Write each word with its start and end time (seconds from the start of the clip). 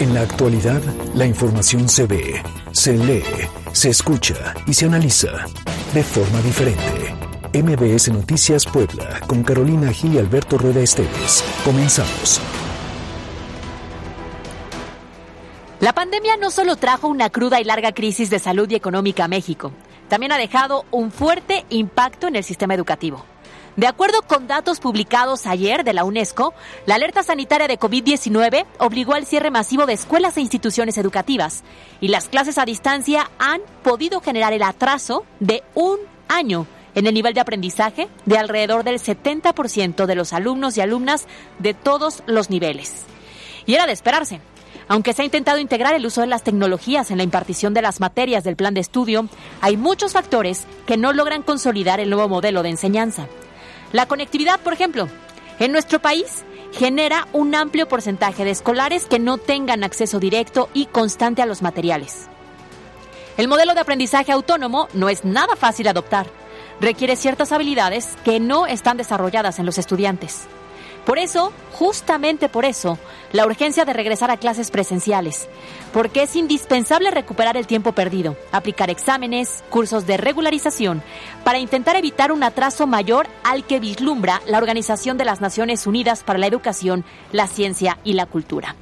En 0.00 0.14
la 0.14 0.20
actualidad, 0.20 0.80
la 1.16 1.26
información 1.26 1.88
se 1.88 2.06
ve, 2.06 2.40
se 2.70 2.96
lee, 2.96 3.24
se 3.72 3.90
escucha 3.90 4.54
y 4.64 4.72
se 4.72 4.86
analiza 4.86 5.26
de 5.92 6.04
forma 6.04 6.40
diferente. 6.42 7.16
MBS 7.52 8.08
Noticias 8.12 8.64
Puebla, 8.64 9.18
con 9.26 9.42
Carolina 9.42 9.90
Gil 9.92 10.14
y 10.14 10.18
Alberto 10.18 10.56
Rueda 10.56 10.78
Esteves. 10.78 11.42
Comenzamos. 11.64 12.40
La 15.80 15.92
pandemia 15.92 16.36
no 16.36 16.52
solo 16.52 16.76
trajo 16.76 17.08
una 17.08 17.30
cruda 17.30 17.60
y 17.60 17.64
larga 17.64 17.90
crisis 17.90 18.30
de 18.30 18.38
salud 18.38 18.70
y 18.70 18.76
económica 18.76 19.24
a 19.24 19.28
México, 19.28 19.72
también 20.08 20.30
ha 20.30 20.38
dejado 20.38 20.84
un 20.92 21.10
fuerte 21.10 21.66
impacto 21.70 22.28
en 22.28 22.36
el 22.36 22.44
sistema 22.44 22.74
educativo. 22.74 23.24
De 23.78 23.86
acuerdo 23.86 24.22
con 24.22 24.48
datos 24.48 24.80
publicados 24.80 25.46
ayer 25.46 25.84
de 25.84 25.92
la 25.92 26.02
UNESCO, 26.02 26.52
la 26.84 26.96
alerta 26.96 27.22
sanitaria 27.22 27.68
de 27.68 27.78
COVID-19 27.78 28.66
obligó 28.80 29.14
al 29.14 29.24
cierre 29.24 29.52
masivo 29.52 29.86
de 29.86 29.92
escuelas 29.92 30.36
e 30.36 30.40
instituciones 30.40 30.98
educativas 30.98 31.62
y 32.00 32.08
las 32.08 32.28
clases 32.28 32.58
a 32.58 32.64
distancia 32.64 33.30
han 33.38 33.60
podido 33.84 34.20
generar 34.20 34.52
el 34.52 34.64
atraso 34.64 35.24
de 35.38 35.62
un 35.76 35.96
año 36.26 36.66
en 36.96 37.06
el 37.06 37.14
nivel 37.14 37.34
de 37.34 37.40
aprendizaje 37.40 38.08
de 38.26 38.36
alrededor 38.36 38.82
del 38.82 38.98
70% 38.98 40.06
de 40.06 40.14
los 40.16 40.32
alumnos 40.32 40.76
y 40.76 40.80
alumnas 40.80 41.28
de 41.60 41.72
todos 41.72 42.24
los 42.26 42.50
niveles. 42.50 43.04
Y 43.64 43.74
era 43.74 43.86
de 43.86 43.92
esperarse. 43.92 44.40
Aunque 44.88 45.12
se 45.12 45.22
ha 45.22 45.24
intentado 45.24 45.58
integrar 45.58 45.94
el 45.94 46.04
uso 46.04 46.22
de 46.22 46.26
las 46.26 46.42
tecnologías 46.42 47.12
en 47.12 47.18
la 47.18 47.22
impartición 47.22 47.74
de 47.74 47.82
las 47.82 48.00
materias 48.00 48.42
del 48.42 48.56
plan 48.56 48.74
de 48.74 48.80
estudio, 48.80 49.28
hay 49.60 49.76
muchos 49.76 50.14
factores 50.14 50.66
que 50.84 50.96
no 50.96 51.12
logran 51.12 51.44
consolidar 51.44 52.00
el 52.00 52.10
nuevo 52.10 52.28
modelo 52.28 52.64
de 52.64 52.70
enseñanza. 52.70 53.28
La 53.92 54.06
conectividad, 54.06 54.60
por 54.60 54.72
ejemplo, 54.72 55.08
en 55.58 55.72
nuestro 55.72 55.98
país 56.00 56.44
genera 56.72 57.26
un 57.32 57.54
amplio 57.54 57.88
porcentaje 57.88 58.44
de 58.44 58.50
escolares 58.50 59.06
que 59.06 59.18
no 59.18 59.38
tengan 59.38 59.82
acceso 59.82 60.20
directo 60.20 60.68
y 60.74 60.86
constante 60.86 61.42
a 61.42 61.46
los 61.46 61.62
materiales. 61.62 62.28
El 63.36 63.48
modelo 63.48 63.74
de 63.74 63.80
aprendizaje 63.80 64.32
autónomo 64.32 64.88
no 64.92 65.08
es 65.08 65.24
nada 65.24 65.56
fácil 65.56 65.84
de 65.84 65.90
adoptar. 65.90 66.26
Requiere 66.80 67.16
ciertas 67.16 67.52
habilidades 67.52 68.16
que 68.24 68.40
no 68.40 68.66
están 68.66 68.96
desarrolladas 68.96 69.58
en 69.58 69.66
los 69.66 69.78
estudiantes. 69.78 70.48
Por 71.08 71.18
eso, 71.18 71.54
justamente 71.72 72.50
por 72.50 72.66
eso, 72.66 72.98
la 73.32 73.46
urgencia 73.46 73.86
de 73.86 73.94
regresar 73.94 74.30
a 74.30 74.36
clases 74.36 74.70
presenciales, 74.70 75.48
porque 75.90 76.24
es 76.24 76.36
indispensable 76.36 77.10
recuperar 77.10 77.56
el 77.56 77.66
tiempo 77.66 77.92
perdido, 77.92 78.36
aplicar 78.52 78.90
exámenes, 78.90 79.64
cursos 79.70 80.06
de 80.06 80.18
regularización, 80.18 81.02
para 81.44 81.60
intentar 81.60 81.96
evitar 81.96 82.30
un 82.30 82.42
atraso 82.42 82.86
mayor 82.86 83.26
al 83.42 83.64
que 83.64 83.80
vislumbra 83.80 84.42
la 84.46 84.58
Organización 84.58 85.16
de 85.16 85.24
las 85.24 85.40
Naciones 85.40 85.86
Unidas 85.86 86.22
para 86.22 86.38
la 86.38 86.46
Educación, 86.46 87.06
la 87.32 87.46
Ciencia 87.46 87.96
y 88.04 88.12
la 88.12 88.26
Cultura. 88.26 88.76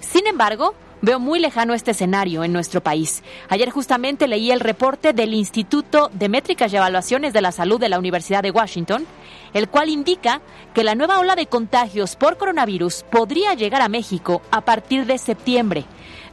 Sin 0.00 0.26
embargo, 0.26 0.74
Veo 1.04 1.18
muy 1.18 1.40
lejano 1.40 1.74
este 1.74 1.90
escenario 1.90 2.44
en 2.44 2.52
nuestro 2.52 2.80
país. 2.80 3.24
Ayer 3.48 3.70
justamente 3.70 4.28
leí 4.28 4.52
el 4.52 4.60
reporte 4.60 5.12
del 5.12 5.34
Instituto 5.34 6.12
de 6.12 6.28
Métricas 6.28 6.72
y 6.72 6.76
Evaluaciones 6.76 7.32
de 7.32 7.40
la 7.40 7.50
Salud 7.50 7.80
de 7.80 7.88
la 7.88 7.98
Universidad 7.98 8.40
de 8.40 8.52
Washington, 8.52 9.04
el 9.52 9.68
cual 9.68 9.88
indica 9.88 10.40
que 10.74 10.84
la 10.84 10.94
nueva 10.94 11.18
ola 11.18 11.34
de 11.34 11.46
contagios 11.46 12.14
por 12.14 12.38
coronavirus 12.38 13.04
podría 13.10 13.54
llegar 13.54 13.82
a 13.82 13.88
México 13.88 14.42
a 14.52 14.60
partir 14.60 15.04
de 15.04 15.18
septiembre, 15.18 15.86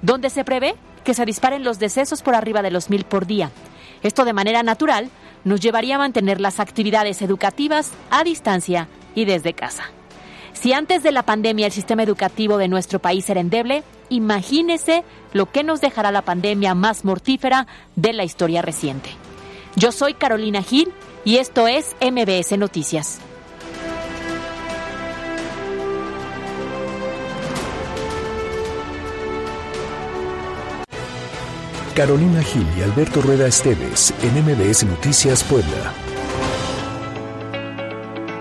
donde 0.04 0.30
se 0.30 0.46
prevé 0.46 0.76
que 1.04 1.16
se 1.16 1.26
disparen 1.26 1.64
los 1.64 1.80
decesos 1.80 2.22
por 2.22 2.36
arriba 2.36 2.62
de 2.62 2.70
los 2.70 2.92
mil 2.92 3.06
por 3.06 3.26
día. 3.26 3.50
Esto 4.04 4.24
de 4.24 4.34
manera 4.34 4.62
natural 4.62 5.10
nos 5.46 5.62
llevaría 5.62 5.96
a 5.96 6.00
mantener 6.00 6.40
las 6.40 6.60
actividades 6.60 7.24
educativas 7.24 7.92
a 8.12 8.24
distancia 8.24 8.88
y 9.16 9.26
desde 9.26 9.54
casa. 9.54 9.86
Si 10.62 10.74
antes 10.74 11.04
de 11.04 11.14
la 11.14 11.24
pandemia 11.24 11.68
el 11.68 11.72
sistema 11.72 12.04
educativo 12.04 12.58
de 12.58 12.68
nuestro 12.68 13.00
país 13.00 13.30
era 13.30 13.40
endeble, 13.40 13.84
imagínese 14.10 15.06
lo 15.32 15.50
que 15.50 15.64
nos 15.64 15.80
dejará 15.80 16.12
la 16.12 16.24
pandemia 16.24 16.76
más 16.76 17.06
mortífera 17.06 17.66
de 17.96 18.12
la 18.12 18.26
historia 18.26 18.62
reciente. 18.62 19.10
Yo 19.78 19.94
soy 19.94 20.16
Carolina 20.16 20.62
Gil 20.62 20.92
y 21.24 21.38
esto 21.38 21.70
es 21.70 21.96
MBS 22.02 22.58
Noticias. 22.58 23.20
Carolina 31.96 32.44
Gil 32.44 32.68
y 32.78 32.82
Alberto 32.82 33.22
Rueda 33.22 33.48
Esteves 33.48 34.14
en 34.22 34.44
MBS 34.44 34.84
Noticias 34.84 35.42
Puebla. 35.46 36.09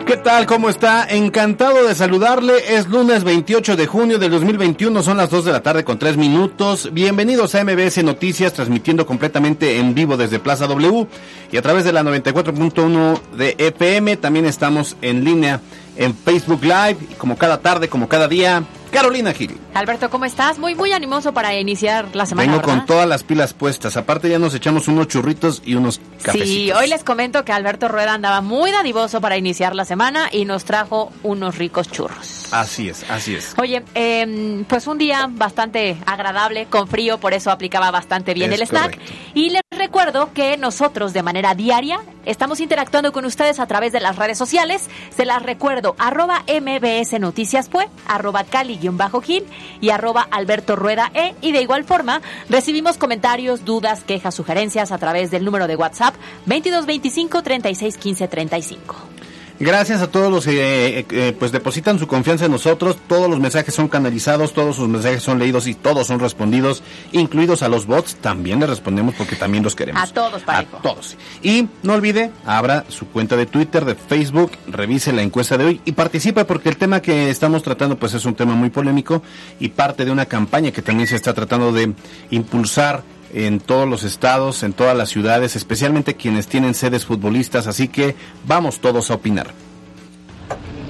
¿Qué 0.08 0.16
tal? 0.16 0.46
¿Cómo 0.46 0.70
está? 0.70 1.04
Encantado 1.06 1.86
de 1.86 1.94
saludarle. 1.94 2.54
Es 2.74 2.88
lunes 2.88 3.24
28 3.24 3.76
de 3.76 3.86
junio 3.86 4.18
del 4.18 4.30
2021, 4.30 5.02
son 5.02 5.18
las 5.18 5.28
2 5.28 5.44
de 5.44 5.52
la 5.52 5.60
tarde 5.60 5.84
con 5.84 5.98
3 5.98 6.16
minutos. 6.16 6.88
Bienvenidos 6.94 7.54
a 7.54 7.62
MBS 7.62 8.02
Noticias, 8.02 8.54
transmitiendo 8.54 9.04
completamente 9.04 9.76
en 9.76 9.94
vivo 9.94 10.16
desde 10.16 10.38
Plaza 10.38 10.66
W 10.66 11.06
y 11.52 11.58
a 11.58 11.60
través 11.60 11.84
de 11.84 11.92
la 11.92 12.02
94.1 12.04 13.20
de 13.36 13.54
EPM. 13.58 14.16
También 14.16 14.46
estamos 14.46 14.96
en 15.02 15.24
línea 15.24 15.60
en 15.98 16.14
Facebook 16.14 16.62
Live, 16.62 16.96
como 17.18 17.36
cada 17.36 17.60
tarde, 17.60 17.90
como 17.90 18.08
cada 18.08 18.28
día. 18.28 18.64
Carolina 18.88 19.32
Gil. 19.32 19.56
Alberto, 19.74 20.10
¿cómo 20.10 20.24
estás? 20.24 20.58
Muy, 20.58 20.74
muy 20.74 20.92
animoso 20.92 21.32
para 21.32 21.54
iniciar 21.54 22.14
la 22.14 22.26
semana. 22.26 22.50
Vengo 22.50 22.62
con 22.62 22.86
todas 22.86 23.08
las 23.08 23.22
pilas 23.22 23.54
puestas. 23.54 23.96
Aparte, 23.96 24.28
ya 24.28 24.38
nos 24.38 24.54
echamos 24.54 24.88
unos 24.88 25.08
churritos 25.08 25.62
y 25.64 25.74
unos 25.74 26.00
cafecitos. 26.22 26.48
Sí, 26.48 26.72
hoy 26.72 26.88
les 26.88 27.04
comento 27.04 27.44
que 27.44 27.52
Alberto 27.52 27.88
Rueda 27.88 28.14
andaba 28.14 28.40
muy 28.40 28.70
dadivoso 28.70 29.20
para 29.20 29.36
iniciar 29.36 29.74
la 29.74 29.84
semana 29.84 30.28
y 30.32 30.44
nos 30.44 30.64
trajo 30.64 31.12
unos 31.22 31.56
ricos 31.58 31.90
churros. 31.90 32.46
Así 32.52 32.88
es, 32.88 33.08
así 33.10 33.34
es. 33.34 33.54
Oye, 33.58 33.82
eh, 33.94 34.64
pues 34.68 34.86
un 34.86 34.98
día 34.98 35.28
bastante 35.30 35.96
agradable, 36.06 36.66
con 36.66 36.88
frío, 36.88 37.18
por 37.18 37.34
eso 37.34 37.50
aplicaba 37.50 37.90
bastante 37.90 38.34
bien 38.34 38.52
el 38.52 38.62
snack. 38.62 38.98
Y 39.34 39.50
les 39.50 39.62
recuerdo 39.70 40.32
que 40.32 40.56
nosotros 40.56 41.12
de 41.12 41.22
manera 41.22 41.54
diaria 41.54 42.00
estamos 42.24 42.60
interactuando 42.60 43.12
con 43.12 43.24
ustedes 43.24 43.60
a 43.60 43.66
través 43.66 43.92
de 43.92 44.00
las 44.00 44.16
redes 44.16 44.38
sociales. 44.38 44.88
Se 45.14 45.24
las 45.24 45.42
recuerdo, 45.42 45.94
arroba 45.98 46.42
MBS 46.48 47.18
Noticias 47.20 47.68
Pue, 47.68 47.88
arroba 48.06 48.44
Cali-Gil 48.78 49.44
y 49.80 49.90
arroba 49.90 50.26
Alberto 50.30 50.76
Rueda 50.76 51.10
E. 51.14 51.34
Y 51.40 51.52
de 51.52 51.62
igual 51.62 51.84
forma, 51.84 52.20
recibimos 52.48 52.98
comentarios, 52.98 53.64
dudas, 53.64 54.04
quejas, 54.04 54.34
sugerencias 54.34 54.92
a 54.92 54.98
través 54.98 55.30
del 55.30 55.44
número 55.44 55.66
de 55.66 55.76
WhatsApp 55.76 56.14
2225 56.46 57.42
36 57.42 57.96
15 57.96 58.28
35. 58.28 59.17
Gracias 59.60 60.02
a 60.02 60.06
todos 60.08 60.30
los 60.30 60.44
que 60.44 61.00
eh, 61.00 61.06
eh, 61.10 61.36
pues 61.36 61.50
depositan 61.50 61.98
su 61.98 62.06
confianza 62.06 62.44
en 62.44 62.52
nosotros. 62.52 62.96
Todos 63.08 63.28
los 63.28 63.40
mensajes 63.40 63.74
son 63.74 63.88
canalizados, 63.88 64.52
todos 64.52 64.76
sus 64.76 64.88
mensajes 64.88 65.22
son 65.22 65.40
leídos 65.40 65.66
y 65.66 65.74
todos 65.74 66.06
son 66.06 66.20
respondidos, 66.20 66.84
incluidos 67.10 67.62
a 67.62 67.68
los 67.68 67.86
bots. 67.86 68.16
También 68.16 68.60
les 68.60 68.68
respondemos 68.68 69.16
porque 69.16 69.34
también 69.34 69.64
los 69.64 69.74
queremos. 69.74 70.00
A 70.00 70.12
todos, 70.12 70.42
parejo. 70.42 70.76
A 70.76 70.82
todos. 70.82 71.16
Y 71.42 71.68
no 71.82 71.94
olvide, 71.94 72.30
abra 72.46 72.84
su 72.88 73.08
cuenta 73.08 73.36
de 73.36 73.46
Twitter, 73.46 73.84
de 73.84 73.96
Facebook, 73.96 74.52
revise 74.68 75.12
la 75.12 75.22
encuesta 75.22 75.58
de 75.58 75.64
hoy 75.64 75.80
y 75.84 75.92
participe 75.92 76.44
porque 76.44 76.68
el 76.68 76.76
tema 76.76 77.02
que 77.02 77.28
estamos 77.28 77.64
tratando 77.64 77.98
pues 77.98 78.14
es 78.14 78.24
un 78.24 78.34
tema 78.34 78.54
muy 78.54 78.70
polémico 78.70 79.22
y 79.58 79.70
parte 79.70 80.04
de 80.04 80.12
una 80.12 80.26
campaña 80.26 80.70
que 80.70 80.82
también 80.82 81.08
se 81.08 81.16
está 81.16 81.34
tratando 81.34 81.72
de 81.72 81.94
impulsar 82.30 83.02
en 83.32 83.60
todos 83.60 83.88
los 83.88 84.04
estados, 84.04 84.62
en 84.62 84.72
todas 84.72 84.96
las 84.96 85.08
ciudades, 85.08 85.56
especialmente 85.56 86.16
quienes 86.16 86.46
tienen 86.46 86.74
sedes 86.74 87.04
futbolistas, 87.04 87.66
así 87.66 87.88
que 87.88 88.14
vamos 88.46 88.80
todos 88.80 89.10
a 89.10 89.14
opinar. 89.14 89.67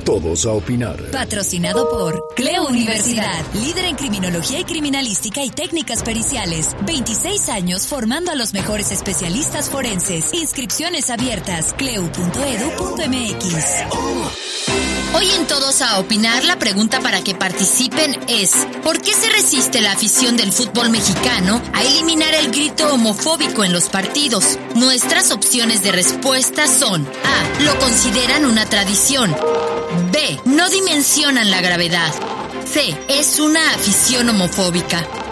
Todos 0.09 0.47
a 0.47 0.53
opinar. 0.53 1.11
Patrocinado 1.11 1.91
por 1.91 2.29
Cleo 2.35 2.67
Universidad, 2.67 3.45
líder 3.53 3.85
en 3.85 3.95
criminología 3.95 4.59
y 4.59 4.65
criminalística 4.65 5.45
y 5.45 5.51
técnicas 5.51 6.03
periciales. 6.03 6.75
26 6.87 7.51
años 7.51 7.87
formando 7.87 8.31
a 8.31 8.35
los 8.35 8.55
mejores 8.55 8.91
especialistas 8.91 9.69
forenses. 9.69 10.33
Inscripciones 10.33 11.11
abiertas. 11.11 11.75
cleu.edu.mx. 11.75 13.55
Hoy 15.15 15.27
en 15.39 15.47
Todos 15.47 15.83
a 15.83 15.99
Opinar, 15.99 16.45
la 16.45 16.59
pregunta 16.59 17.01
para 17.01 17.23
que 17.23 17.35
participen 17.35 18.19
es, 18.29 18.67
¿por 18.83 19.01
qué 19.01 19.13
se 19.13 19.29
resiste 19.31 19.81
la 19.81 19.93
afición 19.93 20.37
del 20.37 20.53
fútbol 20.53 20.91
mexicano 20.91 21.61
a 21.75 21.83
eliminar 21.83 22.34
el 22.34 22.51
grito 22.51 22.95
homofóbico 22.95 23.65
en 23.65 23.72
los 23.72 23.89
partidos? 23.89 24.59
Nuestras 24.75 25.33
opciones 25.33 25.83
de 25.83 25.93
respuesta 25.93 26.66
son 26.66 27.07
A. 27.07 27.63
Lo 27.63 27.78
consideran 27.78 28.47
una 28.47 28.66
tradición. 28.66 29.34
No 30.44 30.68
dimensionan 30.68 31.50
la 31.50 31.60
gravedad. 31.60 32.12
C. 32.65 32.97
Es 33.09 33.38
una 33.38 33.74
afición 33.74 34.28
homofóbica. 34.28 35.28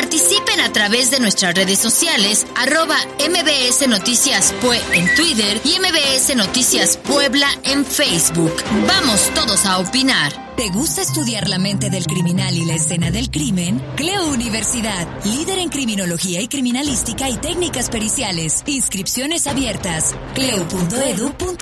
Participen 0.00 0.60
a 0.60 0.72
través 0.72 1.10
de 1.10 1.18
nuestras 1.18 1.56
redes 1.56 1.80
sociales, 1.80 2.46
arroba 2.54 2.94
MBS 3.18 3.88
Noticias 3.88 4.54
Pue 4.60 4.80
en 4.92 5.12
Twitter 5.16 5.60
y 5.64 5.80
MBS 5.80 6.36
Noticias 6.36 6.96
Puebla 6.98 7.48
en 7.64 7.84
Facebook. 7.84 8.52
Vamos 8.86 9.28
todos 9.34 9.66
a 9.66 9.78
opinar. 9.78 10.54
¿Te 10.56 10.68
gusta 10.70 11.02
estudiar 11.02 11.48
la 11.48 11.58
mente 11.58 11.90
del 11.90 12.06
criminal 12.06 12.56
y 12.56 12.64
la 12.64 12.76
escena 12.76 13.10
del 13.10 13.28
crimen? 13.28 13.82
Cleo 13.96 14.28
Universidad, 14.28 15.08
líder 15.24 15.58
en 15.58 15.68
criminología 15.68 16.40
y 16.40 16.46
criminalística 16.46 17.28
y 17.28 17.36
técnicas 17.36 17.90
periciales. 17.90 18.62
Inscripciones 18.66 19.48
abiertas. 19.48 20.14
cleo.edu.mx. 20.34 21.58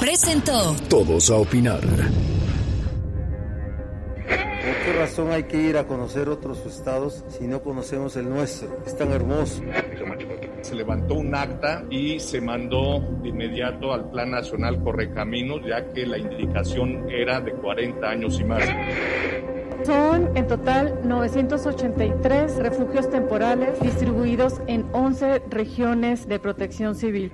Presentó 0.00 0.74
Todos 0.88 1.28
a 1.28 1.36
opinar. 1.36 1.82
Hay 5.28 5.44
que 5.44 5.60
ir 5.60 5.76
a 5.76 5.86
conocer 5.86 6.28
otros 6.28 6.64
estados 6.66 7.24
si 7.28 7.46
no 7.46 7.62
conocemos 7.62 8.16
el 8.16 8.28
nuestro? 8.28 8.78
Es 8.86 8.96
tan 8.96 9.10
hermoso. 9.10 9.62
Se 10.62 10.74
levantó 10.74 11.14
un 11.14 11.34
acta 11.34 11.84
y 11.90 12.20
se 12.20 12.40
mandó 12.40 13.00
de 13.22 13.28
inmediato 13.28 13.92
al 13.92 14.10
Plan 14.10 14.30
Nacional 14.30 14.82
Correcaminos, 14.82 15.60
ya 15.66 15.92
que 15.92 16.06
la 16.06 16.18
indicación 16.18 17.10
era 17.10 17.40
de 17.40 17.52
40 17.52 18.08
años 18.08 18.40
y 18.40 18.44
más. 18.44 18.62
Son 19.84 20.36
en 20.36 20.46
total 20.46 21.00
983 21.04 22.56
refugios 22.56 23.10
temporales 23.10 23.78
distribuidos 23.80 24.60
en 24.66 24.86
11 24.92 25.42
regiones 25.48 26.28
de 26.28 26.38
protección 26.38 26.94
civil. 26.94 27.32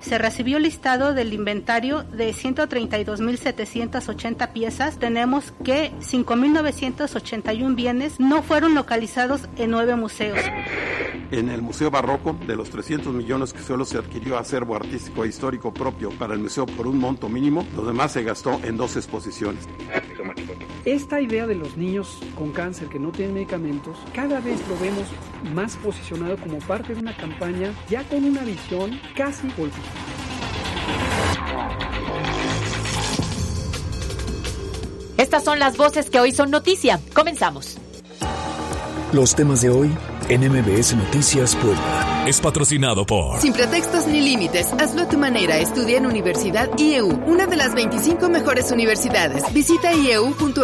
Se 0.00 0.16
recibió 0.18 0.58
listado 0.58 1.14
del 1.14 1.32
inventario 1.32 2.02
de 2.02 2.32
132.780 2.32 4.52
piezas. 4.52 4.98
Tenemos 4.98 5.52
que 5.64 5.92
5.981 6.00 7.74
bienes 7.74 8.20
no 8.20 8.42
fueron 8.42 8.74
localizados 8.74 9.48
en 9.56 9.70
nueve 9.70 9.96
museos. 9.96 10.38
En 11.30 11.48
el 11.48 11.62
Museo 11.62 11.90
Barroco, 11.90 12.36
de 12.46 12.54
los 12.54 12.68
300 12.70 13.12
millones 13.12 13.52
que 13.52 13.60
solo 13.60 13.84
se 13.84 13.98
adquirió 13.98 14.38
acervo 14.38 14.76
artístico 14.76 15.24
e 15.24 15.28
histórico 15.28 15.74
propio 15.74 16.10
para 16.10 16.34
el 16.34 16.40
museo 16.40 16.66
por 16.66 16.86
un 16.86 16.98
monto 16.98 17.28
mínimo, 17.28 17.66
lo 17.74 17.84
demás 17.84 18.12
se 18.12 18.22
gastó 18.22 18.60
en 18.62 18.76
dos 18.76 18.94
exposiciones. 18.96 19.66
Esta 20.84 21.20
idea 21.20 21.33
de 21.34 21.56
los 21.56 21.76
niños 21.76 22.20
con 22.38 22.52
cáncer 22.52 22.88
que 22.88 23.00
no 23.00 23.10
tienen 23.10 23.34
medicamentos, 23.34 23.98
cada 24.14 24.40
vez 24.40 24.60
lo 24.68 24.78
vemos 24.78 25.04
más 25.52 25.76
posicionado 25.76 26.36
como 26.36 26.58
parte 26.58 26.94
de 26.94 27.00
una 27.00 27.16
campaña 27.16 27.74
ya 27.88 28.04
con 28.04 28.24
una 28.24 28.42
visión 28.44 29.00
casi 29.16 29.48
política. 29.48 29.82
Estas 35.18 35.44
son 35.44 35.58
las 35.58 35.76
voces 35.76 36.08
que 36.08 36.20
hoy 36.20 36.30
son 36.30 36.50
noticia. 36.50 37.00
Comenzamos. 37.14 37.83
Los 39.14 39.36
temas 39.36 39.60
de 39.60 39.70
hoy 39.70 39.96
en 40.28 40.40
MBS 40.40 40.96
Noticias 40.96 41.54
Puebla. 41.54 42.24
Es 42.26 42.40
patrocinado 42.40 43.06
por... 43.06 43.40
Sin 43.40 43.52
pretextos 43.52 44.08
ni 44.08 44.20
límites, 44.20 44.72
hazlo 44.72 45.02
a 45.02 45.08
tu 45.08 45.16
manera. 45.16 45.56
Estudia 45.58 45.98
en 45.98 46.06
Universidad 46.06 46.68
IEU, 46.76 47.22
una 47.24 47.46
de 47.46 47.54
las 47.54 47.76
25 47.76 48.28
mejores 48.28 48.72
universidades. 48.72 49.44
Visita 49.54 49.94
ieu.edu.mx. 49.94 50.56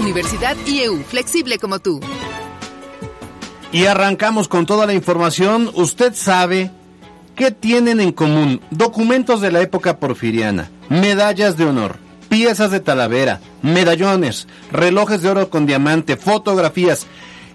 Universidad 0.00 0.56
IEU, 0.66 1.02
flexible 1.02 1.58
como 1.58 1.80
tú. 1.80 2.00
Y 3.72 3.84
arrancamos 3.84 4.48
con 4.48 4.64
toda 4.64 4.86
la 4.86 4.94
información. 4.94 5.70
Usted 5.74 6.14
sabe 6.14 6.70
qué 7.36 7.50
tienen 7.50 8.00
en 8.00 8.12
común 8.12 8.62
documentos 8.70 9.42
de 9.42 9.52
la 9.52 9.60
época 9.60 9.98
porfiriana, 9.98 10.70
medallas 10.88 11.58
de 11.58 11.66
honor, 11.66 11.98
piezas 12.32 12.70
de 12.70 12.80
talavera, 12.80 13.40
medallones, 13.60 14.48
relojes 14.70 15.20
de 15.20 15.28
oro 15.28 15.50
con 15.50 15.66
diamante, 15.66 16.16
fotografías 16.16 17.06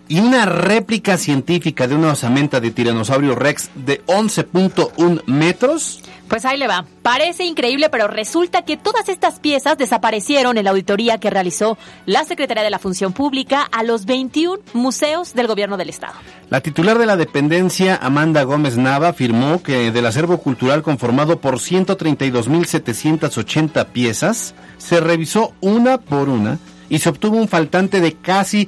y 0.07 0.19
una 0.19 0.45
réplica 0.45 1.17
científica 1.17 1.87
de 1.87 1.95
una 1.95 2.11
osamenta 2.11 2.59
de 2.59 2.69
tiranosaurio 2.69 3.33
rex 3.33 3.71
de 3.73 4.05
11.1 4.05 5.25
metros? 5.25 6.03
Pues 6.27 6.43
ahí 6.45 6.57
le 6.57 6.67
va. 6.67 6.85
Parece 7.01 7.45
increíble, 7.45 7.89
pero 7.89 8.07
resulta 8.07 8.63
que 8.63 8.75
todas 8.75 9.07
estas 9.09 9.39
piezas 9.39 9.77
desaparecieron 9.77 10.57
en 10.57 10.65
la 10.65 10.71
auditoría 10.71 11.19
que 11.19 11.29
realizó 11.29 11.77
la 12.05 12.25
Secretaría 12.25 12.63
de 12.63 12.69
la 12.69 12.79
Función 12.79 13.13
Pública 13.13 13.65
a 13.71 13.83
los 13.83 14.05
21 14.05 14.59
museos 14.73 15.33
del 15.33 15.47
gobierno 15.47 15.77
del 15.77 15.87
Estado. 15.89 16.15
La 16.49 16.59
titular 16.61 16.97
de 16.97 17.05
la 17.05 17.15
dependencia, 17.15 17.97
Amanda 18.01 18.43
Gómez 18.43 18.75
Nava, 18.77 19.07
afirmó 19.09 19.61
que 19.63 19.91
del 19.91 20.05
acervo 20.05 20.39
cultural 20.39 20.83
conformado 20.83 21.39
por 21.39 21.59
132.780 21.59 23.85
piezas, 23.87 24.53
se 24.77 24.99
revisó 24.99 25.53
una 25.61 25.97
por 25.97 26.27
una 26.29 26.59
y 26.89 26.99
se 26.99 27.09
obtuvo 27.09 27.37
un 27.37 27.47
faltante 27.47 28.01
de 28.01 28.13
casi 28.13 28.67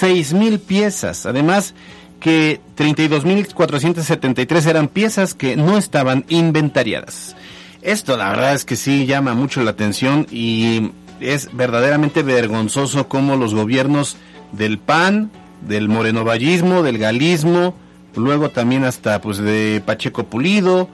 6.000 0.00 0.60
piezas. 0.60 1.26
Además, 1.26 1.74
que 2.20 2.60
32.473 2.76 4.66
eran 4.66 4.88
piezas 4.88 5.34
que 5.34 5.56
no 5.56 5.78
estaban 5.78 6.24
inventariadas. 6.28 7.36
Esto 7.82 8.16
la 8.16 8.30
verdad 8.30 8.54
es 8.54 8.64
que 8.64 8.76
sí 8.76 9.06
llama 9.06 9.34
mucho 9.34 9.62
la 9.62 9.70
atención 9.70 10.26
y 10.30 10.90
es 11.20 11.54
verdaderamente 11.54 12.22
vergonzoso 12.22 13.08
cómo 13.08 13.36
los 13.36 13.54
gobiernos 13.54 14.16
del 14.52 14.78
PAN, 14.78 15.30
del 15.62 15.88
morenovallismo, 15.88 16.82
del 16.82 16.98
galismo, 16.98 17.74
luego 18.14 18.50
también 18.50 18.84
hasta 18.84 19.20
pues 19.20 19.38
de 19.38 19.82
Pacheco 19.84 20.24
Pulido, 20.24 20.88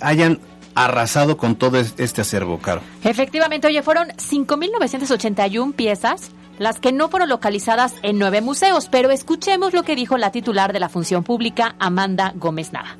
hayan 0.00 0.40
arrasado 0.74 1.36
con 1.36 1.56
todo 1.56 1.78
este 1.78 2.20
acervo, 2.20 2.58
Caro. 2.58 2.82
Efectivamente, 3.02 3.66
oye, 3.66 3.82
fueron 3.82 4.08
5.981 4.08 5.74
piezas 5.74 6.30
las 6.58 6.80
que 6.80 6.92
no 6.92 7.08
fueron 7.08 7.28
localizadas 7.28 7.94
en 8.02 8.18
nueve 8.18 8.40
museos, 8.40 8.88
pero 8.90 9.10
escuchemos 9.10 9.72
lo 9.72 9.82
que 9.82 9.96
dijo 9.96 10.18
la 10.18 10.32
titular 10.32 10.72
de 10.72 10.80
la 10.80 10.88
función 10.88 11.24
pública, 11.24 11.76
Amanda 11.78 12.32
Gómez 12.36 12.72
Nava. 12.72 12.96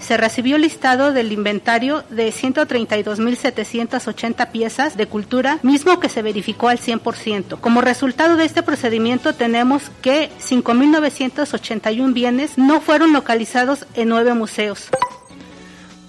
Se 0.00 0.16
recibió 0.18 0.58
listado 0.58 1.12
del 1.12 1.32
inventario 1.32 2.04
de 2.10 2.30
132.780 2.30 4.50
piezas 4.50 4.98
de 4.98 5.06
cultura, 5.06 5.58
mismo 5.62 5.98
que 5.98 6.10
se 6.10 6.20
verificó 6.20 6.68
al 6.68 6.78
100%. 6.78 7.58
Como 7.58 7.80
resultado 7.80 8.36
de 8.36 8.44
este 8.44 8.62
procedimiento 8.62 9.34
tenemos 9.34 9.90
que 10.02 10.30
5.981 10.40 12.12
bienes 12.12 12.58
no 12.58 12.82
fueron 12.82 13.14
localizados 13.14 13.86
en 13.94 14.10
nueve 14.10 14.34
museos. 14.34 14.90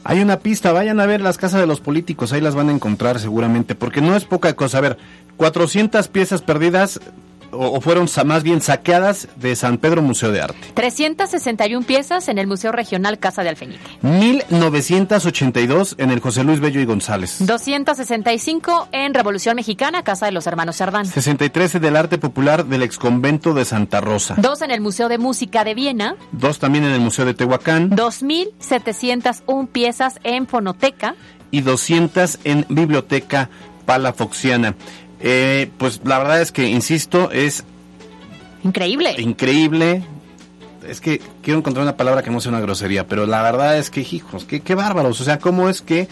Hay 0.07 0.21
una 0.21 0.37
pista, 0.37 0.71
vayan 0.71 0.99
a 0.99 1.07
ver 1.07 1.19
las 1.19 1.39
casas 1.39 1.59
de 1.59 1.65
los 1.65 1.81
políticos, 1.81 2.31
ahí 2.31 2.39
las 2.39 2.53
van 2.53 2.69
a 2.69 2.71
encontrar 2.71 3.19
seguramente, 3.19 3.73
porque 3.73 4.01
no 4.01 4.15
es 4.15 4.23
poca 4.23 4.53
cosa. 4.55 4.77
A 4.77 4.81
ver, 4.81 4.97
400 5.37 6.07
piezas 6.09 6.43
perdidas 6.43 7.01
o, 7.57 7.81
fueron 7.81 8.07
más 8.25 8.43
bien 8.43 8.61
saqueadas 8.61 9.27
de 9.35 9.55
San 9.55 9.77
Pedro 9.77 10.01
Museo 10.01 10.31
de 10.31 10.41
Arte. 10.41 10.71
361 10.73 11.85
piezas 11.85 12.27
en 12.27 12.37
el 12.37 12.47
Museo 12.47 12.71
Regional 12.71 13.19
Casa 13.19 13.43
de 13.43 13.49
Alfeñique. 13.49 13.83
1982 14.01 15.95
en 15.97 16.11
el 16.11 16.19
José 16.19 16.43
Luis 16.43 16.59
Bello 16.59 16.79
y 16.81 16.85
González. 16.85 17.37
265 17.39 18.89
en 18.91 19.13
Revolución 19.13 19.55
Mexicana, 19.55 20.03
Casa 20.03 20.25
de 20.25 20.31
los 20.31 20.47
Hermanos 20.47 20.77
Cerdán. 20.77 21.05
63 21.05 21.81
del 21.81 21.95
Arte 21.95 22.17
Popular 22.17 22.65
del 22.65 22.83
Exconvento 22.83 23.53
de 23.53 23.65
Santa 23.65 24.01
Rosa. 24.01 24.35
Dos 24.37 24.61
en 24.61 24.71
el 24.71 24.81
Museo 24.81 25.09
de 25.09 25.17
Música 25.17 25.63
de 25.63 25.73
Viena. 25.73 26.15
Dos 26.31 26.59
también 26.59 26.85
en 26.85 26.91
el 26.91 26.99
Museo 26.99 27.25
de 27.25 27.33
Tehuacán. 27.33 27.91
2.701 27.91 29.67
piezas 29.67 30.19
en 30.23 30.47
Fonoteca. 30.47 31.15
Y 31.51 31.61
200 31.61 32.39
en 32.43 32.65
Biblioteca 32.69 33.49
Palafoxiana. 33.85 34.75
Eh, 35.19 35.69
pues 35.77 36.01
la 36.03 36.17
verdad 36.19 36.41
es 36.41 36.51
que, 36.51 36.67
insisto, 36.67 37.31
es... 37.31 37.63
Increíble. 38.63 39.15
Increíble. 39.17 40.03
Es 40.87 41.01
que 41.01 41.21
quiero 41.41 41.59
encontrar 41.59 41.83
una 41.83 41.97
palabra 41.97 42.23
que 42.23 42.31
no 42.31 42.39
sea 42.41 42.51
una 42.51 42.61
grosería, 42.61 43.07
pero 43.07 43.25
la 43.25 43.41
verdad 43.41 43.77
es 43.77 43.89
que, 43.89 44.01
hijos, 44.01 44.45
qué, 44.45 44.61
qué 44.61 44.75
bárbaros. 44.75 45.19
O 45.21 45.23
sea, 45.23 45.39
¿cómo 45.39 45.69
es 45.69 45.81
que 45.81 46.07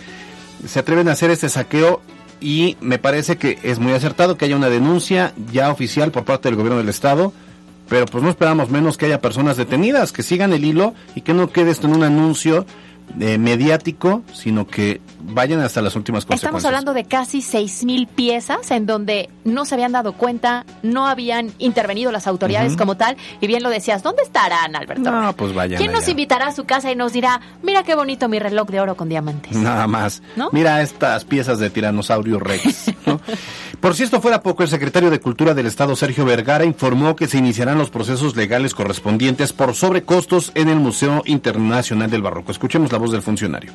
se 0.66 0.80
atreven 0.80 1.08
a 1.10 1.14
hacer 1.14 1.30
este 1.30 1.50
saqueo? 1.50 2.02
Y 2.42 2.78
me 2.82 3.00
parece 3.00 3.38
que 3.38 3.60
es 3.64 3.80
muy 3.80 3.94
acertado 3.94 4.38
que 4.38 4.46
haya 4.46 4.56
una 4.56 4.70
denuncia 4.70 5.34
ya 5.52 5.72
oficial 5.72 6.12
por 6.12 6.26
parte 6.26 6.50
del 6.50 6.56
gobierno 6.56 6.80
del 6.80 6.90
Estado 6.90 7.34
pero 7.90 8.06
pues 8.06 8.24
no 8.24 8.30
esperamos 8.30 8.70
menos 8.70 8.98
que 8.98 9.06
haya 9.06 9.22
personas 9.22 9.58
detenidas, 9.58 10.12
que 10.12 10.24
sigan 10.24 10.54
el 10.54 10.66
hilo 10.66 10.94
y 11.16 11.22
que 11.22 11.34
no 11.34 11.52
quede 11.52 11.72
esto 11.72 11.88
en 11.88 11.96
un 11.96 12.04
anuncio 12.04 12.66
eh, 13.20 13.38
mediático, 13.38 14.24
sino 14.34 14.66
que 14.68 15.02
vayan 15.22 15.60
hasta 15.60 15.82
las 15.82 15.96
últimas 15.96 16.26
consecuencias. 16.26 16.50
Estamos 16.50 16.66
hablando 16.66 16.94
de 16.94 17.06
casi 17.06 17.40
6.000 17.40 18.08
piezas 18.08 18.72
en 18.72 18.86
donde 18.86 19.30
no 19.44 19.66
se 19.66 19.76
habían 19.76 19.92
dado 19.92 20.14
cuenta, 20.14 20.66
no 20.82 21.08
habían 21.08 21.52
intervenido 21.60 22.12
las 22.12 22.28
autoridades 22.28 22.76
como 22.76 22.98
tal, 22.98 23.18
y 23.40 23.48
bien 23.48 23.64
lo 23.64 23.70
decías, 23.70 24.04
¿dónde 24.04 24.24
estarán, 24.24 24.76
Alberto? 24.76 25.12
No, 25.12 25.36
pues 25.36 25.54
vayan. 25.54 25.78
¿Quién 25.78 25.92
nos 25.92 26.08
invitará 26.08 26.48
a 26.48 26.52
su 26.52 26.66
casa 26.66 26.92
y 26.92 26.96
nos 26.96 27.14
dirá, 27.14 27.42
mira 27.62 27.84
qué 27.84 27.96
bonito 27.96 28.28
mi 28.28 28.40
reloj 28.40 28.68
de 28.70 28.80
oro 28.80 28.96
con 28.96 29.10
diamantes? 29.10 29.56
Nada 29.56 29.88
más. 29.88 30.22
Mira 30.52 30.82
estas 30.82 31.26
piezas 31.26 31.60
de 31.60 31.70
tiranosaurio 31.70 32.40
rex. 32.40 32.92
Por 33.80 33.96
si 33.96 34.04
esto 34.04 34.22
fuera 34.22 34.42
poco, 34.42 34.64
el 34.64 34.70
secretario 34.70 35.10
de 35.10 35.20
Cultura 35.20 35.54
del 35.54 35.66
Estado, 35.66 35.98
Sergio 35.98 36.24
Vergara, 36.24 36.64
informó 36.64 37.18
que 37.18 37.28
se 37.28 37.38
iniciarán 37.38 37.78
los 37.78 37.90
procesos 37.90 38.34
legales 38.38 38.74
correspondientes 38.74 39.52
por 39.52 39.76
sobrecostos 39.76 40.54
en 40.56 40.70
el 40.70 40.78
Museo 40.78 41.22
Internacional 41.26 42.10
del 42.10 42.22
Barroco. 42.22 42.54
Escuchemos 42.54 42.93
la 42.94 43.00
voz 43.00 43.12
del 43.12 43.22
funcionario. 43.22 43.74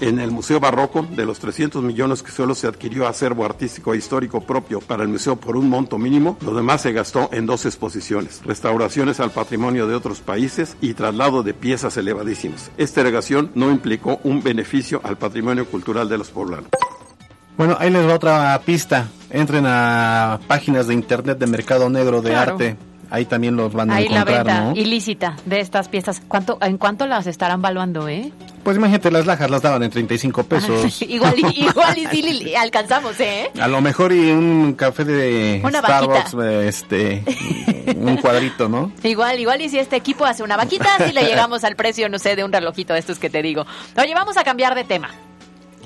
En 0.00 0.18
el 0.18 0.30
Museo 0.30 0.60
Barroco, 0.60 1.02
de 1.02 1.24
los 1.24 1.38
300 1.38 1.82
millones 1.82 2.22
que 2.22 2.30
solo 2.30 2.54
se 2.54 2.66
adquirió 2.66 3.08
acervo 3.08 3.44
artístico 3.44 3.94
e 3.94 3.96
histórico 3.96 4.42
propio 4.42 4.80
para 4.80 5.02
el 5.02 5.08
museo 5.08 5.36
por 5.36 5.56
un 5.56 5.70
monto 5.70 5.98
mínimo, 5.98 6.36
lo 6.42 6.54
demás 6.54 6.82
se 6.82 6.92
gastó 6.92 7.30
en 7.32 7.46
dos 7.46 7.64
exposiciones, 7.64 8.42
restauraciones 8.44 9.20
al 9.20 9.30
patrimonio 9.30 9.86
de 9.86 9.94
otros 9.94 10.20
países 10.20 10.76
y 10.82 10.92
traslado 10.94 11.42
de 11.42 11.54
piezas 11.54 11.96
elevadísimas. 11.96 12.70
Esta 12.76 13.00
delegación 13.00 13.50
no 13.54 13.70
implicó 13.70 14.20
un 14.22 14.42
beneficio 14.42 15.00
al 15.02 15.16
patrimonio 15.16 15.66
cultural 15.66 16.08
de 16.08 16.18
los 16.18 16.30
poblanos. 16.30 16.68
Bueno, 17.56 17.76
ahí 17.80 17.90
les 17.90 18.06
va 18.06 18.14
otra 18.14 18.60
pista. 18.66 19.08
Entren 19.30 19.64
a 19.66 20.38
páginas 20.46 20.86
de 20.88 20.94
internet 20.94 21.38
de 21.38 21.46
Mercado 21.46 21.88
Negro 21.88 22.20
de 22.20 22.34
Arte. 22.34 22.76
Ahí 23.10 23.24
también 23.24 23.56
los 23.56 23.72
van 23.72 23.90
a 23.90 23.96
Ahí 23.96 24.08
la 24.08 24.20
encontrar, 24.20 24.44
venta 24.46 24.60
¿no? 24.64 24.76
ilícita 24.76 25.36
de 25.44 25.60
estas 25.60 25.88
piezas. 25.88 26.20
¿Cuánto, 26.26 26.58
¿En 26.60 26.76
cuánto 26.78 27.06
las 27.06 27.26
estarán 27.26 27.62
valuando, 27.62 28.08
eh? 28.08 28.32
Pues 28.64 28.76
imagínate, 28.76 29.12
las 29.12 29.26
lajas 29.26 29.48
las 29.48 29.62
daban 29.62 29.82
en 29.84 29.90
35 29.90 30.42
pesos. 30.44 31.02
igual, 31.08 31.34
y, 31.38 31.60
igual 31.66 31.96
y 31.96 32.06
sí 32.06 32.54
alcanzamos, 32.56 33.18
¿eh? 33.20 33.50
A 33.60 33.68
lo 33.68 33.80
mejor 33.80 34.12
y 34.12 34.32
un 34.32 34.74
café 34.74 35.04
de 35.04 35.60
Una 35.62 35.78
Starbucks, 35.78 36.34
eh, 36.42 36.68
este, 36.68 37.24
un 37.96 38.16
cuadrito, 38.16 38.68
¿no? 38.68 38.90
Igual, 39.04 39.38
igual 39.38 39.60
y 39.60 39.68
si 39.68 39.78
este 39.78 39.94
equipo 39.94 40.24
hace 40.26 40.42
una 40.42 40.56
vaquita, 40.56 40.88
si 41.06 41.12
le 41.12 41.22
llegamos 41.22 41.62
al 41.62 41.76
precio, 41.76 42.08
no 42.08 42.18
sé, 42.18 42.34
de 42.34 42.42
un 42.42 42.52
relojito 42.52 42.92
de 42.92 42.98
estos 42.98 43.18
que 43.20 43.30
te 43.30 43.40
digo. 43.40 43.64
Oye, 43.96 44.14
vamos 44.14 44.36
a 44.36 44.42
cambiar 44.42 44.74
de 44.74 44.84
tema. 44.84 45.10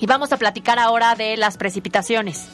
Y 0.01 0.07
vamos 0.07 0.33
a 0.33 0.39
platicar 0.39 0.79
ahora 0.79 1.15
de 1.15 1.37
las 1.37 1.59
precipitaciones. 1.59 2.49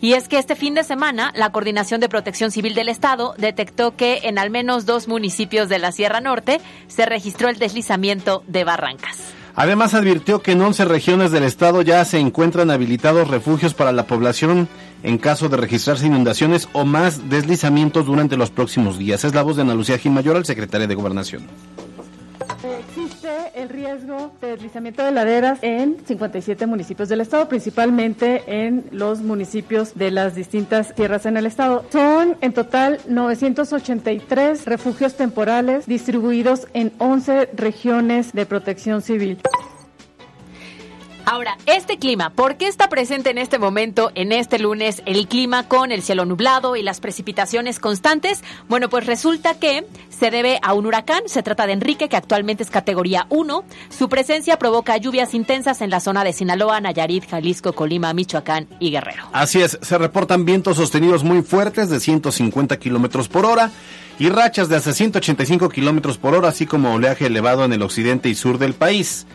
Y 0.00 0.14
es 0.14 0.28
que 0.28 0.38
este 0.38 0.56
fin 0.56 0.74
de 0.74 0.84
semana, 0.84 1.32
la 1.34 1.50
Coordinación 1.50 2.00
de 2.00 2.08
Protección 2.08 2.50
Civil 2.50 2.74
del 2.74 2.88
Estado 2.88 3.34
detectó 3.38 3.96
que 3.96 4.20
en 4.24 4.38
al 4.38 4.50
menos 4.50 4.86
dos 4.86 5.08
municipios 5.08 5.68
de 5.68 5.78
la 5.78 5.92
Sierra 5.92 6.20
Norte 6.20 6.60
se 6.88 7.06
registró 7.06 7.48
el 7.48 7.58
deslizamiento 7.58 8.42
de 8.46 8.64
barrancas. 8.64 9.34
Además 9.56 9.94
advirtió 9.94 10.42
que 10.42 10.52
en 10.52 10.62
11 10.62 10.84
regiones 10.84 11.30
del 11.30 11.44
estado 11.44 11.82
ya 11.82 12.04
se 12.04 12.18
encuentran 12.18 12.72
habilitados 12.72 13.28
refugios 13.28 13.72
para 13.72 13.92
la 13.92 14.06
población 14.06 14.68
en 15.04 15.18
caso 15.18 15.48
de 15.48 15.56
registrarse 15.56 16.06
inundaciones 16.06 16.68
o 16.72 16.84
más 16.84 17.28
deslizamientos 17.28 18.06
durante 18.06 18.36
los 18.36 18.50
próximos 18.50 18.98
días. 18.98 19.24
Es 19.24 19.34
la 19.34 19.42
voz 19.42 19.56
de 19.56 19.62
Ana 19.62 19.74
Lucía 19.74 19.98
Gimayor, 19.98 20.36
al 20.36 20.44
secretario 20.44 20.88
de 20.88 20.94
Gobernación. 20.94 21.46
El 23.54 23.68
riesgo 23.68 24.32
de 24.40 24.48
deslizamiento 24.48 25.04
de 25.04 25.10
laderas 25.10 25.58
en 25.62 25.96
57 26.06 26.66
municipios 26.66 27.08
del 27.08 27.20
estado, 27.20 27.48
principalmente 27.48 28.42
en 28.46 28.84
los 28.90 29.20
municipios 29.20 29.94
de 29.94 30.10
las 30.10 30.34
distintas 30.34 30.94
tierras 30.94 31.26
en 31.26 31.36
el 31.36 31.46
estado. 31.46 31.84
Son 31.90 32.36
en 32.40 32.52
total 32.52 33.00
983 33.08 34.64
refugios 34.64 35.14
temporales 35.14 35.86
distribuidos 35.86 36.66
en 36.74 36.92
11 36.98 37.50
regiones 37.54 38.32
de 38.32 38.46
protección 38.46 39.02
civil. 39.02 39.38
Ahora, 41.26 41.56
este 41.64 41.98
clima, 41.98 42.30
¿por 42.30 42.56
qué 42.56 42.68
está 42.68 42.88
presente 42.90 43.30
en 43.30 43.38
este 43.38 43.58
momento, 43.58 44.12
en 44.14 44.30
este 44.30 44.58
lunes, 44.58 45.02
el 45.06 45.26
clima 45.26 45.66
con 45.68 45.90
el 45.90 46.02
cielo 46.02 46.26
nublado 46.26 46.76
y 46.76 46.82
las 46.82 47.00
precipitaciones 47.00 47.78
constantes? 47.78 48.44
Bueno, 48.68 48.90
pues 48.90 49.06
resulta 49.06 49.54
que 49.58 49.86
se 50.10 50.30
debe 50.30 50.58
a 50.62 50.74
un 50.74 50.84
huracán, 50.84 51.22
se 51.26 51.42
trata 51.42 51.66
de 51.66 51.72
Enrique, 51.72 52.10
que 52.10 52.16
actualmente 52.16 52.62
es 52.62 52.70
categoría 52.70 53.26
1. 53.30 53.64
Su 53.88 54.10
presencia 54.10 54.58
provoca 54.58 54.98
lluvias 54.98 55.32
intensas 55.32 55.80
en 55.80 55.88
la 55.88 56.00
zona 56.00 56.24
de 56.24 56.34
Sinaloa, 56.34 56.80
Nayarit, 56.80 57.26
Jalisco, 57.26 57.72
Colima, 57.72 58.12
Michoacán 58.12 58.68
y 58.78 58.90
Guerrero. 58.90 59.24
Así 59.32 59.62
es, 59.62 59.78
se 59.80 59.96
reportan 59.96 60.44
vientos 60.44 60.76
sostenidos 60.76 61.24
muy 61.24 61.40
fuertes 61.40 61.88
de 61.88 62.00
150 62.00 62.78
kilómetros 62.78 63.28
por 63.28 63.46
hora 63.46 63.70
y 64.18 64.28
rachas 64.28 64.68
de 64.68 64.76
hasta 64.76 64.92
185 64.92 65.70
kilómetros 65.70 66.18
por 66.18 66.34
hora, 66.34 66.48
así 66.48 66.66
como 66.66 66.92
oleaje 66.92 67.26
elevado 67.26 67.64
en 67.64 67.72
el 67.72 67.82
occidente 67.82 68.28
y 68.28 68.34
sur 68.34 68.58
del 68.58 68.74
país. 68.74 69.26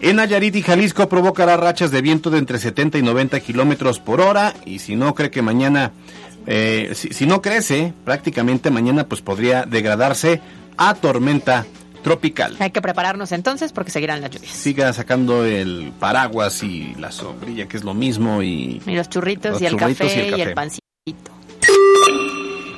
En 0.00 0.16
Nayarit 0.16 0.54
y 0.54 0.62
Jalisco 0.62 1.08
provocará 1.08 1.56
rachas 1.56 1.90
de 1.90 2.00
viento 2.02 2.30
de 2.30 2.38
entre 2.38 2.58
70 2.58 2.98
y 2.98 3.02
90 3.02 3.40
kilómetros 3.40 3.98
por 3.98 4.20
hora. 4.20 4.54
Y 4.64 4.78
si 4.78 4.94
no 4.94 5.14
cree 5.14 5.30
que 5.30 5.42
mañana, 5.42 5.92
eh, 6.46 6.92
si, 6.94 7.08
si 7.08 7.26
no 7.26 7.42
crece, 7.42 7.92
prácticamente 8.04 8.70
mañana 8.70 9.04
pues 9.08 9.20
podría 9.22 9.64
degradarse 9.64 10.40
a 10.76 10.94
tormenta 10.94 11.66
tropical. 12.02 12.54
Hay 12.60 12.70
que 12.70 12.80
prepararnos 12.80 13.32
entonces 13.32 13.72
porque 13.72 13.90
seguirán 13.90 14.20
las 14.20 14.30
lluvias. 14.30 14.52
Siga 14.52 14.92
sacando 14.92 15.44
el 15.44 15.92
paraguas 15.98 16.62
y 16.62 16.94
la 16.96 17.10
sombrilla, 17.10 17.66
que 17.66 17.76
es 17.76 17.82
lo 17.82 17.92
mismo, 17.92 18.40
y, 18.42 18.80
Y 18.86 18.94
los 18.94 19.08
churritos, 19.08 19.52
Los 19.52 19.62
y, 19.62 19.66
el 19.66 19.72
churritos 19.72 20.06
café, 20.06 20.16
y 20.16 20.20
el 20.20 20.38
y 20.38 20.40
el 20.42 20.54
café. 20.54 20.54
pancito. 20.54 21.32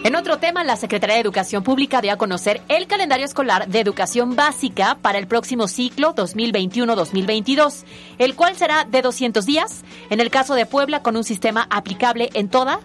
En 0.03 0.17
otro 0.17 0.39
tema, 0.39 0.65
la 0.65 0.77
Secretaría 0.77 1.17
de 1.17 1.21
Educación 1.21 1.63
Pública 1.63 2.01
dio 2.01 2.15
a 2.15 2.17
conocer 2.17 2.63
el 2.69 2.87
calendario 2.87 3.27
escolar 3.27 3.69
de 3.69 3.81
educación 3.81 4.35
básica 4.35 4.97
para 5.03 5.19
el 5.19 5.27
próximo 5.27 5.69
ciclo 5.69 6.15
2021-2022, 6.15 7.85
el 8.17 8.35
cual 8.35 8.57
será 8.57 8.85
de 8.85 9.03
200 9.03 9.45
días, 9.45 9.83
en 10.09 10.21
el 10.21 10.31
caso 10.31 10.55
de 10.55 10.65
Puebla 10.65 11.03
con 11.03 11.19
un 11.19 11.25
sistema 11.25 11.67
aplicable 11.69 12.31
en 12.33 12.49
toda 12.49 12.81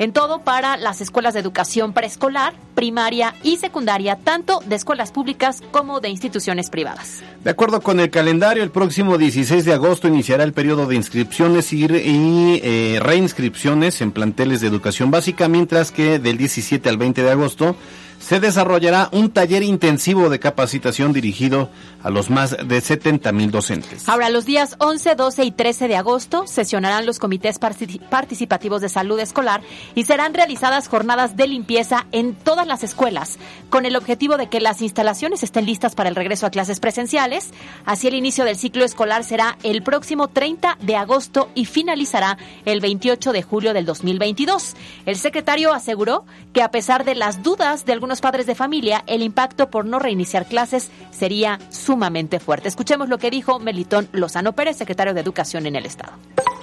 en 0.00 0.14
todo 0.14 0.40
para 0.40 0.78
las 0.78 1.02
escuelas 1.02 1.34
de 1.34 1.40
educación 1.40 1.92
preescolar, 1.92 2.54
primaria 2.74 3.34
y 3.42 3.58
secundaria, 3.58 4.16
tanto 4.16 4.60
de 4.64 4.74
escuelas 4.74 5.12
públicas 5.12 5.62
como 5.70 6.00
de 6.00 6.08
instituciones 6.08 6.70
privadas. 6.70 7.22
De 7.44 7.50
acuerdo 7.50 7.82
con 7.82 8.00
el 8.00 8.08
calendario, 8.08 8.62
el 8.62 8.70
próximo 8.70 9.18
16 9.18 9.66
de 9.66 9.74
agosto 9.74 10.08
iniciará 10.08 10.42
el 10.42 10.54
periodo 10.54 10.86
de 10.86 10.96
inscripciones 10.96 11.74
y, 11.74 11.86
eh, 11.90 12.98
reinscripciones 13.02 14.00
en 14.00 14.10
planteles 14.10 14.62
de 14.62 14.68
educación 14.68 15.10
básica, 15.10 15.48
mientras 15.48 15.92
que 15.92 16.18
del 16.18 16.38
17 16.38 16.88
al 16.88 16.96
20 16.96 17.22
de 17.22 17.30
agosto 17.30 17.76
se 18.20 18.38
desarrollará 18.38 19.08
un 19.12 19.30
taller 19.30 19.62
intensivo 19.64 20.28
de 20.28 20.38
capacitación 20.38 21.12
dirigido 21.12 21.70
a 22.02 22.10
los 22.10 22.30
más 22.30 22.56
de 22.66 22.80
70 22.80 23.32
mil 23.32 23.50
docentes. 23.50 24.08
Ahora, 24.08 24.30
los 24.30 24.44
días 24.44 24.76
11, 24.78 25.14
12 25.16 25.44
y 25.44 25.50
13 25.50 25.88
de 25.88 25.96
agosto 25.96 26.46
sesionarán 26.46 27.06
los 27.06 27.18
comités 27.18 27.58
parti- 27.58 27.98
participativos 27.98 28.80
de 28.82 28.88
salud 28.88 29.18
escolar 29.18 29.62
y 29.94 30.04
serán 30.04 30.32
realizadas 30.34 30.86
jornadas 30.88 31.36
de 31.36 31.48
limpieza 31.48 32.06
en 32.12 32.34
todas 32.34 32.66
las 32.66 32.84
escuelas, 32.84 33.38
con 33.70 33.84
el 33.86 33.96
objetivo 33.96 34.36
de 34.36 34.48
que 34.48 34.60
las 34.60 34.80
instalaciones 34.82 35.42
estén 35.42 35.66
listas 35.66 35.94
para 35.94 36.08
el 36.10 36.14
regreso 36.14 36.46
a 36.46 36.50
clases 36.50 36.78
presenciales. 36.78 37.50
Así, 37.86 38.06
el 38.08 38.14
inicio 38.14 38.44
del 38.44 38.56
ciclo 38.56 38.84
escolar 38.84 39.24
será 39.24 39.56
el 39.62 39.82
próximo 39.82 40.28
30 40.28 40.76
de 40.82 40.96
agosto 40.96 41.48
y 41.54 41.64
finalizará 41.64 42.36
el 42.66 42.80
28 42.80 43.32
de 43.32 43.42
julio 43.42 43.72
del 43.74 43.86
2022. 43.86 44.74
El 45.06 45.16
secretario 45.16 45.72
aseguró 45.72 46.24
que 46.52 46.62
a 46.62 46.70
pesar 46.70 47.04
de 47.04 47.14
las 47.14 47.42
dudas 47.42 47.84
de 47.86 47.92
algunos 47.92 48.09
padres 48.18 48.46
de 48.46 48.56
familia, 48.56 49.04
el 49.06 49.22
impacto 49.22 49.70
por 49.70 49.84
no 49.84 50.00
reiniciar 50.00 50.46
clases 50.46 50.90
sería 51.12 51.60
sumamente 51.68 52.40
fuerte. 52.40 52.66
Escuchemos 52.66 53.08
lo 53.08 53.18
que 53.18 53.30
dijo 53.30 53.60
Melitón 53.60 54.08
Lozano 54.10 54.52
Pérez, 54.54 54.76
secretario 54.76 55.14
de 55.14 55.20
Educación 55.20 55.66
en 55.66 55.76
el 55.76 55.86
Estado. 55.86 56.14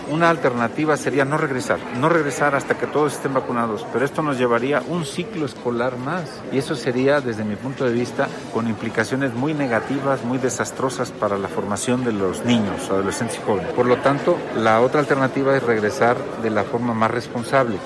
Una 0.10 0.30
alternativa 0.30 0.96
sería 0.96 1.25
no 1.25 1.38
regresar, 1.38 1.80
no 2.00 2.08
regresar 2.08 2.56
hasta 2.56 2.77
que 2.77 2.88
todos 2.88 3.13
estén 3.13 3.34
vacunados, 3.34 3.86
pero 3.92 4.06
esto 4.06 4.22
nos 4.22 4.38
llevaría 4.38 4.82
un 4.88 5.06
ciclo 5.06 5.46
escolar 5.46 5.98
más 5.98 6.42
y 6.51 6.60
eso 6.60 6.75
sería, 6.75 7.20
desde 7.20 7.44
mi 7.44 7.58
punto 7.58 7.84
de 7.84 7.92
vista, 7.92 8.30
con 8.54 8.68
implicaciones 8.70 9.34
muy 9.34 9.54
negativas, 9.54 10.24
muy 10.24 10.38
desastrosas 10.38 11.12
para 11.12 11.38
la 11.38 11.50
formación 11.50 12.06
de 12.06 12.13
los 12.13 12.46
niños, 12.46 12.89
adolescentes 12.89 13.38
y 13.38 13.46
jóvenes. 13.46 13.74
Por 13.74 13.86
lo 13.86 13.98
tanto, 13.98 14.38
la 14.56 14.80
otra 14.80 15.01
alternativa 15.01 15.58
es 15.58 15.63
regresar 15.63 16.18
de 16.42 16.51
la 16.51 16.63
forma 16.63 16.94
más 16.94 17.12
responsable. 17.12 17.77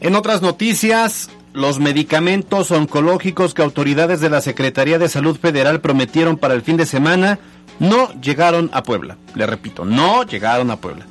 En 0.00 0.14
otras 0.14 0.42
noticias, 0.42 1.28
los 1.52 1.78
medicamentos 1.78 2.70
oncológicos 2.70 3.54
que 3.54 3.62
autoridades 3.62 4.20
de 4.20 4.30
la 4.30 4.40
Secretaría 4.40 4.98
de 4.98 5.08
Salud 5.08 5.36
Federal 5.36 5.80
prometieron 5.80 6.36
para 6.36 6.54
el 6.54 6.62
fin 6.62 6.76
de 6.76 6.86
semana 6.86 7.38
no 7.78 8.12
llegaron 8.20 8.70
a 8.72 8.82
Puebla. 8.82 9.16
Le 9.34 9.46
repito, 9.46 9.84
no 9.84 10.24
llegaron 10.24 10.70
a 10.70 10.76
Puebla. 10.76 11.06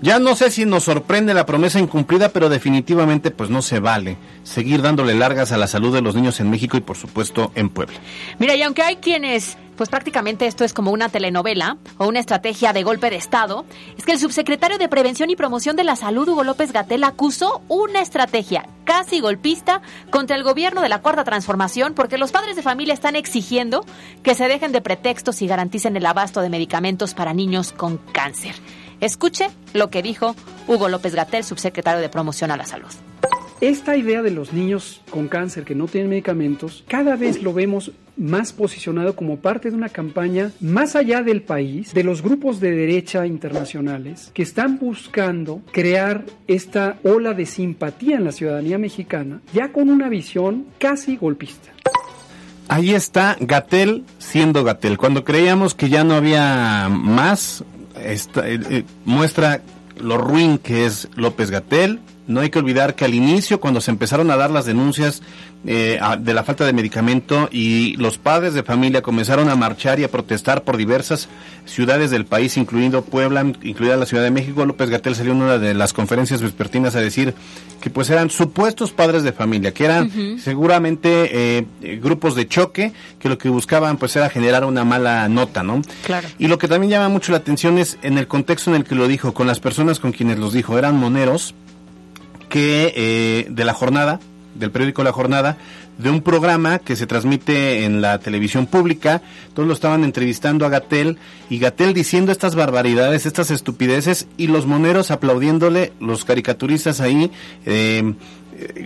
Ya 0.00 0.20
no 0.20 0.36
sé 0.36 0.52
si 0.52 0.64
nos 0.64 0.84
sorprende 0.84 1.34
la 1.34 1.44
promesa 1.44 1.80
incumplida, 1.80 2.28
pero 2.28 2.48
definitivamente 2.48 3.32
pues 3.32 3.50
no 3.50 3.62
se 3.62 3.80
vale 3.80 4.16
seguir 4.44 4.80
dándole 4.80 5.14
largas 5.14 5.50
a 5.50 5.56
la 5.56 5.66
salud 5.66 5.92
de 5.92 6.02
los 6.02 6.14
niños 6.14 6.38
en 6.38 6.50
México 6.50 6.76
y 6.76 6.80
por 6.80 6.96
supuesto 6.96 7.50
en 7.56 7.68
Puebla. 7.68 7.98
Mira, 8.38 8.54
y 8.54 8.62
aunque 8.62 8.82
hay 8.82 8.96
quienes, 8.96 9.58
pues 9.76 9.88
prácticamente 9.88 10.46
esto 10.46 10.64
es 10.64 10.72
como 10.72 10.92
una 10.92 11.08
telenovela 11.08 11.78
o 11.96 12.06
una 12.06 12.20
estrategia 12.20 12.72
de 12.72 12.84
golpe 12.84 13.10
de 13.10 13.16
Estado, 13.16 13.64
es 13.96 14.04
que 14.04 14.12
el 14.12 14.20
subsecretario 14.20 14.78
de 14.78 14.88
Prevención 14.88 15.30
y 15.30 15.36
Promoción 15.36 15.74
de 15.74 15.82
la 15.82 15.96
Salud, 15.96 16.28
Hugo 16.28 16.44
López 16.44 16.70
Gatel, 16.70 17.02
acusó 17.02 17.62
una 17.66 18.00
estrategia 18.00 18.68
casi 18.84 19.18
golpista 19.18 19.82
contra 20.10 20.36
el 20.36 20.44
gobierno 20.44 20.80
de 20.80 20.90
la 20.90 21.02
Cuarta 21.02 21.24
Transformación 21.24 21.94
porque 21.94 22.18
los 22.18 22.30
padres 22.30 22.54
de 22.54 22.62
familia 22.62 22.94
están 22.94 23.16
exigiendo 23.16 23.84
que 24.22 24.36
se 24.36 24.46
dejen 24.46 24.70
de 24.70 24.80
pretextos 24.80 25.42
y 25.42 25.48
garanticen 25.48 25.96
el 25.96 26.06
abasto 26.06 26.40
de 26.40 26.50
medicamentos 26.50 27.14
para 27.14 27.34
niños 27.34 27.72
con 27.72 27.98
cáncer. 28.12 28.54
Escuche 29.00 29.48
lo 29.74 29.90
que 29.90 30.02
dijo 30.02 30.34
Hugo 30.66 30.88
López 30.88 31.14
Gatel, 31.14 31.44
subsecretario 31.44 32.00
de 32.00 32.08
Promoción 32.08 32.50
a 32.50 32.56
la 32.56 32.66
Salud. 32.66 32.88
Esta 33.60 33.96
idea 33.96 34.22
de 34.22 34.30
los 34.30 34.52
niños 34.52 35.00
con 35.10 35.26
cáncer 35.26 35.64
que 35.64 35.74
no 35.74 35.86
tienen 35.86 36.10
medicamentos, 36.10 36.84
cada 36.86 37.16
vez 37.16 37.42
lo 37.42 37.52
vemos 37.52 37.90
más 38.16 38.52
posicionado 38.52 39.16
como 39.16 39.38
parte 39.38 39.70
de 39.70 39.76
una 39.76 39.88
campaña 39.88 40.52
más 40.60 40.94
allá 40.94 41.22
del 41.22 41.42
país, 41.42 41.92
de 41.92 42.04
los 42.04 42.22
grupos 42.22 42.60
de 42.60 42.70
derecha 42.72 43.26
internacionales 43.26 44.30
que 44.32 44.42
están 44.42 44.78
buscando 44.78 45.60
crear 45.72 46.24
esta 46.46 46.98
ola 47.02 47.34
de 47.34 47.46
simpatía 47.46 48.16
en 48.16 48.24
la 48.24 48.32
ciudadanía 48.32 48.78
mexicana, 48.78 49.40
ya 49.52 49.72
con 49.72 49.90
una 49.90 50.08
visión 50.08 50.66
casi 50.78 51.16
golpista. 51.16 51.70
Ahí 52.68 52.94
está 52.94 53.36
Gatel 53.40 54.04
siendo 54.18 54.62
Gatel. 54.62 54.98
Cuando 54.98 55.24
creíamos 55.24 55.74
que 55.74 55.88
ya 55.88 56.04
no 56.04 56.14
había 56.14 56.88
más, 56.90 57.64
eh, 58.02 58.18
eh, 58.36 58.84
muestra 59.04 59.62
lo 60.00 60.18
ruin 60.18 60.58
que 60.58 60.86
es 60.86 61.08
López 61.14 61.50
Gatel. 61.50 62.00
No 62.28 62.40
hay 62.40 62.50
que 62.50 62.58
olvidar 62.58 62.94
que 62.94 63.06
al 63.06 63.14
inicio, 63.14 63.58
cuando 63.58 63.80
se 63.80 63.90
empezaron 63.90 64.30
a 64.30 64.36
dar 64.36 64.50
las 64.50 64.66
denuncias 64.66 65.22
eh, 65.66 65.98
de 66.20 66.34
la 66.34 66.44
falta 66.44 66.64
de 66.64 66.72
medicamento 66.72 67.48
y 67.50 67.96
los 67.96 68.16
padres 68.16 68.54
de 68.54 68.62
familia 68.62 69.02
comenzaron 69.02 69.48
a 69.48 69.56
marchar 69.56 69.98
y 69.98 70.04
a 70.04 70.10
protestar 70.10 70.62
por 70.62 70.76
diversas 70.76 71.28
ciudades 71.64 72.10
del 72.10 72.26
país, 72.26 72.56
incluyendo 72.56 73.02
Puebla, 73.02 73.40
incluida 73.62 73.96
la 73.96 74.06
Ciudad 74.06 74.22
de 74.22 74.30
México, 74.30 74.66
López 74.66 74.90
Gatel 74.90 75.16
salió 75.16 75.32
en 75.32 75.42
una 75.42 75.58
de 75.58 75.72
las 75.72 75.92
conferencias 75.94 76.42
vespertinas 76.42 76.94
a 76.96 77.00
decir 77.00 77.34
que 77.80 77.88
pues 77.90 78.10
eran 78.10 78.28
supuestos 78.28 78.92
padres 78.92 79.22
de 79.22 79.32
familia, 79.32 79.72
que 79.72 79.86
eran 79.86 80.38
seguramente 80.38 81.30
eh, 81.58 81.66
grupos 82.00 82.34
de 82.34 82.46
choque, 82.46 82.92
que 83.18 83.28
lo 83.28 83.38
que 83.38 83.48
buscaban 83.48 83.96
pues 83.96 84.14
era 84.16 84.28
generar 84.28 84.64
una 84.64 84.84
mala 84.84 85.28
nota, 85.28 85.62
¿no? 85.62 85.80
Claro. 86.04 86.28
Y 86.38 86.48
lo 86.48 86.58
que 86.58 86.68
también 86.68 86.90
llama 86.90 87.08
mucho 87.08 87.32
la 87.32 87.38
atención 87.38 87.78
es 87.78 87.98
en 88.02 88.18
el 88.18 88.28
contexto 88.28 88.70
en 88.70 88.76
el 88.76 88.84
que 88.84 88.94
lo 88.94 89.08
dijo, 89.08 89.32
con 89.32 89.46
las 89.46 89.60
personas 89.60 89.98
con 89.98 90.12
quienes 90.12 90.38
los 90.38 90.52
dijo, 90.52 90.78
eran 90.78 90.96
moneros 90.96 91.54
que 92.48 92.92
eh, 92.96 93.46
de 93.50 93.64
la 93.64 93.74
jornada, 93.74 94.20
del 94.54 94.70
periódico 94.70 95.04
La 95.04 95.12
Jornada, 95.12 95.56
de 95.98 96.10
un 96.10 96.22
programa 96.22 96.78
que 96.78 96.96
se 96.96 97.06
transmite 97.06 97.84
en 97.84 98.00
la 98.00 98.18
televisión 98.18 98.66
pública. 98.66 99.20
Todos 99.52 99.66
lo 99.66 99.74
estaban 99.74 100.04
entrevistando 100.04 100.64
a 100.64 100.68
Gatel 100.68 101.18
y 101.50 101.58
Gatel 101.58 101.92
diciendo 101.92 102.30
estas 102.32 102.54
barbaridades, 102.54 103.26
estas 103.26 103.50
estupideces 103.50 104.28
y 104.36 104.46
los 104.46 104.66
moneros 104.66 105.10
aplaudiéndole, 105.10 105.92
los 106.00 106.24
caricaturistas 106.24 107.00
ahí. 107.00 107.30
Eh, 107.66 108.14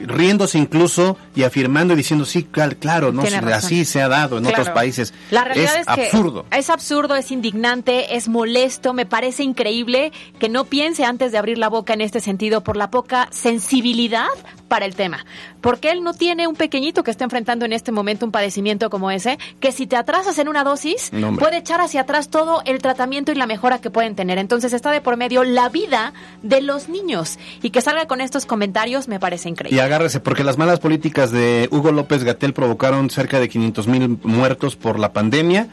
riéndose 0.07 0.59
incluso 0.59 1.17
y 1.35 1.45
afirmando 1.45 1.95
y 1.95 1.97
diciendo 1.97 2.25
sí 2.25 2.45
claro 2.45 3.13
no 3.13 3.23
así 3.53 3.85
se 3.85 4.03
ha 4.03 4.09
dado 4.09 4.39
en 4.39 4.47
otros 4.47 4.69
países 4.71 5.15
La 5.31 5.45
realidad 5.45 5.81
es, 5.81 5.87
que 5.87 6.07
absurdo. 6.07 6.47
es 6.51 6.71
absurdo, 6.71 7.17
es 7.17 7.31
indignante, 7.31 8.17
es 8.17 8.29
molesto, 8.29 8.93
me 8.93 9.07
parece 9.07 9.43
increíble 9.43 10.13
que 10.39 10.49
no 10.49 10.65
piense 10.65 11.05
antes 11.05 11.33
de 11.33 11.39
abrir 11.39 11.59
la 11.59 11.69
boca 11.69 11.95
en 11.95 12.01
este 12.01 12.21
sentido 12.21 12.63
por 12.63 12.77
la 12.77 12.91
poca 12.91 13.29
sensibilidad 13.31 14.29
para 14.69 14.87
el 14.87 14.95
tema. 14.95 15.25
Porque 15.61 15.91
él 15.91 16.03
no 16.03 16.15
tiene 16.15 16.47
un 16.47 16.57
pequeñito 16.57 17.05
que 17.05 17.11
está 17.11 17.25
enfrentando 17.25 17.65
en 17.67 17.73
este 17.73 17.93
momento 17.93 18.25
un 18.25 18.33
padecimiento 18.33 18.91
como 18.91 19.11
ese, 19.11 19.39
que 19.61 19.71
si 19.71 19.87
te 19.87 19.97
atrasas 19.97 20.39
en 20.39 20.49
una 20.49 20.65
dosis, 20.65 21.13
No, 21.13 21.37
puede 21.37 21.59
echar 21.59 21.81
hacia 21.81 22.03
atrás 22.03 22.31
todo 22.31 22.63
el 22.65 22.81
tratamiento 22.81 23.33
y 23.33 23.35
la 23.35 23.47
mejora 23.47 23.81
que 23.81 23.91
pueden 23.91 24.15
tener. 24.17 24.39
Entonces 24.39 24.73
está 24.73 24.91
de 24.91 25.01
por 25.01 25.17
medio 25.17 25.45
la 25.45 25.69
vida 25.69 26.15
de 26.43 26.63
los 26.63 26.89
niños. 26.89 27.39
Y 27.63 27.71
que 27.71 27.81
salga 27.81 28.07
con 28.07 28.21
estos 28.21 28.47
comentarios 28.47 29.09
me 29.09 29.21
parece 29.21 29.49
Y 29.49 29.55
increíble. 29.69 29.83
agárrese, 29.83 30.21
porque 30.21 30.45
las 30.45 30.59
malas 30.59 30.81
políticas 30.81 31.31
de 31.31 31.69
Hugo 31.71 31.93
López 31.93 32.25
Gatel 32.25 32.53
provocaron 32.53 33.11
cerca 33.11 33.41
de 33.41 33.49
500 33.49 33.87
mil 33.89 34.19
muertos 34.23 34.77
por 34.77 34.99
la 34.99 35.13
pandemia. 35.13 35.69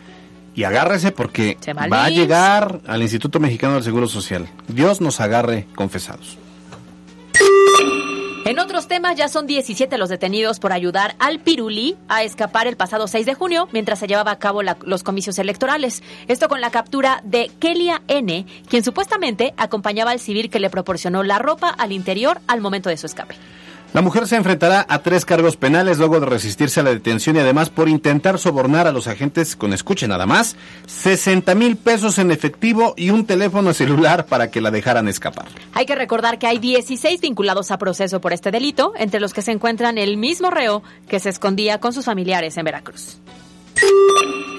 Y 0.56 0.64
agárrese 0.66 1.12
porque 1.12 1.58
Se 1.62 1.74
va 1.74 1.84
a 2.06 2.10
llegar 2.10 2.82
al 2.88 3.02
Instituto 3.02 3.40
Mexicano 3.40 3.76
del 3.76 3.84
Seguro 3.84 4.08
Social. 4.08 4.48
Dios 4.68 5.00
nos 5.00 5.22
agarre 5.22 5.68
confesados. 5.76 6.38
En 8.46 8.58
otros 8.58 8.88
temas, 8.88 9.16
ya 9.16 9.28
son 9.28 9.46
17 9.46 9.96
los 10.00 10.10
detenidos 10.10 10.60
por 10.60 10.74
ayudar 10.74 11.16
al 11.20 11.40
Pirulí 11.40 11.96
a 12.08 12.24
escapar 12.24 12.66
el 12.66 12.78
pasado 12.78 13.08
6 13.08 13.26
de 13.28 13.36
junio 13.36 13.68
mientras 13.72 14.00
se 14.00 14.08
llevaba 14.08 14.32
a 14.32 14.40
cabo 14.40 14.64
la- 14.64 14.78
los 14.86 15.04
comicios 15.04 15.38
electorales. 15.38 16.02
Esto 16.28 16.48
con 16.50 16.60
la 16.60 16.72
captura 16.72 17.22
de 17.24 17.52
Kelia 17.60 18.02
N., 18.08 18.48
quien 18.68 18.84
supuestamente 18.84 19.54
acompañaba 19.56 20.12
al 20.12 20.20
civil 20.20 20.50
que 20.50 20.60
le 20.60 20.72
proporcionó 20.72 21.22
la 21.22 21.38
ropa 21.38 21.70
al 21.70 21.92
interior 21.92 22.42
al 22.48 22.60
momento 22.60 22.90
de 22.90 22.98
su 22.98 23.06
escape. 23.06 23.36
La 23.92 24.04
mujer 24.04 24.28
se 24.28 24.36
enfrentará 24.36 24.86
a 24.88 25.00
tres 25.00 25.26
cargos 25.26 25.58
penales 25.58 25.98
luego 25.98 26.20
de 26.20 26.28
resistirse 26.28 26.80
a 26.80 26.84
la 26.84 26.92
detención 26.92 27.36
y 27.36 27.40
además 27.40 27.72
por 27.72 27.90
intentar 27.90 28.38
sobornar 28.38 28.86
a 28.86 28.92
los 28.92 29.08
agentes 29.08 29.56
con 29.56 29.74
escuche 29.74 30.08
nada 30.08 30.28
más 30.28 30.56
60 30.86 31.56
mil 31.56 31.76
pesos 31.76 32.20
en 32.20 32.30
efectivo 32.30 32.94
y 32.96 33.10
un 33.10 33.26
teléfono 33.26 33.74
celular 33.74 34.28
para 34.28 34.52
que 34.52 34.62
la 34.62 34.70
dejaran 34.70 35.08
escapar. 35.08 35.48
Hay 35.74 35.88
que 35.88 35.96
recordar 35.96 36.38
que 36.38 36.46
hay 36.46 36.60
16 36.60 37.20
vinculados 37.20 37.72
a 37.72 37.80
proceso 37.80 38.22
por 38.22 38.32
este 38.32 38.52
delito, 38.52 38.94
entre 38.96 39.20
los 39.20 39.34
que 39.34 39.42
se 39.42 39.52
encuentran 39.52 39.98
el 39.98 40.18
mismo 40.18 40.52
reo 40.52 40.84
que 41.08 41.20
se 41.20 41.30
escondía 41.30 41.80
con 41.80 41.92
sus 41.92 42.06
familiares 42.06 42.58
en 42.58 42.66
Veracruz. 42.66 43.18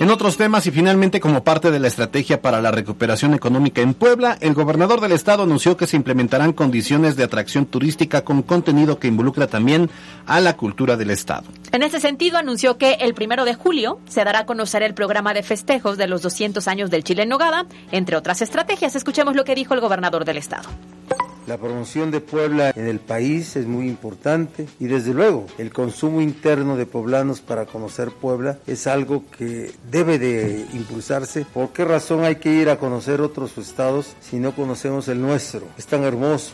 En 0.00 0.08
otros 0.08 0.38
temas 0.38 0.66
y 0.66 0.70
finalmente 0.70 1.20
como 1.20 1.44
parte 1.44 1.70
de 1.70 1.78
la 1.78 1.88
estrategia 1.88 2.40
para 2.40 2.62
la 2.62 2.70
recuperación 2.70 3.34
económica 3.34 3.82
en 3.82 3.92
Puebla, 3.92 4.38
el 4.40 4.54
gobernador 4.54 5.02
del 5.02 5.12
estado 5.12 5.42
anunció 5.42 5.76
que 5.76 5.86
se 5.86 5.96
implementarán 5.96 6.54
condiciones 6.54 7.16
de 7.16 7.24
atracción 7.24 7.66
turística 7.66 8.24
con 8.24 8.40
contenido 8.40 8.98
que 8.98 9.08
involucra 9.08 9.46
también 9.46 9.90
a 10.24 10.40
la 10.40 10.56
cultura 10.56 10.96
del 10.96 11.10
estado. 11.10 11.44
En 11.70 11.82
ese 11.82 12.00
sentido, 12.00 12.38
anunció 12.38 12.78
que 12.78 12.94
el 12.94 13.12
primero 13.12 13.44
de 13.44 13.54
julio 13.54 14.00
se 14.08 14.24
dará 14.24 14.38
a 14.38 14.46
conocer 14.46 14.82
el 14.82 14.94
programa 14.94 15.34
de 15.34 15.42
festejos 15.42 15.98
de 15.98 16.06
los 16.06 16.22
200 16.22 16.66
años 16.66 16.88
del 16.88 17.04
Chile 17.04 17.24
en 17.24 17.28
Nogada, 17.28 17.66
entre 17.92 18.16
otras 18.16 18.40
estrategias. 18.40 18.96
Escuchemos 18.96 19.36
lo 19.36 19.44
que 19.44 19.54
dijo 19.54 19.74
el 19.74 19.80
gobernador 19.80 20.24
del 20.24 20.38
estado. 20.38 20.70
La 21.50 21.59
promoción 21.59 22.12
de 22.12 22.21
Puebla 22.21 22.73
en 22.76 22.87
el 22.87 23.00
país 23.00 23.57
es 23.57 23.66
muy 23.66 23.88
importante 23.88 24.69
y 24.78 24.87
desde 24.87 25.12
luego 25.12 25.47
el 25.59 25.73
consumo 25.73 26.21
interno 26.21 26.76
de 26.76 26.87
poblanos 26.87 27.40
para 27.40 27.66
conocer 27.66 28.12
Puebla 28.12 28.61
es 28.68 28.87
algo 28.87 29.24
que 29.37 29.72
debe 29.90 30.20
de 30.20 30.64
impulsarse. 30.74 31.44
¿Por 31.53 31.70
qué 31.70 31.85
razón 31.85 32.22
hay 32.22 32.37
que 32.37 32.53
ir 32.53 32.70
a 32.70 32.79
conocer 32.79 33.20
otros 33.20 33.59
estados 33.59 34.14
si 34.20 34.37
no 34.37 34.55
conocemos 34.55 35.09
el 35.09 35.20
nuestro? 35.20 35.62
Es 35.77 35.87
tan 35.87 36.05
hermoso. 36.05 36.53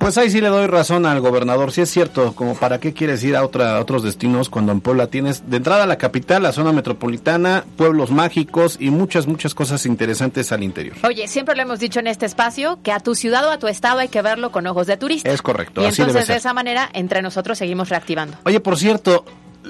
Pues 0.00 0.16
ahí 0.16 0.30
sí 0.30 0.40
le 0.40 0.48
doy 0.48 0.66
razón 0.66 1.04
al 1.04 1.20
gobernador, 1.20 1.72
sí 1.72 1.82
es 1.82 1.90
cierto, 1.90 2.32
como 2.34 2.54
para 2.54 2.80
qué 2.80 2.94
quieres 2.94 3.22
ir 3.22 3.36
a, 3.36 3.44
otra, 3.44 3.76
a 3.76 3.80
otros 3.80 4.02
destinos 4.02 4.48
cuando 4.48 4.72
en 4.72 4.80
Puebla 4.80 5.08
tienes 5.08 5.50
de 5.50 5.58
entrada 5.58 5.84
la 5.84 5.98
capital, 5.98 6.42
la 6.42 6.52
zona 6.52 6.72
metropolitana, 6.72 7.64
pueblos 7.76 8.10
mágicos 8.10 8.78
y 8.80 8.88
muchas, 8.88 9.26
muchas 9.26 9.54
cosas 9.54 9.84
interesantes 9.84 10.52
al 10.52 10.62
interior. 10.62 10.96
Oye, 11.04 11.28
siempre 11.28 11.54
lo 11.54 11.60
hemos 11.60 11.80
dicho 11.80 12.00
en 12.00 12.06
este 12.06 12.24
espacio 12.24 12.78
que 12.82 12.92
a 12.92 13.00
tu 13.00 13.14
ciudad 13.14 13.46
o 13.46 13.50
a 13.50 13.58
tu 13.58 13.68
estado 13.68 13.98
hay 13.98 14.08
que 14.08 14.22
verlo 14.22 14.50
con 14.50 14.66
ojos 14.66 14.86
de 14.86 14.96
turista. 14.96 15.30
Es 15.30 15.42
correcto, 15.42 15.82
Y 15.82 15.84
así 15.84 15.98
debe 15.98 16.12
entonces 16.12 16.28
de 16.28 16.36
esa 16.36 16.54
manera, 16.54 16.88
entre 16.94 17.20
nosotros 17.20 17.58
seguimos 17.58 17.90
reactivando. 17.90 18.38
Oye, 18.46 18.58
por 18.60 18.78
cierto, 18.78 19.26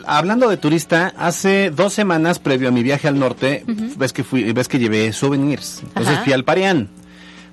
hablando 0.06 0.48
de 0.48 0.56
turista, 0.58 1.12
hace 1.18 1.70
dos 1.70 1.92
semanas 1.92 2.38
previo 2.38 2.68
a 2.68 2.70
mi 2.70 2.84
viaje 2.84 3.08
al 3.08 3.18
norte, 3.18 3.64
ves 3.66 4.12
que 4.12 4.22
fui, 4.22 4.52
ves 4.52 4.68
que 4.68 4.78
llevé 4.78 5.12
souvenirs. 5.12 5.80
Entonces 5.82 6.14
Ajá. 6.14 6.22
fui 6.22 6.32
al 6.32 6.44
Parián. 6.44 6.88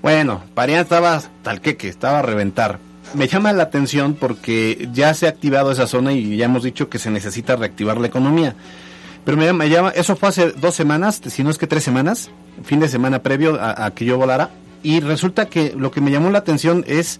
Bueno, 0.01 0.41
Parián 0.53 0.81
estaba 0.81 1.21
tal 1.43 1.62
queque, 1.62 1.88
estaba 1.89 2.19
a 2.19 2.21
reventar. 2.21 2.79
Me 3.13 3.27
llama 3.27 3.53
la 3.53 3.63
atención 3.63 4.13
porque 4.15 4.89
ya 4.93 5.13
se 5.13 5.25
ha 5.25 5.29
activado 5.29 5.71
esa 5.71 5.88
zona 5.88 6.13
y 6.13 6.38
ya 6.38 6.45
hemos 6.45 6.63
dicho 6.63 6.89
que 6.89 6.99
se 6.99 7.10
necesita 7.10 7.55
reactivar 7.55 7.97
la 7.99 8.07
economía. 8.07 8.55
Pero 9.25 9.38
me 9.38 9.45
llama, 9.45 9.60
me 9.65 9.69
llama- 9.69 9.89
eso 9.91 10.15
fue 10.15 10.29
hace 10.29 10.51
dos 10.51 10.75
semanas, 10.75 11.21
si 11.25 11.43
no 11.43 11.49
es 11.49 11.57
que 11.57 11.67
tres 11.67 11.83
semanas, 11.83 12.29
fin 12.63 12.79
de 12.79 12.88
semana 12.89 13.23
previo 13.23 13.60
a, 13.60 13.86
a 13.86 13.91
que 13.91 14.05
yo 14.05 14.17
volara. 14.17 14.49
Y 14.83 14.99
resulta 14.99 15.47
que 15.47 15.73
lo 15.77 15.91
que 15.91 16.01
me 16.01 16.12
llamó 16.12 16.29
la 16.29 16.38
atención 16.39 16.83
es 16.88 17.19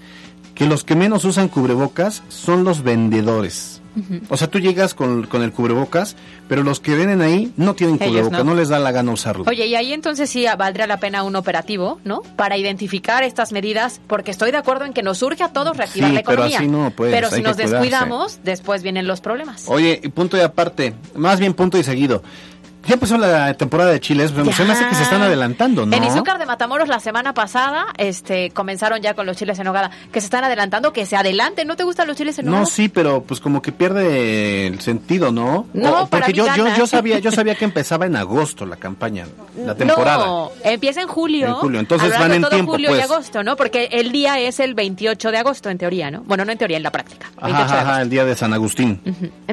que 0.56 0.66
los 0.68 0.84
que 0.84 0.96
menos 0.96 1.26
usan 1.26 1.48
cubrebocas 1.50 2.24
son 2.30 2.64
los 2.64 2.84
vendedores. 2.84 3.82
O 4.30 4.38
sea, 4.38 4.48
tú 4.48 4.60
llegas 4.60 4.94
con, 4.94 5.26
con 5.28 5.42
el 5.44 5.52
cubrebocas, 5.52 6.16
pero 6.48 6.64
los 6.64 6.80
que 6.80 6.96
venden 6.96 7.22
ahí 7.22 7.52
no 7.58 7.74
tienen 7.74 7.96
Ellos 7.96 8.08
cubrebocas, 8.10 8.40
no. 8.46 8.52
no. 8.52 8.56
les 8.56 8.70
da 8.70 8.80
la 8.80 8.92
gana 8.92 9.12
usarlo. 9.12 9.44
Oye, 9.48 9.66
y 9.66 9.76
ahí 9.76 9.94
entonces 9.94 10.30
sí 10.30 10.46
valdría 10.58 10.86
la 10.88 10.98
pena 11.00 11.24
un 11.24 11.36
operativo, 11.36 12.00
¿no? 12.04 12.22
Para 12.36 12.58
identificar 12.58 13.24
estas 13.24 13.52
medidas, 13.52 14.00
porque 14.08 14.32
estoy 14.32 14.52
de 14.52 14.58
acuerdo 14.58 14.86
en 14.86 14.94
que 14.94 15.04
nos 15.04 15.22
urge 15.24 15.44
a 15.44 15.50
todos 15.54 15.76
reactivar 15.78 16.10
Sí, 16.10 16.16
la 16.16 16.22
pero 16.22 16.34
economía. 16.34 16.58
así 16.60 16.68
no, 16.68 16.92
pues, 16.96 17.12
Pero 17.14 17.30
si 17.30 17.42
nos 17.42 17.56
cuidarse. 17.56 17.74
descuidamos, 17.76 18.40
después 18.44 18.84
vienen 18.84 19.08
los 19.08 19.22
problemas. 19.22 19.66
Oye, 19.68 20.00
y 20.04 20.10
punto 20.10 20.38
y 20.38 20.42
aparte, 20.42 20.94
más 21.16 21.40
bien 21.40 21.54
punto 21.54 21.78
y 21.78 21.84
seguido. 21.84 22.22
Ya 22.88 22.94
empezó 22.94 23.18
la 23.18 23.54
temporada 23.56 23.92
de 23.92 24.00
chiles, 24.00 24.32
pero 24.32 24.52
se 24.54 24.64
me 24.64 24.72
hace 24.74 24.88
que 24.88 24.96
se 24.96 25.04
están 25.04 25.22
adelantando, 25.22 25.86
¿no? 25.86 25.96
En 25.96 26.04
Izúcar 26.04 26.38
de 26.40 26.46
Matamoros 26.46 26.88
la 26.88 27.00
semana 27.00 27.34
pasada 27.34 27.88
este, 27.98 28.52
comenzaron 28.52 29.02
ya 29.02 29.14
con 29.14 29.26
los 29.26 29.36
chiles 29.38 29.60
en 29.60 29.66
nogada, 29.66 29.92
que 30.12 30.22
se 30.22 30.26
están 30.26 30.44
adelantando, 30.46 30.94
que 30.94 31.06
se 31.06 31.16
adelanten. 31.18 31.68
¿No 31.68 31.76
te 31.76 31.84
gustan 31.84 32.08
los 32.08 32.16
chiles 32.16 32.40
en 32.40 32.46
nogada? 32.46 32.64
No, 32.64 32.70
sí, 32.70 32.88
pero 32.90 33.24
pues 33.24 33.40
como 33.42 33.62
que 33.62 33.72
pierde 33.74 34.68
el 34.68 34.80
sentido, 34.82 35.32
¿no? 35.32 35.68
No, 35.74 36.04
O- 36.04 36.08
para 36.08 36.26
porque 36.28 36.42
mí 36.42 36.48
yo, 36.48 36.56
yo, 36.56 36.68
yo 36.78 36.88
sabía, 36.88 37.20
yo 37.20 37.32
sabía 37.34 37.56
que 37.56 37.66
empezaba 37.66 38.06
en 38.06 38.16
agosto 38.16 38.66
la 38.66 38.78
campaña, 38.78 39.26
la 39.58 39.76
temporada. 39.76 40.26
No, 40.26 40.52
empieza 40.64 41.02
en 41.02 41.08
julio. 41.08 41.48
En 41.48 41.54
julio, 41.56 41.80
entonces 41.82 42.18
van 42.18 42.32
en 42.32 42.42
todo 42.42 42.52
tiempo, 42.52 42.72
julio 42.72 42.92
y 42.92 42.94
pues. 43.00 43.04
agosto, 43.12 43.44
¿no? 43.44 43.56
Porque 43.58 43.90
el 43.92 44.12
día 44.14 44.40
es 44.40 44.60
el 44.62 44.74
28 44.76 45.32
de 45.32 45.38
agosto, 45.38 45.70
en 45.70 45.78
teoría, 45.78 46.10
¿no? 46.10 46.22
Bueno, 46.24 46.46
no 46.46 46.54
en 46.54 46.58
teoría, 46.58 46.78
en 46.78 46.84
la 46.84 46.92
práctica. 46.92 47.28
28 47.42 47.64
Ajá, 47.66 47.76
de 47.76 47.82
ajá, 47.82 48.02
el 48.02 48.10
día 48.10 48.24
de 48.24 48.36
San 48.36 48.54
Agustín. 48.54 49.02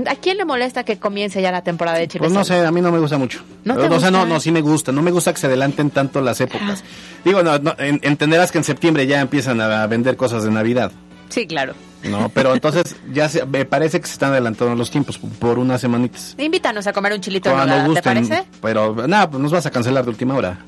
¿A 0.06 0.14
quién 0.14 0.36
le 0.36 0.44
molesta 0.44 0.84
que 0.84 0.98
comience 0.98 1.42
ya 1.42 1.50
la 1.50 1.62
temporada 1.62 1.98
de 1.98 2.06
chiles? 2.06 2.20
Pues 2.20 2.32
no 2.32 2.44
sé, 2.44 2.64
a 2.64 2.70
mí 2.70 2.80
no 2.80 2.92
me 2.92 2.98
gusta 3.00 3.18
mucho. 3.18 3.23
¿No 3.64 3.74
te 3.76 3.82
o 3.82 4.00
sea, 4.00 4.10
no, 4.10 4.18
gusta? 4.20 4.34
no, 4.34 4.40
sí 4.40 4.50
me 4.52 4.60
gusta. 4.60 4.92
No 4.92 5.02
me 5.02 5.10
gusta 5.10 5.32
que 5.32 5.38
se 5.40 5.46
adelanten 5.46 5.90
tanto 5.90 6.20
las 6.20 6.40
épocas. 6.40 6.84
Digo, 7.24 7.42
no, 7.42 7.58
no, 7.58 7.74
en- 7.78 8.00
entenderás 8.02 8.52
que 8.52 8.58
en 8.58 8.64
septiembre 8.64 9.06
ya 9.06 9.20
empiezan 9.20 9.60
a 9.60 9.86
vender 9.86 10.16
cosas 10.16 10.44
de 10.44 10.50
Navidad, 10.50 10.92
Sí, 11.30 11.46
claro. 11.46 11.74
¿no? 12.04 12.28
Pero 12.28 12.52
entonces 12.54 12.94
ya 13.12 13.28
se, 13.30 13.44
me 13.46 13.64
parece 13.64 13.98
que 14.00 14.06
se 14.06 14.12
están 14.12 14.30
adelantando 14.32 14.74
los 14.76 14.90
tiempos 14.90 15.18
por 15.18 15.58
unas 15.58 15.80
semanitas. 15.80 16.34
Invítanos 16.38 16.86
a 16.86 16.92
comer 16.92 17.14
un 17.14 17.20
chilito 17.22 17.48
en 17.48 17.54
Cuando 17.56 17.74
nogada, 17.76 17.94
¿te 17.94 18.02
parece? 18.02 18.44
pero 18.60 18.94
nada, 19.08 19.30
pues 19.30 19.42
nos 19.42 19.50
vas 19.50 19.64
a 19.66 19.70
cancelar 19.70 20.04
de 20.04 20.10
última 20.10 20.34
hora. 20.34 20.58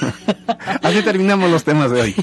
Así 0.82 1.02
terminamos 1.02 1.50
los 1.50 1.64
temas 1.64 1.90
de 1.90 2.00
hoy. 2.02 2.14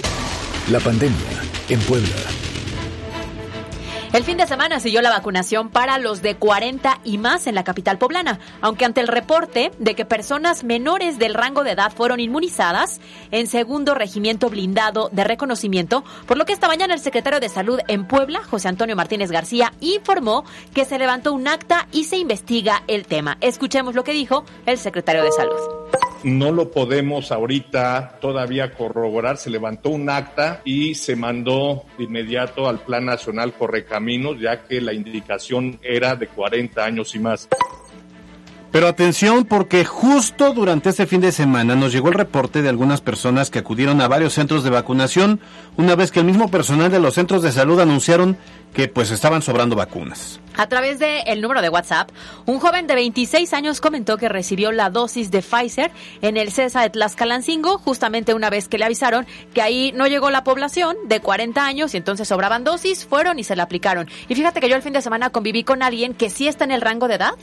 La 0.70 0.80
pandemia 0.80 1.18
en 1.70 1.80
Puebla. 1.82 2.39
El 4.12 4.24
fin 4.24 4.38
de 4.38 4.48
semana 4.48 4.80
siguió 4.80 5.04
la 5.04 5.12
vacunación 5.12 5.70
para 5.70 6.00
los 6.00 6.24
de 6.24 6.36
40 6.36 7.02
y 7.04 7.20
más 7.20 7.46
en 7.46 7.54
la 7.54 7.64
capital 7.64 8.00
poblana, 8.00 8.40
aunque 8.60 8.86
ante 8.86 9.02
el 9.02 9.08
reporte 9.08 9.72
de 9.78 9.94
que 9.94 10.04
personas 10.04 10.64
menores 10.64 11.20
del 11.20 11.36
rango 11.36 11.64
de 11.64 11.72
edad 11.72 11.94
fueron 11.96 12.20
inmunizadas 12.20 13.02
en 13.30 13.46
segundo 13.46 13.94
regimiento 13.94 14.50
blindado 14.50 15.10
de 15.12 15.24
reconocimiento, 15.24 16.04
por 16.26 16.38
lo 16.38 16.46
que 16.46 16.54
esta 16.54 16.68
mañana 16.68 16.96
el 16.96 17.02
secretario 17.02 17.40
de 17.40 17.50
Salud 17.50 17.82
en 17.88 18.08
Puebla, 18.08 18.42
José 18.44 18.68
Antonio 18.68 18.96
Martínez 18.96 19.30
García, 19.30 19.74
informó 19.80 20.44
que 20.74 20.86
se 20.86 20.98
levantó 20.98 21.32
un 21.32 21.48
acta 21.48 21.88
y 21.92 22.06
se 22.06 22.18
investiga 22.18 22.82
el 22.88 23.06
tema. 23.06 23.38
Escuchemos 23.42 23.94
lo 23.94 24.04
que 24.04 24.14
dijo 24.14 24.44
el 24.66 24.80
secretario 24.80 25.24
de 25.24 25.32
Salud. 25.32 25.89
No 26.24 26.52
lo 26.52 26.70
podemos 26.70 27.32
ahorita 27.32 28.18
todavía 28.20 28.74
corroborar. 28.74 29.38
Se 29.38 29.50
levantó 29.50 29.90
un 29.90 30.10
acta 30.10 30.62
y 30.66 30.96
se 30.96 31.16
mandó 31.16 31.86
de 31.98 32.04
inmediato 32.04 32.68
al 32.68 32.80
Plan 32.80 33.06
Nacional 33.06 33.54
Correcaminos, 33.54 34.38
ya 34.40 34.64
que 34.64 34.82
la 34.82 34.94
indicación 34.94 35.80
era 35.82 36.16
de 36.16 36.28
40 36.28 36.84
años 36.84 37.16
y 37.16 37.20
más. 37.20 37.48
Pero 38.72 38.88
atención 38.88 39.46
porque 39.46 39.84
justo 39.84 40.54
durante 40.54 40.90
este 40.90 41.08
fin 41.08 41.22
de 41.22 41.32
semana 41.32 41.76
nos 41.76 41.92
llegó 41.92 42.10
el 42.10 42.14
reporte 42.14 42.62
de 42.62 42.70
algunas 42.70 43.02
personas 43.02 43.50
que 43.50 43.58
acudieron 43.58 44.00
a 44.00 44.08
varios 44.08 44.34
centros 44.34 44.64
de 44.64 44.70
vacunación 44.70 45.40
una 45.76 45.96
vez 45.96 46.12
que 46.12 46.20
el 46.20 46.28
mismo 46.28 46.52
personal 46.52 46.92
de 46.92 47.00
los 47.00 47.16
centros 47.16 47.42
de 47.42 47.52
salud 47.52 47.80
anunciaron 47.80 48.38
que 48.74 48.88
pues 48.88 49.12
estaban 49.12 49.42
sobrando 49.42 49.76
vacunas. 49.76 50.40
A 50.60 50.68
través 50.68 51.00
del 51.00 51.22
el 51.26 51.42
número 51.42 51.62
de 51.62 51.70
WhatsApp, 51.70 52.10
un 52.46 52.60
joven 52.60 52.86
de 52.86 52.94
26 52.94 53.54
años 53.54 53.80
comentó 53.80 54.18
que 54.18 54.28
recibió 54.28 54.74
la 54.74 54.90
dosis 54.90 55.32
de 55.32 55.42
Pfizer 55.42 55.90
en 56.22 56.36
el 56.36 56.52
CESA 56.52 56.82
de 56.82 56.90
Tlaxcalancingo, 56.90 57.78
justamente 57.78 58.34
una 58.34 58.50
vez 58.50 58.68
que 58.68 58.78
le 58.78 58.84
avisaron 58.84 59.26
que 59.54 59.62
ahí 59.62 59.94
no 59.96 60.08
llegó 60.08 60.30
la 60.32 60.44
población 60.44 60.98
de 61.06 61.22
40 61.22 61.66
años 61.66 61.94
y 61.94 61.98
entonces 61.98 62.28
sobraban 62.28 62.66
dosis, 62.66 63.06
fueron 63.06 63.40
y 63.40 63.46
se 63.46 63.56
la 63.56 63.64
aplicaron. 63.64 64.10
Y 64.28 64.36
fíjate 64.36 64.60
que 64.60 64.68
yo 64.68 64.76
el 64.76 64.82
fin 64.82 64.92
de 64.92 65.02
semana 65.02 65.30
conviví 65.30 65.64
con 65.64 65.82
alguien 65.82 66.14
que 66.14 66.30
sí 66.30 66.48
está 66.50 66.66
en 66.66 66.72
el 66.72 66.82
rango 66.82 67.08
de 67.08 67.16
edad, 67.16 67.36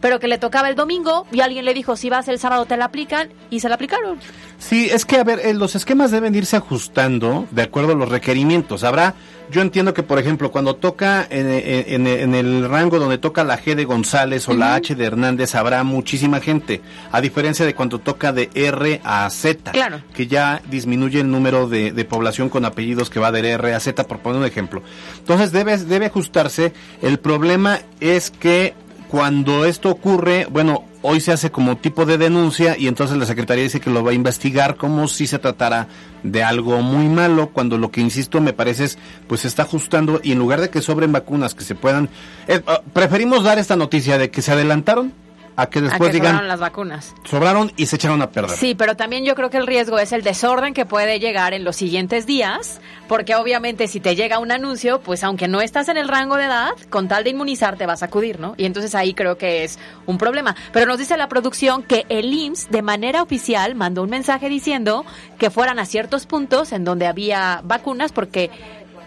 pero 0.00 0.18
que 0.18 0.28
le 0.28 0.38
tocaba 0.38 0.70
el 0.70 0.74
domingo 0.74 1.26
y 1.30 1.40
alguien 1.40 1.66
le 1.66 1.74
dijo, 1.74 1.96
si 1.96 2.08
vas 2.08 2.26
el 2.28 2.38
sábado 2.38 2.64
te 2.64 2.78
la 2.78 2.86
aplican 2.86 3.28
y 3.50 3.60
se 3.60 3.68
la 3.68 3.74
aplicaron. 3.74 4.18
Sí, 4.58 4.88
es 4.90 5.04
que 5.04 5.16
a 5.16 5.24
ver, 5.24 5.40
eh, 5.40 5.52
los 5.52 5.74
esquemas 5.74 6.10
deben 6.10 6.34
irse 6.34 6.56
ajustando 6.56 7.46
de 7.50 7.62
acuerdo 7.62 7.92
a 7.92 7.96
los 7.96 8.08
requerimientos. 8.08 8.82
Habrá 8.82 9.14
yo 9.52 9.60
entiendo 9.60 9.92
que, 9.92 10.02
por 10.02 10.18
ejemplo, 10.18 10.50
cuando 10.50 10.71
toca 10.76 11.26
en, 11.28 11.48
en, 11.48 12.06
en, 12.06 12.34
el 12.34 12.68
rango 12.68 12.98
donde 12.98 13.18
toca 13.18 13.44
la 13.44 13.58
G 13.58 13.74
de 13.74 13.84
González 13.84 14.48
o 14.48 14.54
la 14.54 14.74
H 14.74 14.94
de 14.94 15.04
Hernández, 15.04 15.54
habrá 15.54 15.84
muchísima 15.84 16.40
gente, 16.40 16.80
a 17.10 17.20
diferencia 17.20 17.64
de 17.66 17.74
cuando 17.74 17.98
toca 17.98 18.32
de 18.32 18.50
R 18.54 19.00
a 19.04 19.28
Z, 19.30 19.72
claro. 19.72 20.02
que 20.14 20.26
ya 20.26 20.62
disminuye 20.70 21.20
el 21.20 21.30
número 21.30 21.68
de, 21.68 21.92
de, 21.92 22.04
población 22.04 22.48
con 22.48 22.64
apellidos 22.64 23.10
que 23.10 23.20
va 23.20 23.32
de 23.32 23.48
R 23.50 23.74
a 23.74 23.80
Z, 23.80 24.04
por 24.04 24.18
poner 24.20 24.40
un 24.40 24.46
ejemplo. 24.46 24.82
Entonces 25.18 25.52
debe, 25.52 25.76
debe 25.78 26.06
ajustarse. 26.06 26.72
El 27.00 27.18
problema 27.18 27.80
es 28.00 28.30
que 28.30 28.74
cuando 29.12 29.66
esto 29.66 29.90
ocurre, 29.90 30.46
bueno, 30.50 30.84
hoy 31.02 31.20
se 31.20 31.32
hace 31.32 31.50
como 31.50 31.76
tipo 31.76 32.06
de 32.06 32.16
denuncia 32.16 32.78
y 32.78 32.88
entonces 32.88 33.18
la 33.18 33.26
Secretaría 33.26 33.62
dice 33.62 33.78
que 33.78 33.90
lo 33.90 34.02
va 34.02 34.12
a 34.12 34.14
investigar 34.14 34.76
como 34.76 35.06
si 35.06 35.26
se 35.26 35.38
tratara 35.38 35.86
de 36.22 36.42
algo 36.42 36.80
muy 36.80 37.10
malo, 37.10 37.50
cuando 37.50 37.76
lo 37.76 37.90
que 37.90 38.00
insisto 38.00 38.40
me 38.40 38.54
parece 38.54 38.84
es, 38.84 38.98
pues 39.26 39.42
se 39.42 39.48
está 39.48 39.64
ajustando 39.64 40.18
y 40.22 40.32
en 40.32 40.38
lugar 40.38 40.62
de 40.62 40.70
que 40.70 40.80
sobren 40.80 41.12
vacunas 41.12 41.54
que 41.54 41.62
se 41.62 41.74
puedan, 41.74 42.08
eh, 42.48 42.62
preferimos 42.94 43.44
dar 43.44 43.58
esta 43.58 43.76
noticia 43.76 44.16
de 44.16 44.30
que 44.30 44.40
se 44.40 44.52
adelantaron 44.52 45.12
a 45.56 45.66
que 45.66 45.80
después 45.80 46.08
a 46.08 46.12
que 46.12 46.12
digan 46.12 46.32
sobraron 46.32 46.48
las 46.48 46.60
vacunas. 46.60 47.14
Sobraron 47.24 47.72
y 47.76 47.86
se 47.86 47.96
echaron 47.96 48.22
a 48.22 48.30
perder. 48.30 48.56
Sí, 48.56 48.74
pero 48.74 48.96
también 48.96 49.24
yo 49.24 49.34
creo 49.34 49.50
que 49.50 49.58
el 49.58 49.66
riesgo 49.66 49.98
es 49.98 50.12
el 50.12 50.22
desorden 50.22 50.74
que 50.74 50.86
puede 50.86 51.20
llegar 51.20 51.54
en 51.54 51.64
los 51.64 51.76
siguientes 51.76 52.26
días, 52.26 52.80
porque 53.08 53.34
obviamente 53.34 53.88
si 53.88 54.00
te 54.00 54.16
llega 54.16 54.38
un 54.38 54.52
anuncio, 54.52 55.00
pues 55.00 55.24
aunque 55.24 55.48
no 55.48 55.60
estás 55.60 55.88
en 55.88 55.96
el 55.96 56.08
rango 56.08 56.36
de 56.36 56.44
edad, 56.44 56.72
con 56.90 57.08
tal 57.08 57.24
de 57.24 57.30
inmunizar 57.30 57.76
te 57.76 57.86
vas 57.86 58.02
a 58.02 58.06
acudir, 58.06 58.40
¿no? 58.40 58.54
Y 58.56 58.64
entonces 58.64 58.94
ahí 58.94 59.14
creo 59.14 59.36
que 59.36 59.64
es 59.64 59.78
un 60.06 60.18
problema. 60.18 60.56
Pero 60.72 60.86
nos 60.86 60.98
dice 60.98 61.16
la 61.16 61.28
producción 61.28 61.82
que 61.82 62.06
el 62.08 62.32
IMSS 62.32 62.70
de 62.70 62.82
manera 62.82 63.22
oficial 63.22 63.74
mandó 63.74 64.02
un 64.02 64.10
mensaje 64.10 64.48
diciendo 64.48 65.04
que 65.38 65.50
fueran 65.50 65.78
a 65.78 65.84
ciertos 65.84 66.26
puntos 66.26 66.72
en 66.72 66.84
donde 66.84 67.06
había 67.06 67.60
vacunas 67.64 68.12
porque 68.12 68.50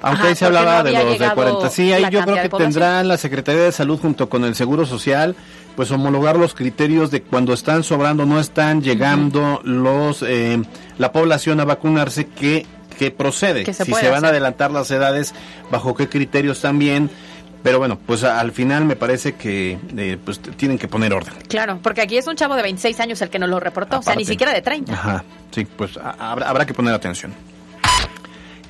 aunque 0.10 0.28
ahí 0.28 0.36
se 0.36 0.46
hablaba 0.46 0.78
no 0.80 0.84
de 0.84 0.92
los 0.94 1.04
de 1.04 1.10
llegado 1.12 1.36
40. 1.36 1.70
Sí, 1.70 1.92
ahí 1.94 2.06
yo 2.12 2.22
creo 2.24 2.36
que 2.42 2.50
tendrá 2.50 3.04
la 3.04 3.18
Secretaría 3.18 3.64
de 3.64 3.72
Salud 3.72 4.00
junto 4.00 4.30
con 4.30 4.44
el 4.46 4.56
Seguro 4.56 4.86
Social, 4.86 5.36
pues 5.76 5.92
homologar 5.92 6.38
los 6.38 6.54
criterios 6.54 7.12
de 7.12 7.22
cuando 7.22 7.54
están 7.54 7.84
sobrando, 7.84 8.26
no 8.26 8.40
están 8.40 8.82
llegando 8.82 9.62
los 9.64 10.22
eh, 10.24 10.62
la 10.98 11.12
población 11.12 11.60
a 11.60 11.66
vacunarse 11.66 12.28
que 12.28 12.66
que 12.98 13.12
procede. 13.12 13.64
Que 13.66 13.74
se 13.74 13.84
si 13.84 13.94
se 13.94 14.10
van 14.10 14.24
a 14.24 14.30
adelantar 14.30 14.72
las 14.72 14.90
edades, 14.90 15.34
bajo 15.70 15.94
qué 15.96 16.08
criterios 16.08 16.62
también. 16.62 17.10
Pero 17.62 17.80
bueno, 17.80 17.98
pues 18.06 18.24
al 18.24 18.52
final 18.52 18.86
me 18.86 18.96
parece 18.96 19.34
que 19.34 19.78
eh, 19.98 20.18
pues 20.24 20.40
tienen 20.40 20.78
que 20.78 20.88
poner 20.88 21.12
orden. 21.14 21.34
Claro, 21.50 21.80
porque 21.82 22.02
aquí 22.02 22.16
es 22.16 22.28
un 22.28 22.36
chavo 22.36 22.56
de 22.56 22.62
26 22.62 23.00
años 23.00 23.22
el 23.24 23.30
que 23.32 23.40
nos 23.40 23.50
lo 23.50 23.60
reportó, 23.60 23.98
o 24.00 24.02
sea, 24.04 24.16
ni 24.16 24.24
siquiera 24.24 24.54
de 24.54 24.62
30. 24.62 24.94
Ajá, 24.94 25.24
sí, 25.50 25.66
pues 25.66 25.98
a- 25.98 26.16
habrá, 26.32 26.48
habrá 26.48 26.66
que 26.68 26.76
poner 26.76 26.94
atención. 26.94 27.34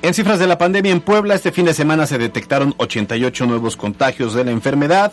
En 0.06 0.14
cifras 0.14 0.38
de 0.38 0.46
la 0.46 0.60
pandemia 0.60 0.92
en 0.92 1.02
Puebla, 1.02 1.34
este 1.34 1.52
fin 1.52 1.66
de 1.66 1.74
semana 1.74 2.06
se 2.06 2.20
detectaron 2.20 2.76
88 2.78 3.48
nuevos 3.48 3.76
contagios 3.76 4.36
de 4.36 4.46
la 4.46 4.52
enfermedad, 4.52 5.12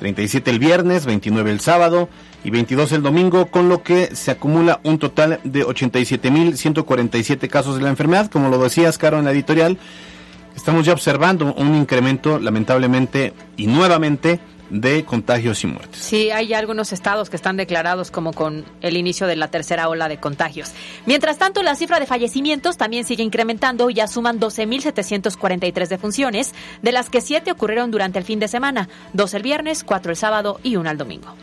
37 0.00 0.50
el 0.50 0.58
viernes, 0.58 1.06
29 1.06 1.50
el 1.50 1.60
sábado 1.60 2.10
y 2.44 2.50
22 2.50 2.92
el 2.92 3.02
domingo, 3.02 3.46
con 3.46 3.70
lo 3.70 3.82
que 3.82 4.14
se 4.14 4.32
acumula 4.32 4.80
un 4.84 4.98
total 4.98 5.40
de 5.44 5.64
87.147 5.64 7.48
casos 7.48 7.76
de 7.76 7.84
la 7.84 7.88
enfermedad. 7.88 8.30
Como 8.30 8.50
lo 8.50 8.58
decías, 8.58 8.98
Caro, 8.98 9.18
en 9.18 9.24
la 9.24 9.30
editorial, 9.30 9.78
estamos 10.54 10.84
ya 10.84 10.92
observando 10.92 11.54
un 11.54 11.74
incremento, 11.74 12.38
lamentablemente 12.38 13.32
y 13.56 13.66
nuevamente, 13.66 14.40
de 14.74 15.04
contagios 15.04 15.62
y 15.62 15.68
muertes. 15.68 16.00
Sí, 16.00 16.30
hay 16.30 16.52
algunos 16.52 16.92
estados 16.92 17.30
que 17.30 17.36
están 17.36 17.56
declarados 17.56 18.10
como 18.10 18.32
con 18.32 18.64
el 18.80 18.96
inicio 18.96 19.26
de 19.28 19.36
la 19.36 19.48
tercera 19.48 19.88
ola 19.88 20.08
de 20.08 20.18
contagios. 20.18 20.72
Mientras 21.06 21.38
tanto, 21.38 21.62
la 21.62 21.76
cifra 21.76 22.00
de 22.00 22.06
fallecimientos 22.06 22.76
también 22.76 23.04
sigue 23.04 23.22
incrementando 23.22 23.88
y 23.88 23.94
ya 23.94 24.08
suman 24.08 24.40
12.743 24.40 25.86
defunciones, 25.86 26.54
de 26.82 26.92
las 26.92 27.08
que 27.08 27.20
7 27.20 27.52
ocurrieron 27.52 27.92
durante 27.92 28.18
el 28.18 28.24
fin 28.24 28.40
de 28.40 28.48
semana, 28.48 28.88
2 29.12 29.34
el 29.34 29.42
viernes, 29.42 29.84
4 29.84 30.10
el 30.10 30.16
sábado 30.16 30.58
y 30.64 30.76
1 30.76 30.90
el 30.90 30.98
domingo. 30.98 31.34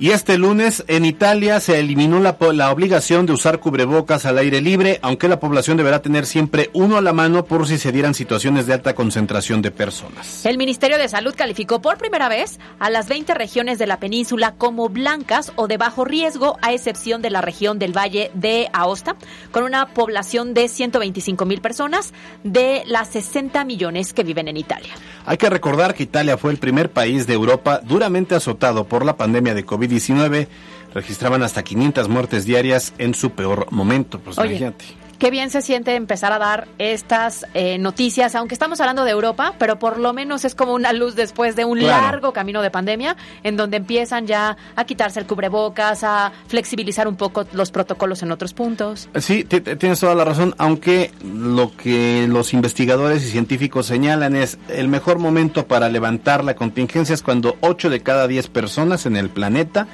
Y 0.00 0.12
este 0.12 0.38
lunes 0.38 0.84
en 0.86 1.04
Italia 1.04 1.58
se 1.58 1.80
eliminó 1.80 2.20
la, 2.20 2.36
la 2.52 2.70
obligación 2.70 3.26
de 3.26 3.32
usar 3.32 3.58
cubrebocas 3.58 4.26
al 4.26 4.38
aire 4.38 4.60
libre, 4.60 5.00
aunque 5.02 5.26
la 5.26 5.40
población 5.40 5.76
deberá 5.76 6.02
tener 6.02 6.24
siempre 6.24 6.70
uno 6.72 6.98
a 6.98 7.00
la 7.00 7.12
mano 7.12 7.44
por 7.44 7.66
si 7.66 7.78
se 7.78 7.90
dieran 7.90 8.14
situaciones 8.14 8.68
de 8.68 8.74
alta 8.74 8.94
concentración 8.94 9.60
de 9.60 9.72
personas. 9.72 10.46
El 10.46 10.56
Ministerio 10.56 10.98
de 10.98 11.08
Salud 11.08 11.34
calificó 11.36 11.82
por 11.82 11.98
primera 11.98 12.28
vez 12.28 12.60
a 12.78 12.90
las 12.90 13.08
20 13.08 13.34
regiones 13.34 13.80
de 13.80 13.88
la 13.88 13.98
península 13.98 14.54
como 14.56 14.88
blancas 14.88 15.50
o 15.56 15.66
de 15.66 15.78
bajo 15.78 16.04
riesgo, 16.04 16.58
a 16.62 16.72
excepción 16.72 17.20
de 17.20 17.30
la 17.30 17.40
región 17.40 17.80
del 17.80 17.96
Valle 17.96 18.30
de 18.34 18.68
Aosta, 18.72 19.16
con 19.50 19.64
una 19.64 19.94
población 19.94 20.54
de 20.54 20.68
125 20.68 21.44
mil 21.44 21.60
personas 21.60 22.12
de 22.44 22.84
las 22.86 23.08
60 23.08 23.64
millones 23.64 24.12
que 24.12 24.22
viven 24.22 24.46
en 24.46 24.58
Italia. 24.58 24.92
Hay 25.26 25.38
que 25.38 25.50
recordar 25.50 25.94
que 25.94 26.04
Italia 26.04 26.38
fue 26.38 26.52
el 26.52 26.58
primer 26.58 26.90
país 26.90 27.26
de 27.26 27.34
Europa 27.34 27.80
duramente 27.82 28.36
azotado 28.36 28.84
por 28.84 29.04
la 29.04 29.16
pandemia 29.16 29.54
de 29.54 29.64
COVID-19. 29.88 30.46
Registraban 30.94 31.42
hasta 31.42 31.62
500 31.62 32.08
muertes 32.08 32.44
diarias 32.44 32.94
en 32.98 33.14
su 33.14 33.30
peor 33.30 33.66
momento. 33.70 34.18
Pues 34.20 34.38
Oye, 34.38 34.50
imagínate. 34.50 34.84
Qué 35.18 35.32
bien 35.32 35.50
se 35.50 35.62
siente 35.62 35.96
empezar 35.96 36.30
a 36.32 36.38
dar 36.38 36.68
estas 36.78 37.44
eh, 37.52 37.76
noticias, 37.78 38.36
aunque 38.36 38.54
estamos 38.54 38.80
hablando 38.80 39.04
de 39.04 39.10
Europa, 39.10 39.52
pero 39.58 39.76
por 39.76 39.98
lo 39.98 40.12
menos 40.12 40.44
es 40.44 40.54
como 40.54 40.74
una 40.74 40.92
luz 40.92 41.16
después 41.16 41.56
de 41.56 41.64
un 41.64 41.78
Claro. 41.80 42.02
largo 42.06 42.32
camino 42.32 42.62
de 42.62 42.70
pandemia, 42.70 43.16
en 43.42 43.56
donde 43.56 43.78
empiezan 43.78 44.28
ya 44.28 44.56
a 44.76 44.84
quitarse 44.84 45.18
el 45.18 45.26
cubrebocas, 45.26 46.04
a 46.04 46.30
flexibilizar 46.46 47.08
un 47.08 47.16
poco 47.16 47.44
los 47.52 47.72
protocolos 47.72 48.22
en 48.22 48.30
otros 48.30 48.54
puntos. 48.54 49.08
Sí, 49.16 49.42
ti- 49.42 49.60
ti- 49.60 49.74
tienes 49.74 49.98
toda 49.98 50.14
la 50.14 50.24
razón, 50.24 50.54
aunque 50.56 51.10
lo 51.24 51.76
que 51.76 52.26
los 52.28 52.54
investigadores 52.54 53.24
y 53.24 53.28
científicos 53.30 53.86
señalan 53.86 54.36
es 54.36 54.56
el 54.68 54.86
mejor 54.86 55.18
momento 55.18 55.66
para 55.66 55.88
levantar 55.88 56.44
la 56.44 56.54
contingencia 56.54 57.12
es 57.14 57.22
cuando 57.24 57.56
8 57.60 57.90
de 57.90 58.02
cada 58.04 58.28
10 58.28 58.46
personas 58.46 59.04
en 59.04 59.16
el 59.16 59.30
planeta 59.30 59.88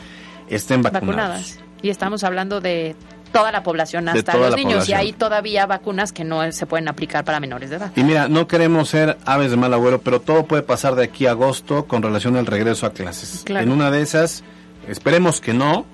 estén 0.51 0.83
vacunadas. 0.83 1.07
vacunadas. 1.07 1.61
Y 1.81 1.89
estamos 1.91 2.25
hablando 2.25 2.61
de 2.61 2.95
toda 3.35 3.53
la 3.53 3.63
población, 3.63 4.09
hasta 4.09 4.37
los 4.37 4.55
niños, 4.55 4.73
población. 4.75 4.99
y 4.99 5.01
hay 5.01 5.13
todavía 5.13 5.67
vacunas 5.67 6.13
que 6.13 6.23
no 6.25 6.51
se 6.53 6.67
pueden 6.67 6.89
aplicar 6.89 7.25
para 7.25 7.41
menores 7.41 7.69
de 7.69 7.77
edad. 7.77 7.93
Y 7.97 8.05
mira, 8.05 8.29
no 8.29 8.47
queremos 8.47 8.89
ser 8.89 9.19
aves 9.27 9.51
de 9.51 9.57
mal 9.57 9.75
agüero, 9.75 10.01
pero 10.01 10.21
todo 10.21 10.47
puede 10.47 10.63
pasar 10.63 10.95
de 10.95 11.05
aquí 11.05 11.27
a 11.27 11.33
agosto 11.33 11.87
con 11.87 12.03
relación 12.03 12.37
al 12.37 12.47
regreso 12.47 12.87
a 12.87 12.93
clases. 12.93 13.43
Claro. 13.45 13.65
En 13.65 13.73
una 13.73 13.91
de 13.91 14.03
esas, 14.03 14.45
esperemos 14.89 15.41
que 15.41 15.53
no, 15.53 15.85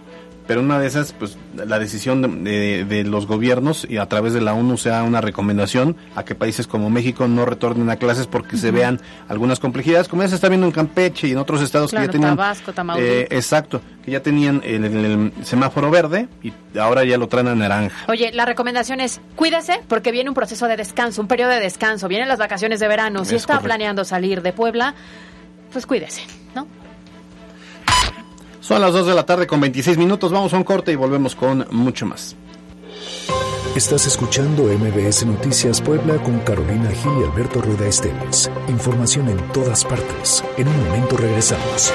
pero 0.46 0.61
una 0.61 0.79
de 0.79 0.87
esas, 0.87 1.12
pues 1.12 1.38
la 1.55 1.79
decisión 1.79 2.44
de, 2.44 2.85
de, 2.85 3.05
los 3.05 3.26
gobiernos 3.26 3.87
y 3.88 3.98
a 3.98 4.07
través 4.07 4.33
de 4.33 4.40
la 4.40 4.53
ONU 4.53 4.76
sea 4.76 5.03
una 5.03 5.20
recomendación 5.20 5.96
a 6.16 6.24
que 6.24 6.35
países 6.35 6.66
como 6.66 6.90
México 6.90 7.29
no 7.29 7.44
retornen 7.46 7.88
a 7.90 7.96
clases 7.96 8.26
porque 8.26 8.57
se 8.57 8.70
vean 8.70 9.00
algunas 9.29 9.61
complejidades, 9.61 10.09
como 10.09 10.22
ya 10.22 10.29
se 10.29 10.35
está 10.35 10.48
viendo 10.48 10.66
en 10.66 10.72
Campeche 10.72 11.29
y 11.29 11.33
en 11.33 11.38
otros 11.38 11.62
estados 11.62 11.90
que 11.90 11.98
ya 11.98 12.09
tenían... 12.09 12.37
Tabasco, 12.37 12.72
eh, 12.98 13.29
exacto, 13.31 13.81
que 14.05 14.11
ya 14.11 14.22
tenían 14.22 14.61
el, 14.64 14.85
el, 14.85 15.33
semáforo 15.44 15.90
verde 15.90 16.29
y 16.42 16.53
ahora 16.79 17.05
ya 17.05 17.16
lo 17.16 17.29
traen 17.29 17.48
a 17.48 17.55
naranja. 17.55 18.05
Oye, 18.09 18.33
la 18.33 18.44
recomendación 18.44 19.00
es 19.00 19.20
cuídese 19.37 19.81
porque 19.88 20.11
viene 20.12 20.31
un 20.31 20.35
proceso 20.35 20.66
de 20.66 20.76
descanso, 20.76 21.20
un 21.20 21.29
periodo 21.29 21.50
de 21.50 21.61
descanso, 21.61 22.09
vienen 22.09 22.29
las 22.29 22.38
vacaciones 22.38 22.81
de 22.81 22.88
verano, 22.88 23.24
si 23.24 23.37
está 23.37 23.61
planeando 23.61 24.05
salir 24.05 24.42
de 24.42 24.53
Puebla, 24.53 24.94
pues 25.72 25.87
cuídese. 25.87 26.39
Son 28.61 28.81
las 28.81 28.92
2 28.92 29.07
de 29.07 29.14
la 29.14 29.25
tarde 29.25 29.46
con 29.46 29.61
26 29.61 29.96
minutos. 29.99 30.33
Vamos 30.33 30.53
a 30.53 30.57
un 30.57 30.64
corte 30.64 30.92
y 30.92 30.96
volvemos 30.96 31.35
con 31.35 31.66
mucho 31.70 32.07
más. 32.07 32.37
Estás 33.75 34.07
escuchando 34.07 34.64
MBS 34.64 35.25
Noticias 35.25 35.81
Puebla 35.81 36.20
con 36.23 36.40
Carolina 36.40 36.90
Gil 36.90 37.12
y 37.20 37.25
Alberto 37.25 37.62
Rueda 37.62 37.87
Esteves. 37.87 38.51
Información 38.68 39.29
en 39.29 39.38
todas 39.53 39.85
partes. 39.85 40.44
En 40.57 40.68
un 40.68 40.85
momento 40.87 41.16
regresamos. 41.16 41.92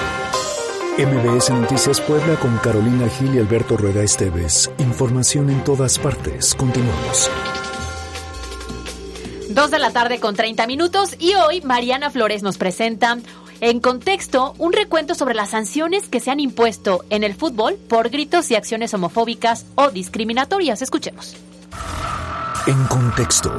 MBS 0.97 1.49
Noticias 1.49 1.99
Puebla 2.01 2.35
con 2.37 2.57
Carolina 2.59 3.09
Gil 3.09 3.35
y 3.35 3.39
Alberto 3.39 3.75
Rueda 3.75 4.01
Esteves. 4.01 4.71
Información 4.79 5.49
en 5.49 5.63
todas 5.63 5.99
partes. 5.99 6.55
Continuamos. 6.55 7.29
2 9.49 9.71
de 9.71 9.79
la 9.79 9.91
tarde 9.91 10.19
con 10.19 10.35
30 10.35 10.65
minutos 10.67 11.15
y 11.19 11.33
hoy 11.35 11.61
Mariana 11.61 12.09
Flores 12.09 12.41
nos 12.41 12.57
presenta 12.57 13.17
en 13.65 13.79
contexto, 13.79 14.53
un 14.59 14.73
recuento 14.73 15.15
sobre 15.15 15.33
las 15.33 15.49
sanciones 15.49 16.07
que 16.07 16.19
se 16.19 16.29
han 16.29 16.39
impuesto 16.39 17.03
en 17.09 17.23
el 17.23 17.33
fútbol 17.33 17.77
por 17.89 18.09
gritos 18.09 18.51
y 18.51 18.55
acciones 18.55 18.93
homofóbicas 18.93 19.65
o 19.73 19.89
discriminatorias. 19.89 20.83
Escuchemos. 20.83 21.35
En 22.67 22.83
contexto. 22.85 23.51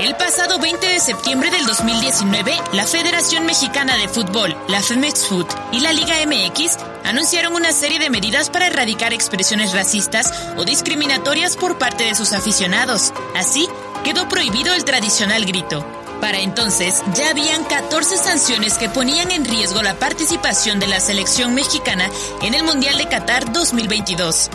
El 0.00 0.14
pasado 0.16 0.58
20 0.58 0.86
de 0.86 1.00
septiembre 1.00 1.50
del 1.50 1.64
2019, 1.64 2.54
la 2.72 2.84
Federación 2.84 3.46
Mexicana 3.46 3.96
de 3.96 4.08
Fútbol, 4.08 4.54
la 4.68 4.82
FEMEXFUT 4.82 5.46
y 5.72 5.80
la 5.80 5.92
Liga 5.92 6.16
MX 6.26 6.76
anunciaron 7.04 7.54
una 7.54 7.72
serie 7.72 7.98
de 7.98 8.10
medidas 8.10 8.50
para 8.50 8.66
erradicar 8.66 9.14
expresiones 9.14 9.72
racistas 9.72 10.50
o 10.58 10.64
discriminatorias 10.64 11.56
por 11.56 11.78
parte 11.78 12.04
de 12.04 12.14
sus 12.14 12.34
aficionados. 12.34 13.14
Así, 13.34 13.66
quedó 14.06 14.28
prohibido 14.28 14.72
el 14.72 14.84
tradicional 14.84 15.44
grito. 15.46 15.84
Para 16.20 16.38
entonces 16.38 17.02
ya 17.16 17.30
habían 17.30 17.64
14 17.64 18.16
sanciones 18.16 18.78
que 18.78 18.88
ponían 18.88 19.32
en 19.32 19.44
riesgo 19.44 19.82
la 19.82 19.94
participación 19.94 20.78
de 20.78 20.86
la 20.86 21.00
selección 21.00 21.56
mexicana 21.56 22.08
en 22.40 22.54
el 22.54 22.62
Mundial 22.62 22.98
de 22.98 23.08
Qatar 23.08 23.52
2022. 23.52 24.48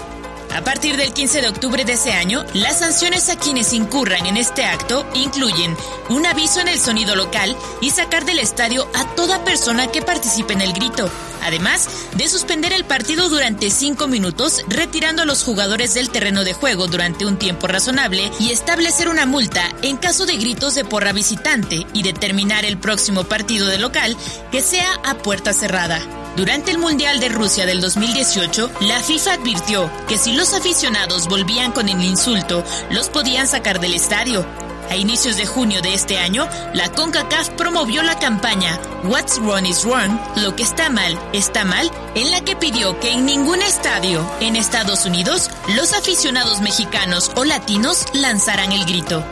A 0.53 0.61
partir 0.63 0.97
del 0.97 1.13
15 1.13 1.41
de 1.41 1.47
octubre 1.47 1.85
de 1.85 1.93
ese 1.93 2.11
año, 2.11 2.43
las 2.53 2.79
sanciones 2.79 3.29
a 3.29 3.37
quienes 3.37 3.71
incurran 3.71 4.25
en 4.25 4.35
este 4.35 4.65
acto 4.65 5.07
incluyen 5.15 5.77
un 6.09 6.25
aviso 6.25 6.59
en 6.59 6.67
el 6.67 6.77
sonido 6.77 7.15
local 7.15 7.55
y 7.79 7.89
sacar 7.89 8.25
del 8.25 8.37
estadio 8.37 8.85
a 8.93 9.05
toda 9.15 9.45
persona 9.45 9.87
que 9.87 10.01
participe 10.01 10.51
en 10.51 10.59
el 10.59 10.73
grito, 10.73 11.09
además 11.41 11.87
de 12.17 12.27
suspender 12.27 12.73
el 12.73 12.83
partido 12.83 13.29
durante 13.29 13.69
cinco 13.69 14.07
minutos, 14.07 14.65
retirando 14.67 15.21
a 15.21 15.25
los 15.25 15.43
jugadores 15.43 15.93
del 15.93 16.09
terreno 16.09 16.43
de 16.43 16.53
juego 16.53 16.87
durante 16.87 17.25
un 17.25 17.37
tiempo 17.37 17.67
razonable 17.67 18.29
y 18.39 18.51
establecer 18.51 19.07
una 19.07 19.25
multa 19.25 19.63
en 19.83 19.95
caso 19.95 20.25
de 20.25 20.35
gritos 20.35 20.75
de 20.75 20.83
porra 20.83 21.13
visitante 21.13 21.87
y 21.93 22.03
determinar 22.03 22.65
el 22.65 22.77
próximo 22.77 23.23
partido 23.23 23.67
de 23.67 23.79
local 23.79 24.17
que 24.51 24.61
sea 24.61 24.91
a 25.05 25.15
puerta 25.15 25.53
cerrada. 25.53 26.20
Durante 26.35 26.71
el 26.71 26.77
Mundial 26.77 27.19
de 27.19 27.27
Rusia 27.27 27.65
del 27.65 27.81
2018, 27.81 28.71
la 28.81 29.01
FIFA 29.01 29.33
advirtió 29.33 29.91
que 30.07 30.17
si 30.17 30.33
los 30.33 30.53
aficionados 30.53 31.27
volvían 31.27 31.73
con 31.73 31.89
el 31.89 32.01
insulto, 32.01 32.63
los 32.89 33.09
podían 33.09 33.47
sacar 33.47 33.81
del 33.81 33.93
estadio. 33.93 34.45
A 34.89 34.95
inicios 34.95 35.35
de 35.35 35.45
junio 35.45 35.81
de 35.81 35.93
este 35.93 36.17
año, 36.17 36.47
la 36.73 36.89
CONCACAF 36.89 37.49
promovió 37.51 38.01
la 38.03 38.17
campaña 38.17 38.79
What's 39.03 39.39
Wrong 39.39 39.65
is 39.65 39.83
Wrong, 39.83 40.19
lo 40.37 40.55
que 40.55 40.63
está 40.63 40.89
mal, 40.89 41.19
está 41.33 41.65
mal, 41.65 41.91
en 42.15 42.31
la 42.31 42.41
que 42.41 42.55
pidió 42.55 42.99
que 42.99 43.11
en 43.11 43.25
ningún 43.25 43.61
estadio 43.61 44.25
en 44.39 44.55
Estados 44.55 45.05
Unidos 45.05 45.49
los 45.75 45.93
aficionados 45.93 46.61
mexicanos 46.61 47.31
o 47.35 47.43
latinos 47.43 48.05
lanzaran 48.13 48.71
el 48.71 48.85
grito. 48.85 49.23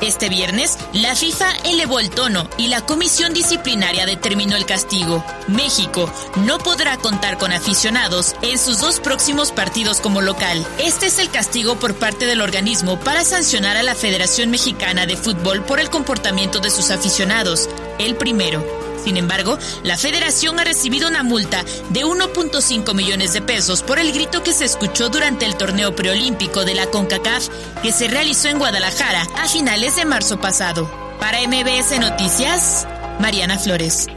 Este 0.00 0.28
viernes, 0.28 0.78
la 0.92 1.14
FIFA 1.14 1.50
elevó 1.64 2.00
el 2.00 2.10
tono 2.10 2.48
y 2.58 2.68
la 2.68 2.82
comisión 2.82 3.32
disciplinaria 3.32 4.04
determinó 4.04 4.54
el 4.56 4.66
castigo. 4.66 5.24
México 5.48 6.12
no 6.44 6.58
podrá 6.58 6.98
contar 6.98 7.38
con 7.38 7.50
aficionados 7.52 8.34
en 8.42 8.58
sus 8.58 8.80
dos 8.80 9.00
próximos 9.00 9.52
partidos 9.52 10.00
como 10.00 10.20
local. 10.20 10.66
Este 10.78 11.06
es 11.06 11.18
el 11.18 11.30
castigo 11.30 11.76
por 11.76 11.94
parte 11.94 12.26
del 12.26 12.42
organismo 12.42 13.00
para 13.00 13.24
sancionar 13.24 13.76
a 13.76 13.82
la 13.82 13.94
Federación 13.94 14.50
Mexicana 14.50 15.06
de 15.06 15.16
Fútbol 15.16 15.64
por 15.64 15.80
el 15.80 15.88
comportamiento 15.88 16.60
de 16.60 16.70
sus 16.70 16.90
aficionados. 16.90 17.68
El 17.98 18.16
primero. 18.16 18.64
Sin 19.06 19.16
embargo, 19.16 19.56
la 19.84 19.96
federación 19.96 20.58
ha 20.58 20.64
recibido 20.64 21.06
una 21.06 21.22
multa 21.22 21.64
de 21.90 22.04
1.5 22.04 22.92
millones 22.92 23.34
de 23.34 23.40
pesos 23.40 23.84
por 23.84 24.00
el 24.00 24.10
grito 24.10 24.42
que 24.42 24.52
se 24.52 24.64
escuchó 24.64 25.10
durante 25.10 25.46
el 25.46 25.54
torneo 25.54 25.94
preolímpico 25.94 26.64
de 26.64 26.74
la 26.74 26.86
CONCACAF 26.88 27.46
que 27.84 27.92
se 27.92 28.08
realizó 28.08 28.48
en 28.48 28.58
Guadalajara 28.58 29.28
a 29.36 29.46
finales 29.46 29.94
de 29.94 30.06
marzo 30.06 30.40
pasado. 30.40 30.90
Para 31.20 31.38
MBS 31.46 32.00
Noticias, 32.00 32.88
Mariana 33.20 33.60
Flores. 33.60 34.08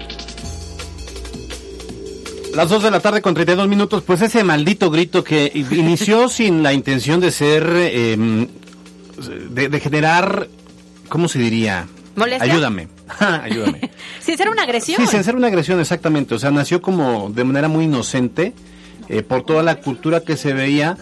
Las 2.56 2.69
2 2.69 2.82
de 2.82 2.89
la 2.89 2.99
tarde 2.99 3.21
con 3.21 3.36
32 3.36 3.67
minutos, 3.67 4.02
pues 4.02 4.23
ese 4.23 4.43
maldito 4.43 4.89
grito 4.89 5.23
que 5.23 5.52
inició 5.54 6.30
sin 6.30 6.63
la 6.63 6.73
intención 6.73 7.19
de 7.19 7.32
ser, 7.32 7.63
em, 7.93 8.47
de, 9.52 9.69
de 9.69 9.80
generar, 9.80 10.47
¿cómo 11.10 11.28
se 11.28 11.38
diría? 11.38 11.88
Ayúdame. 12.39 12.88
Ayúdame. 13.19 13.89
sin 14.19 14.38
ser 14.38 14.49
una 14.49 14.63
agresión. 14.63 15.01
Sí, 15.01 15.08
sin 15.08 15.23
ser 15.23 15.36
una 15.36 15.47
agresión, 15.47 15.79
exactamente. 15.79 16.36
O 16.36 16.39
sea, 16.39 16.51
nació 16.51 16.82
como 16.82 17.29
de 17.29 17.43
manera 17.43 17.67
muy 17.67 17.86
inocente 17.86 18.53
eh, 19.08 19.21
por 19.21 19.43
toda 19.43 19.63
la 19.63 19.75
cultura 19.75 20.21
que 20.21 20.38
se 20.38 20.53
veía. 20.53 20.97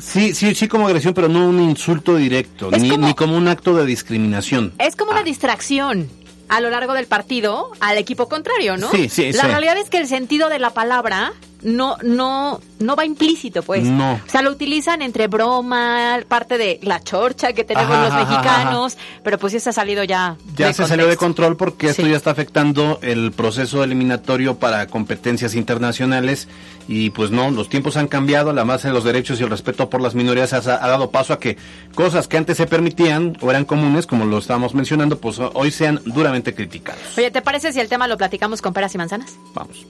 Sí, 0.00 0.34
sí, 0.34 0.54
sí 0.54 0.68
como 0.68 0.86
agresión, 0.86 1.14
pero 1.14 1.28
no 1.28 1.48
un 1.48 1.60
insulto 1.60 2.16
directo, 2.16 2.70
ni 2.72 2.90
como, 2.90 3.06
ni 3.06 3.14
como 3.14 3.36
un 3.36 3.48
acto 3.48 3.74
de 3.76 3.86
discriminación. 3.86 4.72
Es 4.78 4.96
como 4.96 5.12
una 5.12 5.20
ah. 5.20 5.24
distracción 5.24 6.08
a 6.48 6.60
lo 6.60 6.70
largo 6.70 6.94
del 6.94 7.06
partido 7.06 7.70
al 7.80 7.98
equipo 7.98 8.28
contrario, 8.28 8.76
¿no? 8.76 8.90
Sí, 8.90 9.08
sí, 9.08 9.32
La 9.32 9.44
realidad 9.44 9.76
es 9.78 9.88
que 9.88 9.98
el 9.98 10.06
sentido 10.06 10.48
de 10.48 10.58
la 10.58 10.70
palabra 10.70 11.32
no, 11.62 11.96
no, 12.02 12.60
no 12.78 12.96
va 12.96 13.04
implícito, 13.04 13.62
pues. 13.62 13.84
No. 13.84 14.14
O 14.14 14.30
sea, 14.30 14.42
lo 14.42 14.50
utilizan 14.50 15.02
entre 15.02 15.26
broma, 15.26 16.18
parte 16.28 16.58
de 16.58 16.78
la 16.82 17.00
chorcha 17.00 17.52
que 17.52 17.64
tenemos 17.64 17.96
los 17.96 18.14
mexicanos, 18.14 18.98
pero 19.22 19.38
pues 19.38 19.52
ya 19.52 19.60
se 19.60 19.70
ha 19.70 19.72
salido 19.72 20.04
ya. 20.04 20.36
Ya 20.56 20.72
se 20.72 20.86
salió 20.86 21.06
de 21.06 21.16
control 21.16 21.56
porque 21.56 21.88
esto 21.88 22.06
ya 22.06 22.16
está 22.16 22.30
afectando 22.30 22.98
el 23.02 23.32
proceso 23.32 23.82
eliminatorio 23.82 24.58
para 24.58 24.86
competencias 24.86 25.54
internacionales 25.54 26.48
y 26.88 27.10
pues 27.10 27.30
no, 27.30 27.50
los 27.50 27.68
tiempos 27.68 27.96
han 27.96 28.06
cambiado, 28.06 28.52
la 28.52 28.64
base 28.64 28.88
de 28.88 28.94
los 28.94 29.04
derechos 29.04 29.40
y 29.40 29.42
el 29.42 29.50
respeto 29.50 29.90
por 29.90 30.00
las 30.00 30.14
minorías 30.14 30.52
ha, 30.52 30.58
ha 30.58 30.88
dado 30.88 31.10
paso 31.10 31.32
a 31.32 31.40
que 31.40 31.56
cosas 31.94 32.28
que 32.28 32.36
antes 32.36 32.56
se 32.56 32.66
permitían 32.66 33.36
o 33.40 33.50
eran 33.50 33.64
comunes, 33.64 34.06
como 34.06 34.24
lo 34.24 34.38
estábamos 34.38 34.74
mencionando, 34.74 35.18
pues 35.18 35.38
hoy 35.38 35.70
sean 35.70 36.00
duramente 36.04 36.54
criticados. 36.54 37.02
Oye, 37.16 37.30
¿te 37.30 37.42
parece 37.42 37.72
si 37.72 37.80
el 37.80 37.88
tema 37.88 38.06
lo 38.06 38.16
platicamos 38.16 38.62
con 38.62 38.72
peras 38.72 38.94
y 38.94 38.98
manzanas? 38.98 39.36
Vamos 39.54 39.86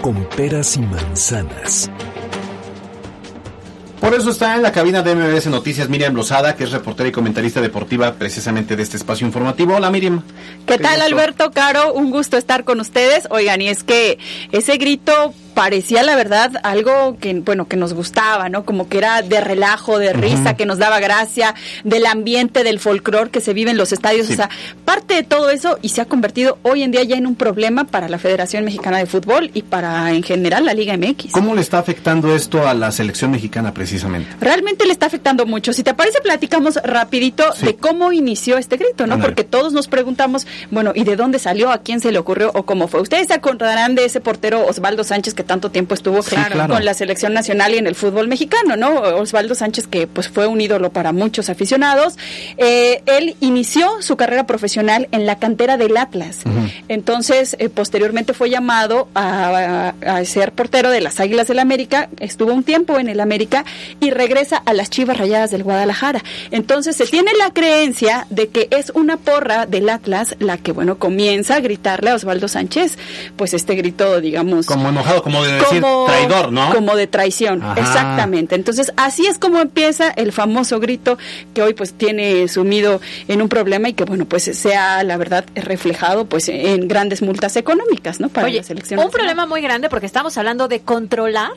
con 0.00 0.24
peras 0.36 0.76
y 0.76 0.80
manzanas. 0.80 1.90
Por 4.00 4.12
eso 4.12 4.30
está 4.30 4.54
en 4.54 4.62
la 4.62 4.70
cabina 4.70 5.02
de 5.02 5.14
MBS 5.14 5.46
Noticias 5.46 5.88
Miriam 5.88 6.14
Lozada, 6.14 6.56
que 6.56 6.64
es 6.64 6.72
reportera 6.72 7.08
y 7.08 7.12
comentarista 7.12 7.62
deportiva 7.62 8.12
precisamente 8.12 8.76
de 8.76 8.82
este 8.82 8.98
espacio 8.98 9.26
informativo. 9.26 9.76
Hola 9.76 9.90
Miriam. 9.90 10.22
¿Qué, 10.66 10.76
tal 10.76 11.00
Alberto 11.00 11.52
Caro? 11.52 11.94
Un 11.94 12.10
gusto 12.10 12.36
estar 12.36 12.64
con 12.64 12.80
ustedes. 12.80 13.26
Oigan, 13.30 13.62
y 13.62 13.68
es 13.68 13.82
que 13.82 14.18
ese 14.52 14.76
grito 14.76 15.32
parecía 15.54 16.02
la 16.02 16.16
verdad 16.16 16.52
algo 16.62 17.16
que 17.18 17.32
bueno 17.34 17.66
que 17.66 17.76
nos 17.76 17.94
gustaba 17.94 18.48
no 18.48 18.64
como 18.64 18.88
que 18.88 18.98
era 18.98 19.22
de 19.22 19.40
relajo 19.40 19.98
de 19.98 20.12
risa 20.12 20.54
que 20.54 20.66
nos 20.66 20.78
daba 20.78 21.00
gracia 21.00 21.54
del 21.84 22.06
ambiente 22.06 22.64
del 22.64 22.80
folclore 22.80 23.30
que 23.30 23.40
se 23.40 23.54
vive 23.54 23.70
en 23.70 23.76
los 23.76 23.92
estadios. 23.92 24.28
O 24.28 24.34
sea 24.34 24.50
parte 24.84 25.14
de 25.14 25.22
todo 25.22 25.50
eso 25.50 25.78
y 25.80 25.90
se 25.90 26.00
ha 26.00 26.06
convertido 26.06 26.58
hoy 26.62 26.82
en 26.82 26.90
día 26.90 27.04
ya 27.04 27.16
en 27.16 27.26
un 27.26 27.36
problema 27.36 27.84
para 27.84 28.08
la 28.08 28.18
Federación 28.18 28.64
Mexicana 28.64 28.98
de 28.98 29.06
Fútbol 29.06 29.50
y 29.54 29.62
para 29.62 30.12
en 30.12 30.22
general 30.22 30.64
la 30.64 30.74
Liga 30.74 30.96
MX 30.96 31.32
cómo 31.32 31.54
le 31.54 31.60
está 31.60 31.78
afectando 31.78 32.34
esto 32.34 32.66
a 32.66 32.74
la 32.74 32.90
selección 32.90 33.30
mexicana 33.30 33.72
precisamente 33.72 34.28
realmente 34.40 34.84
le 34.84 34.92
está 34.92 35.06
afectando 35.06 35.46
mucho. 35.46 35.72
Si 35.72 35.82
te 35.82 35.94
parece 35.94 36.20
platicamos 36.20 36.76
rapidito 36.82 37.44
de 37.62 37.76
cómo 37.76 38.12
inició 38.12 38.58
este 38.58 38.76
grito 38.76 39.06
no 39.06 39.20
porque 39.20 39.44
todos 39.44 39.72
nos 39.72 39.86
preguntamos 39.86 40.46
bueno 40.70 40.92
y 40.94 41.04
de 41.04 41.16
dónde 41.16 41.38
salió 41.38 41.70
a 41.70 41.78
quién 41.78 42.00
se 42.00 42.10
le 42.10 42.18
ocurrió 42.18 42.50
o 42.54 42.64
cómo 42.64 42.88
fue 42.88 43.00
ustedes 43.00 43.28
se 43.28 43.34
acordarán 43.34 43.94
de 43.94 44.04
ese 44.04 44.20
portero 44.20 44.66
Osvaldo 44.66 45.04
Sánchez 45.04 45.34
que 45.34 45.43
tanto 45.44 45.70
tiempo 45.70 45.94
estuvo 45.94 46.22
claro. 46.22 46.66
con 46.74 46.84
la 46.84 46.94
selección 46.94 47.32
nacional 47.34 47.74
y 47.74 47.78
en 47.78 47.86
el 47.86 47.94
fútbol 47.94 48.28
mexicano, 48.28 48.76
¿no? 48.76 48.94
Osvaldo 49.00 49.54
Sánchez, 49.54 49.86
que 49.86 50.06
pues 50.06 50.28
fue 50.28 50.46
un 50.46 50.60
ídolo 50.60 50.90
para 50.90 51.12
muchos 51.12 51.48
aficionados. 51.48 52.16
Eh, 52.56 53.02
él 53.06 53.36
inició 53.40 54.02
su 54.02 54.16
carrera 54.16 54.46
profesional 54.46 55.08
en 55.12 55.26
la 55.26 55.38
cantera 55.38 55.76
del 55.76 55.96
Atlas. 55.96 56.38
Entonces, 56.88 57.56
eh, 57.58 57.68
posteriormente 57.68 58.34
fue 58.34 58.50
llamado 58.50 59.08
a, 59.14 59.92
a- 60.04 60.16
a 60.18 60.24
ser 60.24 60.52
portero 60.52 60.90
de 60.90 61.00
las 61.00 61.20
Águilas 61.20 61.48
del 61.48 61.58
América, 61.58 62.08
estuvo 62.20 62.52
un 62.52 62.62
tiempo 62.64 62.98
en 62.98 63.08
el 63.08 63.20
América 63.20 63.64
y 64.00 64.10
regresa 64.10 64.56
a 64.64 64.72
las 64.72 64.90
Chivas 64.90 65.16
Rayadas 65.16 65.50
del 65.50 65.62
Guadalajara. 65.62 66.22
Entonces, 66.50 66.96
se 66.96 67.06
tiene 67.06 67.32
la 67.38 67.52
creencia 67.52 68.26
de 68.30 68.48
que 68.48 68.68
es 68.70 68.90
una 68.94 69.16
porra 69.16 69.66
del 69.66 69.88
Atlas 69.88 70.36
la 70.38 70.58
que, 70.58 70.72
bueno, 70.72 70.98
comienza 70.98 71.56
a 71.56 71.60
gritarle 71.60 72.10
a 72.10 72.14
Osvaldo 72.14 72.48
Sánchez, 72.48 72.96
pues 73.36 73.54
este 73.54 73.74
grito, 73.74 74.20
digamos, 74.20 74.66
Como 74.66 74.88
enojado, 74.88 75.22
como 75.22 75.33
de 75.42 75.52
decir 75.54 75.80
como- 75.80 76.04
traidor, 76.06 76.52
¿no? 76.52 76.72
Como 76.74 76.94
de 76.94 77.06
traición, 77.06 77.62
Ajá. 77.62 77.80
exactamente. 77.80 78.54
Entonces, 78.54 78.92
así 78.96 79.26
es 79.26 79.38
como 79.38 79.58
empieza 79.60 80.10
el 80.10 80.30
famoso 80.32 80.78
grito 80.80 81.18
que 81.54 81.62
hoy 81.62 81.74
pues 81.74 81.94
tiene 81.94 82.46
sumido 82.48 83.00
en 83.28 83.42
un 83.42 83.48
problema 83.48 83.88
y 83.88 83.94
que 83.94 84.04
bueno, 84.04 84.26
pues 84.26 84.44
sea 84.44 85.02
la 85.02 85.16
verdad 85.16 85.44
reflejado 85.54 86.26
pues 86.26 86.48
en 86.48 86.86
grandes 86.88 87.22
multas 87.22 87.56
económicas, 87.56 88.20
¿no? 88.20 88.28
Para 88.28 88.46
Oye, 88.46 88.58
la 88.58 88.62
selección. 88.62 88.98
un 89.00 89.06
nacional. 89.06 89.12
problema 89.26 89.46
muy 89.46 89.60
grande 89.62 89.88
porque 89.88 90.06
estamos 90.06 90.36
hablando 90.38 90.68
de 90.68 90.80
controlar 90.80 91.52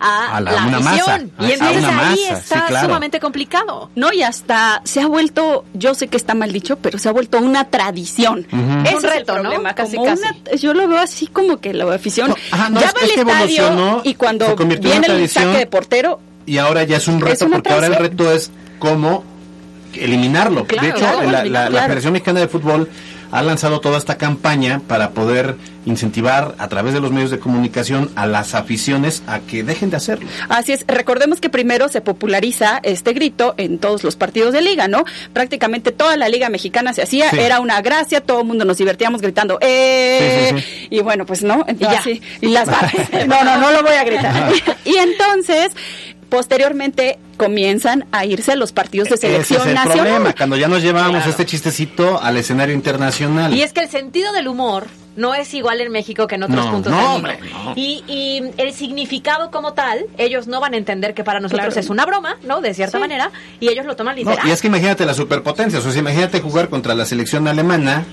a, 0.00 0.36
A 0.36 0.40
la- 0.40 0.50
la, 0.52 0.66
una 0.66 0.76
afición. 0.78 1.32
masa, 1.36 1.46
y 1.46 1.50
a 1.50 1.54
entonces 1.54 1.78
una 1.84 1.88
ahí 2.10 2.20
masa, 2.28 2.38
está 2.38 2.54
sí, 2.60 2.62
claro. 2.68 2.86
sumamente 2.86 3.20
complicado. 3.20 3.90
No, 3.94 4.12
y 4.12 4.22
hasta 4.22 4.80
se 4.84 5.00
ha 5.00 5.06
vuelto, 5.06 5.64
yo 5.74 5.94
sé 5.94 6.08
que 6.08 6.16
está 6.16 6.34
mal 6.34 6.52
dicho, 6.52 6.76
pero 6.78 6.98
se 6.98 7.08
ha 7.08 7.12
vuelto 7.12 7.38
una 7.38 7.64
tradición. 7.68 8.46
Un 8.52 8.84
es 8.86 8.94
el 8.94 9.02
reto, 9.02 9.42
¿no? 9.42 9.50
Casi, 9.74 9.96
como 9.96 10.08
casi. 10.08 10.22
una- 10.22 10.56
yo 10.56 10.74
lo 10.74 10.88
veo 10.88 10.98
así 10.98 11.26
como 11.26 11.58
que 11.60 11.74
la 11.74 11.92
afición 11.94 12.34
ajá, 12.50 12.70
no, 12.70 12.80
ya 12.80 12.86
va 12.86 12.92
es 12.96 13.02
al 13.02 13.10
que 13.10 13.20
estadio 13.20 14.00
y 14.04 14.14
cuando 14.14 14.46
se 14.46 14.54
convirtió 14.56 14.92
en 14.92 15.00
viene 15.02 15.22
el 15.22 15.28
saque 15.28 15.58
de 15.58 15.66
portero, 15.66 16.20
Y 16.46 16.58
ahora 16.58 16.82
ya 16.84 16.96
es 16.96 17.06
un 17.06 17.20
reto, 17.20 17.48
porque 17.50 17.70
ahora 17.72 17.86
el 17.88 17.96
reto 17.96 18.32
es 18.32 18.50
cómo 18.78 19.22
eliminarlo. 19.94 20.66
Claro, 20.66 20.82
de 20.86 20.90
hecho, 20.90 20.98
claro, 21.00 21.30
la, 21.30 21.68
la-. 21.68 21.82
Federación 21.82 22.12
Mexicana 22.12 22.40
de 22.40 22.48
Fútbol 22.48 22.88
ha 23.30 23.42
lanzado 23.42 23.80
toda 23.80 23.98
esta 23.98 24.16
campaña 24.18 24.80
para 24.86 25.10
poder 25.10 25.56
incentivar 25.86 26.54
a 26.58 26.68
través 26.68 26.92
de 26.92 27.00
los 27.00 27.10
medios 27.10 27.30
de 27.30 27.38
comunicación 27.38 28.10
a 28.14 28.26
las 28.26 28.54
aficiones 28.54 29.22
a 29.26 29.40
que 29.40 29.62
dejen 29.62 29.90
de 29.90 29.96
hacerlo. 29.96 30.28
Así 30.48 30.72
es, 30.72 30.84
recordemos 30.86 31.40
que 31.40 31.48
primero 31.48 31.88
se 31.88 32.00
populariza 32.02 32.80
este 32.82 33.12
grito 33.12 33.54
en 33.56 33.78
todos 33.78 34.04
los 34.04 34.16
partidos 34.16 34.52
de 34.52 34.60
liga, 34.62 34.88
¿no? 34.88 35.04
Prácticamente 35.32 35.90
toda 35.92 36.16
la 36.16 36.28
liga 36.28 36.48
mexicana 36.50 36.92
se 36.92 37.02
hacía, 37.02 37.30
Sí. 37.30 37.38
era 37.38 37.60
una 37.60 37.80
gracia, 37.80 38.20
todo 38.20 38.40
el 38.40 38.46
mundo 38.46 38.64
nos 38.64 38.76
divertíamos 38.78 39.20
gritando, 39.22 39.58
¡eh! 39.62 40.52
Sí, 40.56 40.60
sí, 40.60 40.86
Y 40.90 41.00
bueno, 41.00 41.24
pues 41.24 41.42
no, 41.42 41.64
Y 41.68 41.76
ya. 41.78 42.02
y 42.40 42.48
las 42.48 42.68
no, 43.26 43.42
no, 43.44 43.56
no 43.58 43.70
lo 43.70 43.82
voy 43.82 43.94
a 43.94 44.04
gritar. 44.04 44.52
y 44.84 44.96
entonces, 44.96 45.72
posteriormente 46.30 47.18
comienzan 47.36 48.06
a 48.12 48.24
irse 48.24 48.56
los 48.56 48.72
partidos 48.72 49.08
de 49.08 49.16
Ese 49.16 49.26
selección 49.28 49.60
es 49.62 49.66
el 49.68 49.74
nacional. 49.74 49.98
problema, 50.06 50.34
cuando 50.34 50.56
ya 50.56 50.68
nos 50.68 50.82
llevábamos 50.82 51.16
Claro. 51.16 51.30
este 51.30 51.44
chistecito 51.46 52.20
al 52.22 52.36
escenario 52.38 52.74
internacional. 52.74 53.52
Y 53.54 53.62
es 53.62 53.72
que 53.72 53.80
el 53.80 53.88
sentido 53.90 54.32
del 54.32 54.48
humor 54.48 54.86
no 55.16 55.34
es 55.34 55.52
igual 55.54 55.80
en 55.80 55.90
México 55.90 56.26
que 56.26 56.36
en 56.36 56.44
otros 56.44 56.64
No, 56.64 56.70
puntos 56.72 56.92
no, 56.92 56.98
del 56.98 57.06
mundo. 57.08 57.28
hombre, 57.30 57.50
no. 57.52 57.72
Y, 57.76 58.04
y 58.06 58.42
el 58.56 58.72
significado 58.72 59.50
como 59.50 59.72
tal, 59.74 60.06
ellos 60.18 60.46
no 60.46 60.60
van 60.60 60.74
a 60.74 60.76
entender 60.76 61.14
que 61.14 61.24
para 61.24 61.40
nosotros 61.40 61.66
Claro. 61.66 61.80
es 61.80 61.90
una 61.90 62.06
broma, 62.06 62.36
¿no? 62.44 62.60
De 62.60 62.72
cierta 62.74 62.98
Sí. 62.98 63.00
manera, 63.02 63.30
y 63.58 63.68
ellos 63.68 63.84
lo 63.86 63.96
toman 63.96 64.14
No, 64.14 64.30
literal. 64.30 64.48
y 64.48 64.50
es 64.52 64.60
que 64.62 64.68
imagínate 64.68 65.04
las 65.04 65.16
superpotencias, 65.16 65.84
o 65.84 65.90
sea, 65.90 66.00
imagínate 66.00 66.40
jugar 66.40 66.68
contra 66.68 66.94
la 66.94 67.04
selección 67.04 67.48
alemana, 67.48 68.04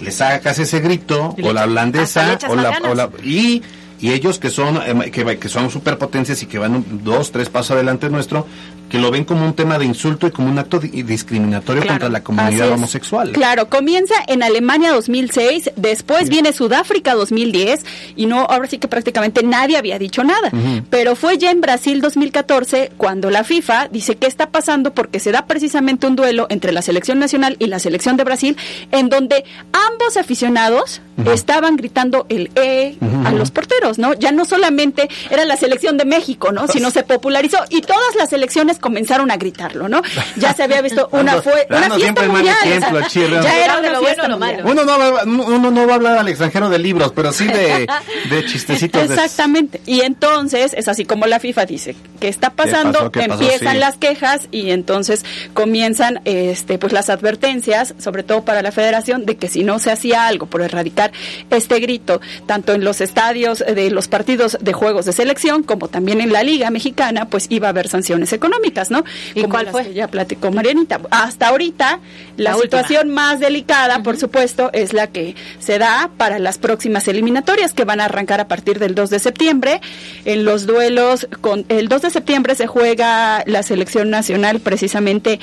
le 0.00 0.10
sacas 0.10 0.58
ese 0.58 0.80
grito, 0.80 1.34
o 1.42 1.52
la 1.52 1.64
holandesa, 1.64 2.38
o 2.48 2.56
la, 2.56 2.78
o 2.90 2.94
la- 2.94 3.10
y, 3.22 3.62
y 4.00 4.12
ellos 4.12 4.38
que 4.38 4.50
son, 4.50 4.80
em, 4.86 5.10
que, 5.10 5.38
que 5.38 5.48
son 5.48 5.70
superpotencias 5.70 6.42
y 6.42 6.46
que 6.46 6.58
van 6.58 6.74
un- 6.76 7.00
dos, 7.04 7.32
tres 7.32 7.48
pasos 7.48 7.72
adelante 7.72 8.08
nuestro, 8.10 8.46
que 8.90 8.98
lo 8.98 9.10
ven 9.10 9.24
como 9.24 9.44
un 9.44 9.54
tema 9.54 9.78
de 9.78 9.84
insulto 9.84 10.28
y 10.28 10.30
como 10.30 10.48
un 10.48 10.58
acto 10.60 10.78
di- 10.78 11.02
discriminatorio 11.02 11.82
Claro, 11.82 11.94
contra 11.94 12.08
la 12.08 12.22
comunidad 12.22 12.70
homosexual. 12.70 13.32
Claro, 13.32 13.68
comienza 13.68 14.14
en 14.28 14.44
Alemania 14.44 14.92
2006, 14.92 15.72
después 15.74 16.28
viene 16.28 16.52
Sudáfrica 16.52 17.14
2010 17.14 17.84
y 18.14 18.26
no, 18.26 18.42
ahora 18.42 18.68
sí 18.68 18.78
que 18.78 18.86
prácticamente 18.86 19.42
nadie 19.42 19.76
había 19.76 19.98
dicho 19.98 20.22
nada. 20.22 20.50
Pero 20.88 21.16
fue 21.16 21.36
ya 21.36 21.50
en 21.50 21.60
Brasil 21.60 22.00
2014 22.00 22.92
cuando 22.96 23.28
la 23.30 23.42
FIFA 23.42 23.88
dice 23.88 24.16
qué 24.16 24.26
está 24.28 24.50
pasando 24.50 24.94
porque 24.94 25.18
se 25.18 25.32
da 25.32 25.46
precisamente 25.46 26.06
un 26.06 26.14
duelo 26.14 26.46
entre 26.48 26.70
la 26.70 26.80
selección 26.82 27.18
nacional 27.18 27.56
y 27.58 27.66
la 27.66 27.80
selección 27.80 28.16
de 28.16 28.22
Brasil 28.24 28.56
en 28.92 29.08
donde 29.08 29.44
ambos 29.72 30.16
aficionados 30.16 31.00
estaban 31.32 31.76
gritando 31.76 32.26
el 32.28 32.50
E 32.56 32.96
a 33.24 33.32
los 33.32 33.50
porteros, 33.50 33.85
¿no? 33.98 34.14
Ya 34.14 34.32
no 34.32 34.44
solamente 34.44 35.08
era 35.30 35.44
la 35.44 35.56
selección 35.56 35.96
de 35.96 36.04
México, 36.04 36.52
¿no? 36.52 36.66
Sino 36.68 36.90
se 36.90 37.02
popularizó 37.02 37.58
y 37.70 37.80
todas 37.82 38.14
las 38.16 38.30
selecciones 38.30 38.78
comenzaron 38.78 39.30
a 39.30 39.36
gritarlo, 39.36 39.88
¿no? 39.88 40.02
Ya 40.36 40.52
se 40.54 40.62
había 40.64 40.82
visto 40.82 41.08
una 41.12 41.40
fue 41.42 41.66
una 41.70 41.78
fiesta 41.80 41.98
siempre 42.00 42.24
el 42.24 42.32
mal 42.32 42.42
mundial. 42.42 42.56
ejemplo, 42.66 43.00
ya 43.42 43.64
era 43.64 43.74
De 43.74 43.80
una 43.80 43.92
lo 43.92 44.00
fiesta 44.00 44.22
bueno 44.28 44.38
lo. 44.62 44.70
Uno 44.70 44.84
no, 44.84 44.98
va, 44.98 45.22
uno 45.24 45.70
no 45.70 45.86
va 45.86 45.92
a 45.92 45.96
hablar 45.96 46.18
al 46.18 46.28
extranjero 46.28 46.68
de 46.68 46.78
libros, 46.78 47.12
pero 47.14 47.32
sí 47.32 47.46
de, 47.46 47.86
de 48.30 48.44
chistecitos. 48.46 49.08
de- 49.08 49.14
Exactamente. 49.14 49.80
Y 49.86 50.00
entonces 50.02 50.72
es 50.74 50.88
así 50.88 51.04
como 51.04 51.26
la 51.26 51.40
FIFA 51.40 51.66
dice, 51.66 51.96
¿qué 52.20 52.28
está 52.28 52.50
pasando? 52.50 52.98
pasó? 52.98 53.12
¿Qué 53.12 53.20
pasó? 53.28 53.42
Empiezan 53.42 53.74
Sí. 53.74 53.78
las 53.80 53.96
quejas 53.96 54.40
y 54.50 54.70
entonces 54.70 55.24
comienzan 55.54 56.20
este 56.24 56.78
pues 56.78 56.92
las 56.92 57.08
advertencias, 57.10 57.94
sobre 57.98 58.22
todo 58.22 58.44
para 58.44 58.62
la 58.62 58.72
federación, 58.72 59.26
de 59.26 59.36
que 59.36 59.48
si 59.48 59.64
no 59.64 59.78
se 59.78 59.90
hacía 59.90 60.26
algo 60.26 60.46
por 60.46 60.62
erradicar 60.62 61.12
este 61.50 61.78
grito, 61.80 62.20
tanto 62.46 62.72
en 62.72 62.84
los 62.84 63.00
estadios 63.00 63.64
de 63.76 63.92
los 63.92 64.08
partidos 64.08 64.58
de 64.60 64.72
juegos 64.72 65.04
de 65.04 65.12
selección 65.12 65.62
como 65.62 65.86
también 65.86 66.20
en 66.20 66.32
la 66.32 66.42
Liga 66.42 66.70
Mexicana, 66.70 67.26
pues 67.26 67.46
iba 67.50 67.68
a 67.68 67.70
haber 67.70 67.86
sanciones 67.88 68.32
económicas, 68.32 68.90
¿no? 68.90 69.04
¿Y 69.36 69.42
Como 69.42 69.52
cuál 69.54 69.68
fue? 69.68 69.84
que 69.84 69.94
ya 69.94 70.08
platicó 70.08 70.50
Marianita. 70.50 71.00
Hasta 71.10 71.48
ahorita, 71.48 72.00
la, 72.36 72.50
La 72.50 72.56
última. 72.56 72.62
situación 72.82 73.10
más 73.10 73.38
delicada, 73.38 74.02
por 74.02 74.16
supuesto, 74.16 74.70
es 74.72 74.92
la 74.92 75.06
que 75.06 75.36
se 75.60 75.78
da 75.78 76.10
para 76.16 76.40
las 76.40 76.58
próximas 76.58 77.06
eliminatorias 77.06 77.72
que 77.72 77.84
van 77.84 78.00
a 78.00 78.06
arrancar 78.06 78.40
a 78.40 78.48
partir 78.48 78.80
del 78.80 78.96
2 78.96 79.10
de 79.10 79.18
septiembre. 79.20 79.80
En 80.24 80.44
los 80.44 80.66
duelos, 80.66 81.28
con 81.40 81.64
el 81.68 81.88
2 81.88 82.02
de 82.02 82.10
septiembre 82.10 82.54
se 82.56 82.66
juega 82.66 83.44
la 83.46 83.62
selección 83.62 84.10
nacional 84.10 84.58
precisamente 84.60 85.38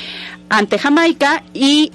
ante 0.49 0.77
Jamaica 0.79 1.43
y 1.53 1.91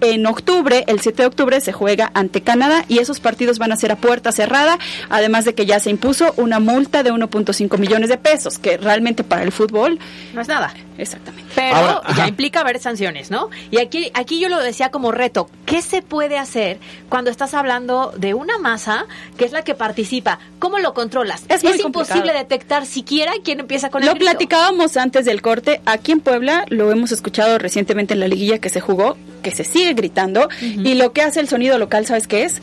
en 0.00 0.26
octubre, 0.26 0.84
el 0.86 1.00
7 1.00 1.22
de 1.22 1.26
octubre, 1.26 1.60
se 1.60 1.72
juega 1.72 2.10
ante 2.14 2.42
Canadá 2.42 2.84
y 2.88 2.98
esos 2.98 3.20
partidos 3.20 3.58
van 3.58 3.72
a 3.72 3.76
ser 3.76 3.92
a 3.92 3.96
puerta 3.96 4.32
cerrada, 4.32 4.78
además 5.08 5.44
de 5.44 5.54
que 5.54 5.66
ya 5.66 5.80
se 5.80 5.90
impuso 5.90 6.32
una 6.36 6.60
multa 6.60 7.02
de 7.02 7.12
1.5 7.12 7.78
millones 7.78 8.08
de 8.08 8.18
pesos, 8.18 8.58
que 8.58 8.76
realmente 8.76 9.24
para 9.24 9.42
el 9.42 9.52
fútbol 9.52 9.98
No 10.34 10.40
es 10.40 10.48
nada. 10.48 10.72
Exactamente. 10.98 11.50
Pero 11.54 11.76
Ahora, 11.76 12.02
ya 12.16 12.28
implica 12.28 12.60
haber 12.60 12.78
sanciones, 12.78 13.30
¿no? 13.30 13.48
Y 13.70 13.78
aquí, 13.78 14.10
aquí 14.14 14.38
yo 14.38 14.48
lo 14.48 14.58
decía 14.60 14.90
como 14.90 15.12
reto. 15.12 15.48
¿Qué 15.64 15.80
se 15.82 16.02
puede 16.02 16.36
hacer 16.36 16.78
cuando 17.08 17.30
estás 17.30 17.54
hablando 17.54 18.12
de 18.16 18.34
una 18.34 18.58
masa 18.58 19.06
que 19.38 19.44
es 19.46 19.52
la 19.52 19.62
que 19.62 19.74
participa? 19.74 20.38
¿Cómo 20.58 20.78
lo 20.78 20.92
controlas? 20.92 21.44
Es 21.48 21.64
muy 21.64 21.80
imposible 21.80 22.32
detectar 22.34 22.84
siquiera 22.86 23.32
quién 23.42 23.60
empieza 23.60 23.88
con 23.88 24.02
Lo 24.04 24.08
el 24.12 24.14
grito. 24.18 24.30
platicábamos 24.30 24.96
antes 24.96 25.24
del 25.24 25.40
corte. 25.40 25.80
Aquí 25.86 26.12
en 26.12 26.20
Puebla 26.20 26.64
lo 26.68 26.90
hemos 26.92 27.12
escuchado 27.12 27.58
recientemente 27.58 28.12
en 28.14 28.20
la 28.20 28.28
liguilla 28.28 28.58
que 28.58 28.68
se 28.68 28.80
jugó, 28.80 29.16
que 29.42 29.52
se 29.52 29.64
sigue 29.64 29.94
gritando. 29.94 30.48
Y 30.60 30.94
lo 30.94 31.12
que 31.12 31.22
hace 31.22 31.40
el 31.40 31.48
sonido 31.48 31.78
local, 31.78 32.04
¿sabes 32.06 32.26
qué 32.26 32.44
es? 32.44 32.60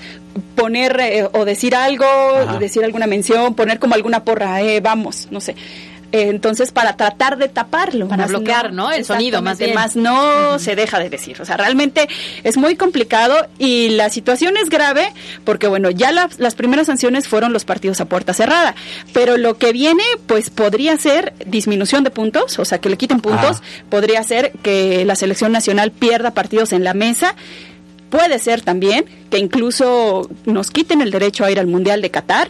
Poner 0.55 0.99
eh, 0.99 1.27
o 1.33 1.45
decir 1.45 1.75
algo, 1.75 2.05
Ajá. 2.05 2.59
decir 2.59 2.83
alguna 2.83 3.07
mención, 3.07 3.55
poner 3.55 3.79
como 3.79 3.95
alguna 3.95 4.23
porra, 4.23 4.61
eh, 4.61 4.79
vamos, 4.79 5.27
no 5.31 5.41
sé. 5.41 5.55
Entonces, 6.11 6.71
para 6.71 6.95
tratar 6.95 7.37
de 7.37 7.49
taparlo. 7.49 8.07
Para 8.07 8.25
bloquear, 8.27 8.71
¿no? 8.73 8.91
El 8.91 9.03
sonido, 9.05 9.41
más 9.41 9.57
bien. 9.65 9.75
Más 9.75 9.95
no 9.95 10.57
se 10.59 10.75
deja 10.75 10.99
de 10.99 11.09
decir. 11.09 11.41
O 11.41 11.45
sea, 11.45 11.57
realmente 11.57 12.07
es 12.43 12.55
muy 12.57 12.75
complicado 12.75 13.35
y 13.59 13.89
la 13.89 14.09
situación 14.09 14.55
es 14.57 14.69
grave 14.69 15.11
porque, 15.43 15.67
bueno, 15.67 15.89
ya 15.89 16.11
la- 16.11 16.29
las 16.37 16.55
primeras 16.55 16.87
sanciones 16.87 17.27
fueron 17.27 17.51
los 17.53 17.65
partidos 17.65 17.99
a 18.01 18.05
puerta 18.05 18.33
cerrada. 18.33 18.73
Pero 19.13 19.37
lo 19.37 19.57
que 19.57 19.71
viene, 19.73 20.03
pues 20.27 20.49
podría 20.49 20.95
ser 20.97 21.33
disminución 21.45 22.03
de 22.03 22.09
puntos, 22.11 22.57
o 22.59 22.65
sea, 22.65 22.79
que 22.79 22.89
le 22.89 22.97
quiten 22.97 23.19
puntos. 23.19 23.61
Podría 23.89 24.23
ser 24.23 24.51
que 24.63 25.03
la 25.05 25.15
selección 25.15 25.51
nacional 25.51 25.91
pierda 25.91 26.31
partidos 26.31 26.71
en 26.73 26.83
la 26.83 26.93
mesa. 26.93 27.35
Puede 28.09 28.39
ser 28.39 28.61
también 28.61 29.05
que 29.29 29.37
incluso 29.37 30.29
nos 30.45 30.71
quiten 30.71 31.01
el 31.01 31.11
derecho 31.11 31.43
a 31.43 31.51
ir 31.51 31.59
al 31.59 31.67
Mundial 31.67 32.01
de 32.01 32.09
Qatar. 32.11 32.49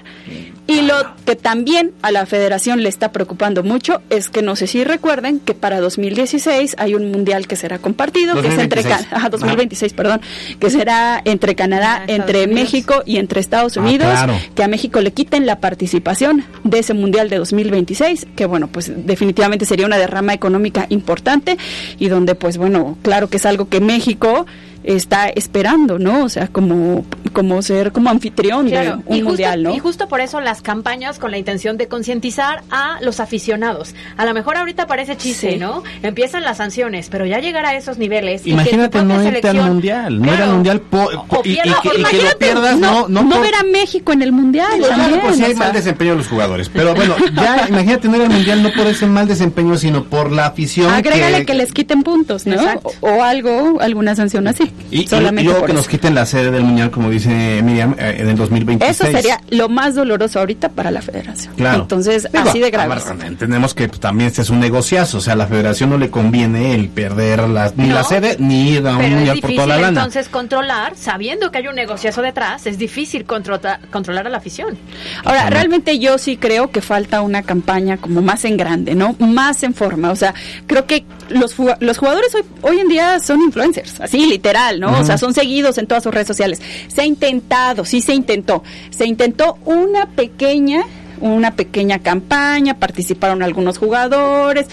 Y 0.70 0.82
lo 0.82 0.96
que 1.26 1.38
también 1.38 1.94
a 2.02 2.12
la 2.12 2.26
federación 2.26 2.84
le 2.84 2.90
está 2.90 3.14
preocupando 3.14 3.64
mucho 3.64 4.02
es 4.10 4.30
que 4.30 4.42
no 4.42 4.58
sé 4.58 4.68
si 4.68 4.84
recuerden 4.84 5.40
que 5.40 5.54
para 5.54 5.80
2016 5.80 6.76
hay 6.78 6.94
un 6.94 7.10
mundial 7.10 7.48
que 7.48 7.56
será 7.56 7.80
compartido, 7.80 8.34
que 8.42 8.50
es 8.50 8.58
entre 8.60 8.82
2026. 8.84 9.08
Can- 9.08 9.18
ajá, 9.18 9.30
2026, 9.30 9.94
perdón, 9.94 10.22
que 10.60 10.70
será 10.70 11.22
entre 11.24 11.56
Canadá, 11.56 12.04
entre 12.08 12.48
México 12.48 13.02
y 13.06 13.16
entre 13.16 13.40
Estados 13.40 13.78
Ah, 13.78 13.80
Unidos, 13.80 14.10
claro. 14.12 14.34
que 14.56 14.64
a 14.64 14.68
México 14.68 15.00
le 15.00 15.14
quiten 15.14 15.46
la 15.46 15.62
participación 15.62 16.44
de 16.66 16.80
ese 16.80 16.94
mundial 16.94 17.30
de 17.30 17.38
2026, 17.38 18.28
que 18.36 18.46
bueno, 18.46 18.68
pues 18.68 18.92
definitivamente 19.06 19.66
sería 19.66 19.86
una 19.86 19.98
derrama 19.98 20.34
económica 20.34 20.86
importante 20.90 21.58
y 21.98 22.10
donde 22.10 22.36
pues 22.36 22.58
bueno, 22.58 22.98
claro 23.04 23.30
que 23.30 23.38
es 23.38 23.46
algo 23.46 23.70
que 23.70 23.80
México 23.80 24.46
está 24.88 25.28
esperando, 25.28 26.00
¿no? 26.00 26.24
O 26.24 26.30
sea, 26.30 26.48
como 26.48 27.06
como 27.38 27.62
ser 27.62 27.92
como 27.92 28.10
anfitrión 28.10 28.68
Claro, 28.68 28.98
de 28.98 29.04
un 29.06 29.16
y 29.16 29.20
justo, 29.20 29.26
mundial, 29.28 29.62
¿no? 29.62 29.76
Y 29.76 29.78
justo 29.80 30.08
por 30.08 30.22
eso 30.22 30.42
las 30.42 30.64
campañas 30.64 31.20
con 31.20 31.30
la 31.30 31.38
intención 31.38 31.78
de 31.78 31.88
concientizar 31.88 32.64
a 32.72 32.98
los 33.02 33.20
aficionados. 33.20 33.94
A 34.18 34.26
lo 34.26 34.34
mejor 34.34 34.58
ahorita 34.58 34.88
parece 34.88 35.18
chiste, 35.18 35.52
Sí. 35.52 35.58
¿no? 35.60 35.84
Empiezan 36.02 36.44
las 36.44 36.58
sanciones, 36.58 37.10
pero 37.12 37.28
ya 37.28 37.38
llegar 37.40 37.64
a 37.68 37.76
esos 37.76 38.00
niveles. 38.00 38.42
y 38.42 38.46
que 38.46 38.50
Imagínate 38.50 39.04
no 39.04 39.24
irte 39.24 39.48
al 39.50 39.62
mundial, 39.62 40.20
no 40.20 40.32
al 40.32 40.36
Claro. 40.38 40.52
mundial 40.54 40.82
po- 40.82 41.10
po- 41.30 41.42
y, 41.46 41.54
que, 41.58 41.70
y 41.70 42.04
que 42.06 42.24
lo 42.24 42.38
pierdas, 42.40 42.78
no, 42.80 43.08
no, 43.08 43.22
no 43.22 43.30
por- 43.30 43.42
ver 43.42 43.54
a 43.54 43.64
México 43.64 44.12
en 44.14 44.24
el 44.24 44.32
mundial 44.32 44.68
Pues 44.80 44.88
claro, 44.88 45.02
también. 45.04 45.22
por 45.22 45.34
si 45.36 45.44
hay 45.44 45.52
o 45.52 45.56
sea. 45.58 45.64
mal 45.66 45.74
desempeño 45.74 46.12
de 46.14 46.18
los 46.18 46.28
jugadores. 46.28 46.70
Pero 46.70 46.96
bueno, 46.96 47.16
ya 47.36 47.66
imagínate 47.70 48.08
no 48.08 48.16
ir 48.18 48.24
al 48.24 48.30
mundial 48.32 48.64
no 48.64 48.72
por 48.72 48.88
ese 48.88 49.06
mal 49.06 49.28
desempeño, 49.28 49.78
sino 49.78 50.06
por 50.06 50.32
la 50.32 50.48
afición. 50.48 50.92
Agrégale 50.92 51.46
que, 51.46 51.54
les 51.54 51.72
quiten 51.72 52.02
puntos, 52.02 52.48
¿no? 52.48 52.56
Exacto. 52.56 52.90
O, 53.02 53.10
o 53.10 53.24
algo, 53.24 53.78
alguna 53.80 54.16
sanción 54.16 54.48
así. 54.48 54.72
Y, 54.90 55.08
solamente 55.08 55.42
y 55.44 55.46
luego 55.46 55.60
por 55.60 55.68
que 55.70 55.74
nos 55.76 55.88
quiten 55.88 56.16
la 56.16 56.26
sede 56.26 56.50
del 56.50 56.64
mundial, 56.64 56.90
como 56.90 57.10
dice 57.12 57.27
Miriam, 57.28 57.96
eh, 58.00 58.18
en 58.20 58.30
el 58.30 58.36
2026. 58.36 59.00
Eso 59.02 59.12
sería 59.12 59.40
lo 59.50 59.70
más 59.70 59.96
doloroso 59.96 60.40
ahorita 60.40 60.70
para 60.70 60.92
la 60.92 61.02
federación. 61.02 61.54
Claro. 61.56 61.82
Entonces, 61.84 62.28
Digo, 62.32 62.50
así 62.50 62.60
de 62.60 62.72
grave. 62.72 62.96
Entendemos 63.26 63.74
que 63.74 63.88
pues, 63.88 64.00
también 64.00 64.28
este 64.30 64.42
es 64.42 64.50
un 64.50 64.60
negociazo, 64.60 65.18
o 65.18 65.22
sea, 65.22 65.34
a 65.34 65.36
la 65.36 65.48
federación 65.48 65.90
no 65.90 65.98
le 65.98 66.10
conviene 66.10 66.74
el 66.76 66.90
perder 66.90 67.48
la- 67.50 67.72
ni 67.76 67.88
No. 67.88 67.96
la 67.96 68.04
sede 68.04 68.36
ni 68.40 68.72
ir 68.72 68.88
a 68.88 68.98
un 68.98 69.10
mundial 69.12 69.40
por 69.40 69.54
toda 69.54 69.68
la 69.68 69.78
lana. 69.78 69.88
entonces 70.02 70.30
controlar, 70.30 70.94
sabiendo 70.96 71.52
que 71.52 71.60
hay 71.60 71.68
un 71.68 71.76
negociazo 71.76 72.22
detrás, 72.22 72.66
es 72.68 72.78
difícil 72.78 73.26
controta- 73.26 73.80
controlar 73.92 74.28
a 74.28 74.30
la 74.30 74.38
afición. 74.38 74.78
Ahora, 75.24 75.50
realmente 75.50 76.00
yo 76.00 76.18
sí 76.18 76.38
creo 76.38 76.72
que 76.72 76.82
falta 76.82 77.22
una 77.22 77.44
campaña 77.44 77.98
como 77.98 78.22
más 78.22 78.46
en 78.46 78.58
grande, 78.58 78.96
¿no? 78.96 79.16
Más 79.20 79.64
en 79.64 79.74
forma. 79.74 80.12
O 80.12 80.16
sea, 80.16 80.34
creo 80.68 80.86
que 80.86 81.06
los, 81.30 81.56
los 81.80 81.98
jugadores 81.98 82.34
hoy, 82.36 82.42
hoy 82.62 82.80
en 82.80 82.88
día 82.88 83.20
son 83.20 83.42
influencers, 83.42 84.00
así 84.02 84.26
literal, 84.28 84.80
¿no? 84.80 85.00
O 85.00 85.04
sea, 85.04 85.18
son 85.18 85.34
seguidos 85.34 85.78
en 85.78 85.88
todas 85.88 86.04
sus 86.04 86.14
redes 86.14 86.28
sociales. 86.28 86.62
Se 86.88 87.06
intentado, 87.08 87.84
sí 87.86 88.02
se 88.02 88.14
intentó. 88.14 88.64
Se 88.92 89.06
intentó 89.06 89.58
una 89.66 90.06
pequeña 90.08 90.84
una 91.20 91.56
pequeña 91.56 91.98
campaña, 91.98 92.76
participaron 92.78 93.42
algunos 93.42 93.80
jugadores, 93.80 94.68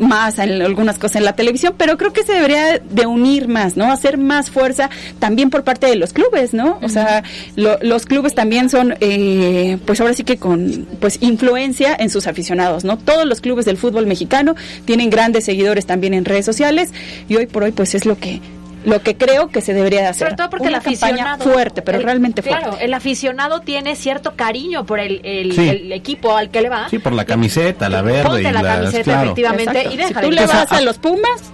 más 0.00 0.40
en 0.40 0.60
algunas 0.60 0.98
cosas 0.98 1.18
en 1.18 1.24
la 1.24 1.36
televisión, 1.36 1.76
pero 1.78 1.96
creo 1.96 2.12
que 2.12 2.24
se 2.24 2.32
debería 2.32 2.80
de 2.80 3.06
unir 3.06 3.46
más, 3.46 3.76
¿no? 3.76 3.92
Hacer 3.92 4.18
más 4.18 4.50
fuerza 4.50 4.90
también 5.20 5.50
por 5.50 5.62
parte 5.62 5.86
de 5.86 5.94
los 5.94 6.12
clubes, 6.12 6.52
¿no? 6.52 6.80
O 6.82 6.88
sea, 6.88 7.22
lo- 7.54 7.78
los 7.80 8.06
clubes 8.06 8.34
también 8.34 8.70
son, 8.70 8.96
eh, 9.00 9.78
pues 9.86 10.00
ahora 10.00 10.14
sí 10.14 10.24
que 10.24 10.36
con, 10.36 10.84
pues 10.98 11.18
influencia 11.22 11.94
en 11.96 12.10
sus 12.10 12.26
aficionados, 12.26 12.82
¿no? 12.82 12.98
Todos 12.98 13.24
los 13.24 13.40
clubes 13.40 13.64
del 13.64 13.76
fútbol 13.76 14.06
mexicano 14.08 14.56
tienen 14.86 15.10
grandes 15.10 15.44
seguidores 15.44 15.86
también 15.86 16.12
en 16.12 16.24
redes 16.24 16.44
sociales 16.44 16.92
y 17.28 17.36
hoy 17.36 17.46
por 17.46 17.62
hoy 17.62 17.70
pues 17.70 17.94
es 17.94 18.04
lo 18.04 18.18
que 18.18 18.40
lo 18.84 19.00
que 19.02 19.16
creo 19.16 19.48
que 19.48 19.60
se 19.60 19.72
debería 19.74 20.00
de 20.02 20.08
hacer. 20.08 20.28
Sobre 20.28 20.36
todo 20.36 20.50
porque 20.50 20.62
Una 20.68 20.70
el 20.70 20.74
aficionado. 20.76 21.44
fuerte, 21.44 21.82
pero 21.82 21.98
el- 21.98 22.04
realmente 22.04 22.42
Claro, 22.42 22.66
fuerte. 22.68 22.84
el 22.84 22.94
aficionado 22.94 23.60
tiene 23.60 23.96
cierto 23.96 24.34
cariño 24.36 24.84
por 24.84 25.00
el, 25.00 25.20
el- 25.24 25.52
Sí. 25.52 25.68
el 25.68 25.92
equipo 25.92 26.36
al 26.36 26.50
que 26.50 26.60
le 26.62 26.68
va. 26.68 26.88
Sí, 26.88 26.98
por 26.98 27.12
la 27.12 27.24
camiseta, 27.24 27.88
la 27.88 28.02
verde 28.02 28.22
Ponte 28.24 28.40
y 28.40 28.44
la 28.44 28.52
las- 28.62 28.62
camiseta, 28.78 29.02
claro. 29.04 29.22
efectivamente, 29.22 29.78
Exacto. 29.78 29.94
y 29.94 30.02
si 30.06 30.14
tú 30.14 30.30
le 30.30 30.46
vas 30.46 30.72
a 30.72 30.80
los 30.82 30.98
Pumas, 30.98 31.52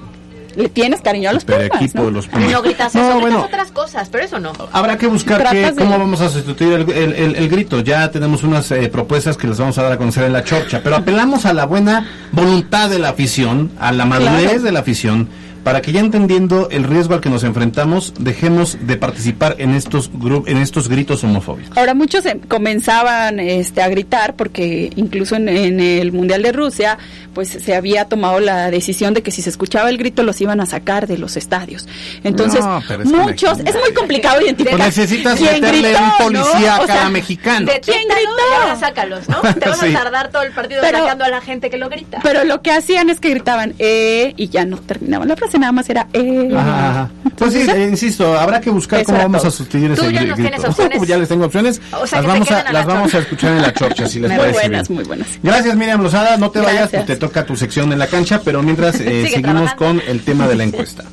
le 0.56 0.68
tienes 0.68 1.00
cariño 1.00 1.30
a 1.30 1.32
los 1.32 1.42
Super 1.42 1.68
Pumas, 1.68 1.82
equipo 1.84 1.98
¿no? 2.00 2.04
de 2.06 2.10
los 2.12 2.26
Y 2.26 2.28
Pumas. 2.30 2.50
no 2.50 2.62
gritas 2.62 2.94
No, 2.96 3.00
eso, 3.00 3.10
gritas 3.12 3.20
bueno, 3.20 3.44
otras 3.44 3.70
cosas, 3.70 4.08
pero 4.10 4.24
eso 4.24 4.40
no. 4.40 4.52
Habrá 4.72 4.98
que 4.98 5.06
buscar 5.06 5.48
que, 5.50 5.70
de- 5.70 5.74
cómo 5.76 5.96
vamos 5.98 6.20
a 6.20 6.28
sustituir 6.28 6.72
el, 6.72 6.90
el- 6.90 7.12
el- 7.14 7.36
el 7.36 7.48
grito. 7.48 7.78
Ya 7.80 8.10
tenemos 8.10 8.42
unas 8.42 8.68
eh, 8.72 8.88
propuestas 8.88 9.36
que 9.36 9.46
les 9.46 9.56
vamos 9.58 9.78
a 9.78 9.82
dar 9.84 9.92
a 9.92 9.96
conocer 9.96 10.24
en 10.24 10.32
la 10.32 10.42
chorcha, 10.42 10.80
pero 10.82 10.96
apelamos 10.96 11.46
a 11.46 11.52
la 11.52 11.66
buena 11.66 12.08
voluntad 12.32 12.90
de 12.90 12.98
la 12.98 13.10
afición, 13.10 13.70
a 13.78 13.92
la 13.92 14.04
madurez 14.04 14.42
Claro. 14.42 14.62
de 14.62 14.72
la 14.72 14.80
afición, 14.80 15.28
para 15.64 15.80
que 15.82 15.92
ya 15.92 16.00
entendiendo 16.00 16.68
el 16.70 16.84
riesgo 16.84 17.14
al 17.14 17.20
que 17.20 17.30
nos 17.30 17.44
enfrentamos, 17.44 18.14
dejemos 18.18 18.78
de 18.80 18.96
participar 18.96 19.56
en 19.58 19.74
estos 19.74 20.10
gru- 20.12 20.44
en 20.46 20.58
estos 20.58 20.88
gritos 20.88 21.22
homofóbicos. 21.24 21.76
Ahora 21.76 21.94
muchos 21.94 22.24
em- 22.26 22.40
comenzaban 22.40 23.40
este, 23.40 23.82
a 23.82 23.88
gritar 23.88 24.34
porque 24.36 24.90
incluso 24.96 25.36
en, 25.36 25.48
en 25.48 25.80
el 25.80 26.12
Mundial 26.12 26.42
de 26.42 26.52
Rusia 26.52 26.98
pues 27.34 27.48
se 27.48 27.74
había 27.76 28.06
tomado 28.06 28.40
la 28.40 28.70
decisión 28.70 29.14
de 29.14 29.22
que 29.22 29.30
si 29.30 29.42
se 29.42 29.50
escuchaba 29.50 29.88
el 29.90 29.98
grito 29.98 30.22
los 30.22 30.40
iban 30.40 30.60
a 30.60 30.66
sacar 30.66 31.06
de 31.06 31.16
los 31.18 31.36
estadios. 31.36 31.86
Entonces 32.24 32.60
No, 32.60 32.82
pero 32.88 33.02
es 33.04 33.10
que 33.10 33.16
muchos, 33.16 33.58
es 33.60 33.74
muy 33.74 33.92
complicado 33.94 34.40
identificar. 34.40 34.76
Pues 34.78 34.96
necesitas 34.96 35.38
quién 35.38 35.54
meterle 35.60 35.88
gritó, 35.90 36.02
un 36.04 36.12
policía 36.18 36.60
¿no? 36.60 36.72
a 36.72 36.80
O 36.80 36.86
cada 36.86 37.00
sea, 37.02 37.08
mexicano. 37.10 37.66
¿Quién 37.82 38.02
gritó? 38.08 38.30
ahora 38.62 38.76
sácalos, 38.76 39.28
¿no? 39.28 39.40
Te 39.42 39.70
Sí. 39.80 39.94
a 39.94 40.02
tardar 40.02 40.30
todo 40.30 40.42
el 40.42 40.52
partido 40.52 40.80
Pero- 40.82 40.98
sacando 40.98 41.24
a 41.24 41.28
la 41.28 41.40
gente 41.40 41.70
que 41.70 41.78
lo 41.78 41.88
grita. 41.88 42.18
Pero 42.22 42.44
lo 42.44 42.60
que 42.62 42.70
hacían 42.72 43.08
es 43.10 43.20
que 43.20 43.30
gritaban 43.30 43.74
eh 43.78 44.34
y 44.36 44.48
ya 44.48 44.64
no 44.64 44.76
terminaban 44.78 45.28
la 45.28 45.36
frase, 45.36 45.49
nada 45.58 45.72
más 45.72 45.88
era 45.90 46.06
eh. 46.12 46.50
Ajá, 46.56 46.90
ajá. 46.90 47.10
Pues 47.36 47.52
sí, 47.54 47.66
insisto, 47.90 48.38
habrá 48.38 48.60
que 48.60 48.70
buscar 48.70 49.02
cómo 49.04 49.18
vamos 49.18 49.44
a 49.44 49.50
sustituir 49.50 49.94
Tú 49.94 50.02
ese 50.02 50.12
ya 50.12 50.20
nos 50.22 50.36
grito. 50.36 50.48
tienes 50.50 50.64
opciones. 50.64 51.02
ya 51.08 51.18
les 51.18 51.28
tengo 51.28 51.44
opciones. 51.46 51.80
O 52.00 52.06
sea, 52.06 52.20
las 52.22 52.26
vamos 52.32 52.50
a, 52.50 52.72
las 52.72 52.86
vamos 52.86 53.14
a 53.14 53.18
escuchar 53.18 53.52
en 53.52 53.62
la 53.62 53.72
chorcha, 53.72 54.06
si 54.06 54.20
les 54.20 54.30
muy 54.30 54.38
parece 54.38 54.60
buenas, 54.60 54.88
bien. 54.88 54.96
muy 54.96 55.04
buenas. 55.06 55.28
Gracias 55.42 55.76
Miriam 55.76 56.02
Lozada, 56.02 56.36
no 56.36 56.50
te 56.50 56.58
vayas, 56.60 56.90
Gracias. 56.90 57.04
pues 57.04 57.06
te 57.06 57.16
toca 57.16 57.44
tu 57.46 57.56
sección 57.56 57.92
en 57.92 57.98
la 57.98 58.06
cancha, 58.06 58.40
pero 58.44 58.62
mientras 58.62 58.96
eh, 59.00 59.28
seguimos 59.30 59.42
trabajando. 59.74 59.76
con 59.76 60.02
el 60.08 60.20
tema 60.22 60.46
de 60.48 60.56
la 60.56 60.64
encuesta. 60.64 61.04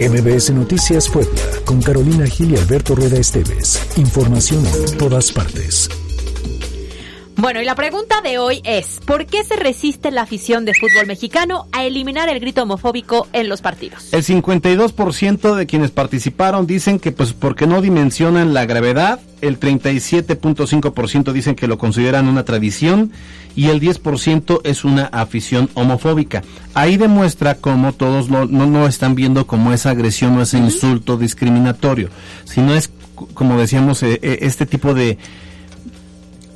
MBS 0.00 0.50
Noticias 0.50 1.08
Puebla, 1.08 1.30
con 1.64 1.80
Carolina 1.82 2.26
Gil 2.26 2.52
y 2.52 2.56
Alberto 2.56 2.94
Rueda 2.94 3.18
Esteves. 3.18 3.80
Información 3.96 4.64
en 4.66 4.96
todas 4.98 5.30
partes. 5.32 5.88
Bueno, 7.42 7.60
y 7.60 7.64
la 7.64 7.74
pregunta 7.74 8.20
de 8.20 8.38
hoy 8.38 8.60
es, 8.62 9.00
¿por 9.04 9.26
qué 9.26 9.42
se 9.42 9.56
resiste 9.56 10.12
la 10.12 10.22
afición 10.22 10.64
de 10.64 10.74
fútbol 10.74 11.08
mexicano 11.08 11.66
a 11.72 11.82
eliminar 11.84 12.28
el 12.28 12.38
grito 12.38 12.62
homofóbico 12.62 13.26
en 13.32 13.48
los 13.48 13.60
partidos? 13.60 14.14
El 14.14 14.22
52% 14.22 15.56
de 15.56 15.66
quienes 15.66 15.90
participaron 15.90 16.68
dicen 16.68 17.00
que 17.00 17.10
pues 17.10 17.32
porque 17.32 17.66
no 17.66 17.82
dimensionan 17.82 18.54
la 18.54 18.64
gravedad, 18.64 19.18
el 19.40 19.58
37.5% 19.58 21.32
dicen 21.32 21.56
que 21.56 21.66
lo 21.66 21.78
consideran 21.78 22.28
una 22.28 22.44
tradición 22.44 23.10
y 23.56 23.70
el 23.70 23.80
10% 23.80 24.60
es 24.62 24.84
una 24.84 25.06
afición 25.06 25.68
homofóbica. 25.74 26.44
Ahí 26.74 26.96
demuestra 26.96 27.56
cómo 27.56 27.92
todos 27.92 28.30
lo- 28.30 28.46
no 28.46 28.66
no 28.66 28.86
están 28.86 29.16
viendo 29.16 29.48
como 29.48 29.72
esa 29.72 29.90
agresión 29.90 30.38
o 30.38 30.42
ese 30.42 30.58
insulto 30.58 31.16
discriminatorio, 31.16 32.08
sino 32.44 32.72
es 32.72 32.88
como 33.34 33.58
decíamos 33.58 34.00
eh, 34.04 34.20
eh, 34.22 34.38
este 34.42 34.64
tipo 34.64 34.94
de 34.94 35.18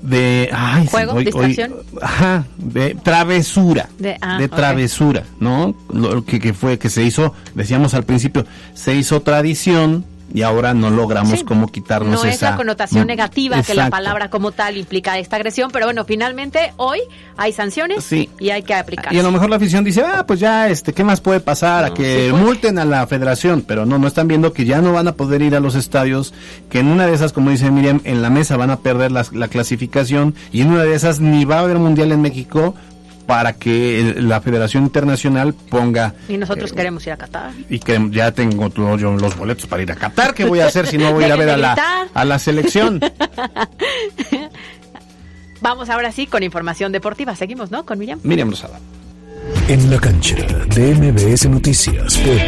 de 0.03 0.49
ay, 0.53 0.87
¿Juego? 0.87 1.19
¿Distracción? 1.19 1.75
ajá, 2.03 2.45
de 2.59 2.95
travesura 3.03 3.89
De- 3.99 4.17
ah, 4.21 4.39
de 4.39 4.49
travesura, 4.49 5.25
¿no? 5.41 5.75
Lo 5.93 6.25
que, 6.25 6.39
que 6.41 6.53
fue 6.55 6.79
que 6.79 6.91
se 6.91 7.03
hizo, 7.03 7.35
decíamos 7.55 7.95
al 7.95 8.05
principio, 8.05 8.45
se 8.75 8.95
hizo 8.95 9.23
tradición 9.23 10.05
y 10.35 10.43
ahora 10.43 10.75
no 10.75 10.91
logramos 10.91 11.39
Sí. 11.39 11.45
cómo 11.45 11.69
quitarnos 11.69 12.23
No 12.23 12.29
es 12.29 12.37
esa 12.37 12.51
la 12.51 12.57
connotación 12.57 13.05
Mm, 13.05 13.07
negativa 13.07 13.63
que 13.63 13.75
la 13.75 13.91
palabra 13.91 14.29
como 14.31 14.53
tal 14.53 14.77
implica 14.77 15.19
esta 15.19 15.37
agresión, 15.37 15.71
pero 15.73 15.87
bueno, 15.87 16.05
finalmente 16.05 16.73
hoy 16.77 17.01
hay 17.37 17.53
sanciones 17.53 18.05
Sí. 18.05 18.29
y 18.39 18.51
hay 18.51 18.63
que 18.63 18.75
aplicar. 18.75 19.13
Y 19.15 19.19
a 19.19 19.23
lo 19.23 19.31
mejor 19.31 19.51
la 19.51 19.57
afición 19.57 19.85
dice, 19.85 20.03
ah, 20.03 20.25
pues 20.27 20.41
ya, 20.41 20.69
este, 20.69 20.93
¿qué 20.93 21.05
más 21.05 21.21
puede 21.21 21.41
pasar? 21.41 21.85
a 21.85 21.95
que 21.95 22.33
multen 22.33 22.79
a 22.79 22.85
la 22.85 23.07
federación, 23.07 23.63
pero 23.67 23.87
no, 23.87 23.99
no 23.99 24.07
están 24.09 24.29
viendo 24.29 24.53
que 24.53 24.65
ya 24.65 24.81
no 24.81 24.93
van 24.93 25.09
a 25.09 25.13
poder 25.13 25.43
ir 25.43 25.55
a 25.57 25.61
los 25.61 25.75
estadios, 25.75 26.33
que 26.71 26.81
en 26.81 26.89
una 26.89 27.07
de 27.07 27.15
esas, 27.15 27.33
como 27.33 27.51
dice 27.51 27.71
Miriam, 27.71 28.01
en 28.05 28.23
la 28.23 28.31
mesa 28.31 28.57
van 28.57 28.71
a 28.71 28.79
perder 28.79 29.13
las- 29.13 29.33
la 29.33 29.49
clasificación 29.49 30.35
y 30.53 30.63
en 30.63 30.71
una 30.71 30.83
de 30.85 30.95
esas 30.95 31.21
ni 31.21 31.45
va 31.45 31.57
a 31.57 31.61
haber 31.61 31.79
mundial 31.79 32.13
en 32.13 32.21
México 32.23 32.75
para 33.27 33.53
que 33.55 34.01
el- 34.01 34.29
la 34.29 34.41
Federación 34.41 34.85
Internacional 34.85 35.53
ponga 35.55 36.15
Y 36.29 36.37
nosotros 36.37 36.73
queremos 36.73 37.07
ir 37.07 37.13
a 37.13 37.17
Qatar. 37.17 37.51
y 37.69 37.79
que 37.81 38.09
ya 38.13 38.33
tengo 38.33 38.71
todo 38.71 38.97
yo 38.97 39.13
los 39.17 39.37
boletos 39.37 39.67
para 39.67 39.83
ir 39.83 39.91
a 39.93 39.97
Qatar, 39.97 40.33
¿qué 40.35 40.45
voy 40.45 40.61
a 40.61 40.67
hacer 40.67 40.87
si 40.87 40.97
no 40.99 41.13
voy 41.13 41.25
a 41.25 41.27
ir 41.27 41.33
a 41.33 41.37
ver 41.37 41.51
a 41.51 41.57
la, 41.57 41.77
a 42.15 42.25
la 42.25 42.39
selección? 42.39 43.01
Vamos 45.61 45.89
ahora 45.91 46.13
sí 46.13 46.27
con 46.27 46.43
información 46.43 46.93
deportiva. 46.93 47.35
Seguimos, 47.35 47.71
¿no? 47.71 47.85
Con 47.85 47.99
Miriam. 47.99 48.21
Miriam 48.23 48.51
Rosada. 48.51 48.79
En 49.69 49.91
la 49.91 49.99
cancha 49.99 50.37
de 50.75 50.95
MBS 50.95 51.49
Noticias 51.49 52.17
Puebla. 52.19 52.45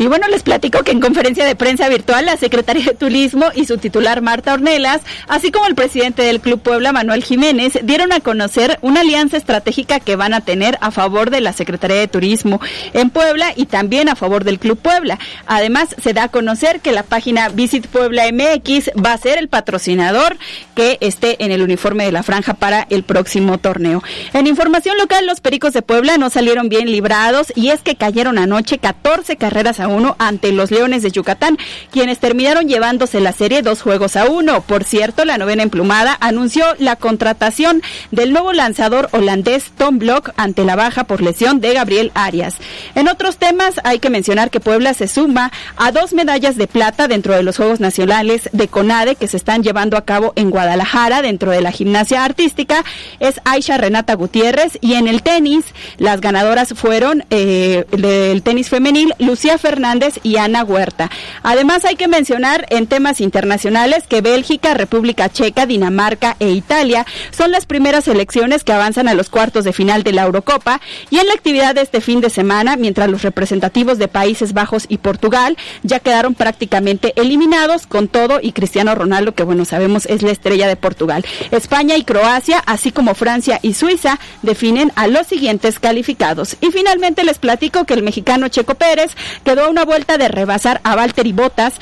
Y 0.00 0.06
bueno, 0.06 0.26
les 0.28 0.42
platico 0.42 0.82
que 0.82 0.92
en 0.92 1.00
conferencia 1.00 1.44
de 1.44 1.54
prensa 1.54 1.86
virtual, 1.90 2.24
la 2.24 2.38
secretaria 2.38 2.82
de 2.82 2.94
Turismo 2.94 3.48
y 3.54 3.66
su 3.66 3.76
titular 3.76 4.22
Marta 4.22 4.54
Ornelas, 4.54 5.02
así 5.28 5.52
como 5.52 5.66
el 5.66 5.74
presidente 5.74 6.22
del 6.22 6.40
Club 6.40 6.62
Puebla, 6.62 6.90
Manuel 6.90 7.22
Jiménez, 7.22 7.78
dieron 7.82 8.10
a 8.10 8.20
conocer 8.20 8.78
una 8.80 9.02
alianza 9.02 9.36
estratégica 9.36 10.00
que 10.00 10.16
van 10.16 10.32
a 10.32 10.40
tener 10.40 10.78
a 10.80 10.90
favor 10.90 11.28
de 11.28 11.42
la 11.42 11.52
Secretaría 11.52 11.98
de 11.98 12.08
Turismo 12.08 12.62
en 12.94 13.10
Puebla 13.10 13.52
y 13.54 13.66
también 13.66 14.08
a 14.08 14.16
favor 14.16 14.44
del 14.44 14.58
Club 14.58 14.78
Puebla. 14.78 15.18
Además, 15.46 15.94
se 16.02 16.14
da 16.14 16.22
a 16.22 16.28
conocer 16.28 16.80
que 16.80 16.92
la 16.92 17.02
página 17.02 17.50
Visit 17.50 17.86
Puebla 17.86 18.24
MX 18.32 18.92
va 19.04 19.12
a 19.12 19.18
ser 19.18 19.36
el 19.36 19.48
patrocinador 19.48 20.38
que 20.74 20.96
esté 21.02 21.44
en 21.44 21.52
el 21.52 21.60
uniforme 21.60 22.06
de 22.06 22.12
la 22.12 22.22
franja 22.22 22.54
para 22.54 22.86
el 22.88 23.02
próximo 23.02 23.58
torneo. 23.58 24.02
En 24.32 24.46
información 24.46 24.96
local, 24.96 25.26
los 25.26 25.42
Pericos 25.42 25.74
de 25.74 25.82
Puebla 25.82 26.16
no 26.16 26.30
salieron 26.30 26.70
bien 26.70 26.90
librados 26.90 27.52
y 27.54 27.68
es 27.68 27.82
que 27.82 27.96
cayeron 27.96 28.38
anoche 28.38 28.78
14 28.78 29.36
carreras 29.36 29.78
a 29.78 29.89
1 29.94 30.16
ante 30.18 30.52
los 30.52 30.70
Leones 30.70 31.02
de 31.02 31.10
Yucatán, 31.10 31.58
quienes 31.90 32.18
terminaron 32.18 32.68
llevándose 32.68 33.20
la 33.20 33.32
serie 33.32 33.62
dos 33.62 33.82
juegos 33.82 34.16
a 34.16 34.26
uno. 34.26 34.62
Por 34.62 34.84
cierto, 34.84 35.24
la 35.24 35.38
novena 35.38 35.62
emplumada 35.62 36.16
anunció 36.20 36.64
la 36.78 36.96
contratación 36.96 37.82
del 38.10 38.32
nuevo 38.32 38.52
lanzador 38.52 39.08
holandés 39.12 39.70
Tom 39.76 39.98
Block 39.98 40.30
ante 40.36 40.64
la 40.64 40.76
baja 40.76 41.04
por 41.04 41.22
lesión 41.22 41.60
de 41.60 41.74
Gabriel 41.74 42.12
Arias. 42.14 42.54
En 42.94 43.08
otros 43.08 43.36
temas, 43.36 43.80
hay 43.84 43.98
que 43.98 44.10
mencionar 44.10 44.50
que 44.50 44.60
Puebla 44.60 44.94
se 44.94 45.08
suma 45.08 45.52
a 45.76 45.92
dos 45.92 46.12
medallas 46.12 46.56
de 46.56 46.66
plata 46.66 47.08
dentro 47.08 47.34
de 47.34 47.42
los 47.42 47.56
Juegos 47.56 47.80
Nacionales 47.80 48.48
de 48.52 48.68
CONADE 48.68 49.16
que 49.16 49.28
se 49.28 49.36
están 49.36 49.62
llevando 49.62 49.96
a 49.96 50.04
cabo 50.04 50.32
en 50.36 50.50
Guadalajara 50.50 51.22
dentro 51.22 51.50
de 51.50 51.60
la 51.60 51.72
gimnasia 51.72 52.24
artística. 52.24 52.84
Es 53.18 53.40
Aisha 53.44 53.78
Renata 53.78 54.14
Gutiérrez 54.14 54.78
y 54.80 54.94
en 54.94 55.08
el 55.08 55.22
tenis, 55.22 55.64
las 55.98 56.20
ganadoras 56.20 56.74
fueron 56.74 57.24
eh, 57.30 57.84
del 57.90 58.42
tenis 58.42 58.68
femenil 58.68 59.14
Lucía 59.18 59.58
Fernández 59.58 59.79
y 60.22 60.36
Ana 60.36 60.62
Huerta. 60.62 61.10
Además, 61.42 61.84
hay 61.84 61.96
que 61.96 62.06
mencionar 62.06 62.66
en 62.70 62.86
temas 62.86 63.20
internacionales 63.20 64.04
que 64.08 64.20
Bélgica, 64.20 64.74
República 64.74 65.28
Checa, 65.30 65.66
Dinamarca 65.66 66.36
e 66.38 66.50
Italia 66.50 67.06
son 67.30 67.50
las 67.50 67.66
primeras 67.66 68.04
selecciones 68.04 68.62
que 68.62 68.72
avanzan 68.72 69.08
a 69.08 69.14
los 69.14 69.30
cuartos 69.30 69.64
de 69.64 69.72
final 69.72 70.02
de 70.02 70.12
la 70.12 70.22
Eurocopa 70.22 70.80
y 71.08 71.18
en 71.18 71.26
la 71.26 71.34
actividad 71.34 71.74
de 71.74 71.82
este 71.82 72.00
fin 72.00 72.20
de 72.20 72.28
semana, 72.28 72.76
mientras 72.76 73.08
los 73.08 73.22
representativos 73.22 73.98
de 73.98 74.08
Países 74.08 74.52
Bajos 74.52 74.84
y 74.88 74.98
Portugal 74.98 75.56
ya 75.82 76.00
quedaron 76.00 76.34
prácticamente 76.34 77.14
eliminados 77.16 77.86
con 77.86 78.08
todo 78.08 78.38
y 78.42 78.52
Cristiano 78.52 78.94
Ronaldo, 78.94 79.34
que 79.34 79.44
bueno, 79.44 79.64
sabemos 79.64 80.06
es 80.06 80.22
la 80.22 80.30
estrella 80.30 80.68
de 80.68 80.76
Portugal. 80.76 81.24
España 81.50 81.96
y 81.96 82.04
Croacia, 82.04 82.62
así 82.66 82.92
como 82.92 83.14
Francia 83.14 83.58
y 83.62 83.72
Suiza, 83.72 84.18
definen 84.42 84.92
a 84.94 85.06
los 85.06 85.26
siguientes 85.26 85.78
calificados. 85.78 86.56
Y 86.60 86.70
finalmente 86.70 87.24
les 87.24 87.38
platico 87.38 87.86
que 87.86 87.94
el 87.94 88.02
mexicano 88.02 88.48
Checo 88.48 88.74
Pérez 88.74 89.12
quedó 89.44 89.69
una 89.70 89.84
vuelta 89.84 90.18
de 90.18 90.28
rebasar 90.28 90.80
a 90.84 90.96
Valtteri 90.96 91.32
Bottas 91.32 91.74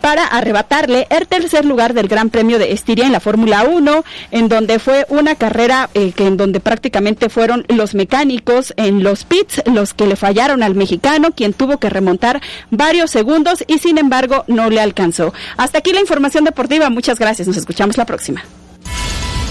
para 0.00 0.26
arrebatarle 0.26 1.06
el 1.10 1.28
tercer 1.28 1.64
lugar 1.64 1.94
del 1.94 2.08
Gran 2.08 2.28
Premio 2.28 2.58
de 2.58 2.72
Estiria 2.72 3.06
en 3.06 3.12
la 3.12 3.20
Fórmula 3.20 3.64
1, 3.64 4.04
en 4.32 4.48
donde 4.48 4.78
fue 4.78 5.06
una 5.08 5.36
carrera 5.36 5.88
eh, 5.94 6.12
en 6.18 6.36
donde 6.36 6.60
prácticamente 6.60 7.28
fueron 7.28 7.64
los 7.68 7.94
mecánicos 7.94 8.74
en 8.76 9.02
los 9.02 9.24
pits 9.24 9.62
los 9.66 9.94
que 9.94 10.06
le 10.06 10.16
fallaron 10.16 10.62
al 10.62 10.74
mexicano, 10.74 11.30
quien 11.30 11.52
tuvo 11.52 11.78
que 11.78 11.88
remontar 11.88 12.40
varios 12.70 13.10
segundos 13.10 13.64
y 13.66 13.78
sin 13.78 13.96
embargo 13.96 14.44
no 14.48 14.70
le 14.70 14.80
alcanzó. 14.80 15.32
Hasta 15.56 15.78
aquí 15.78 15.92
la 15.92 16.00
información 16.00 16.44
deportiva. 16.44 16.90
Muchas 16.90 17.18
gracias. 17.18 17.46
Nos 17.46 17.56
escuchamos 17.56 17.96
la 17.96 18.04
próxima. 18.04 18.42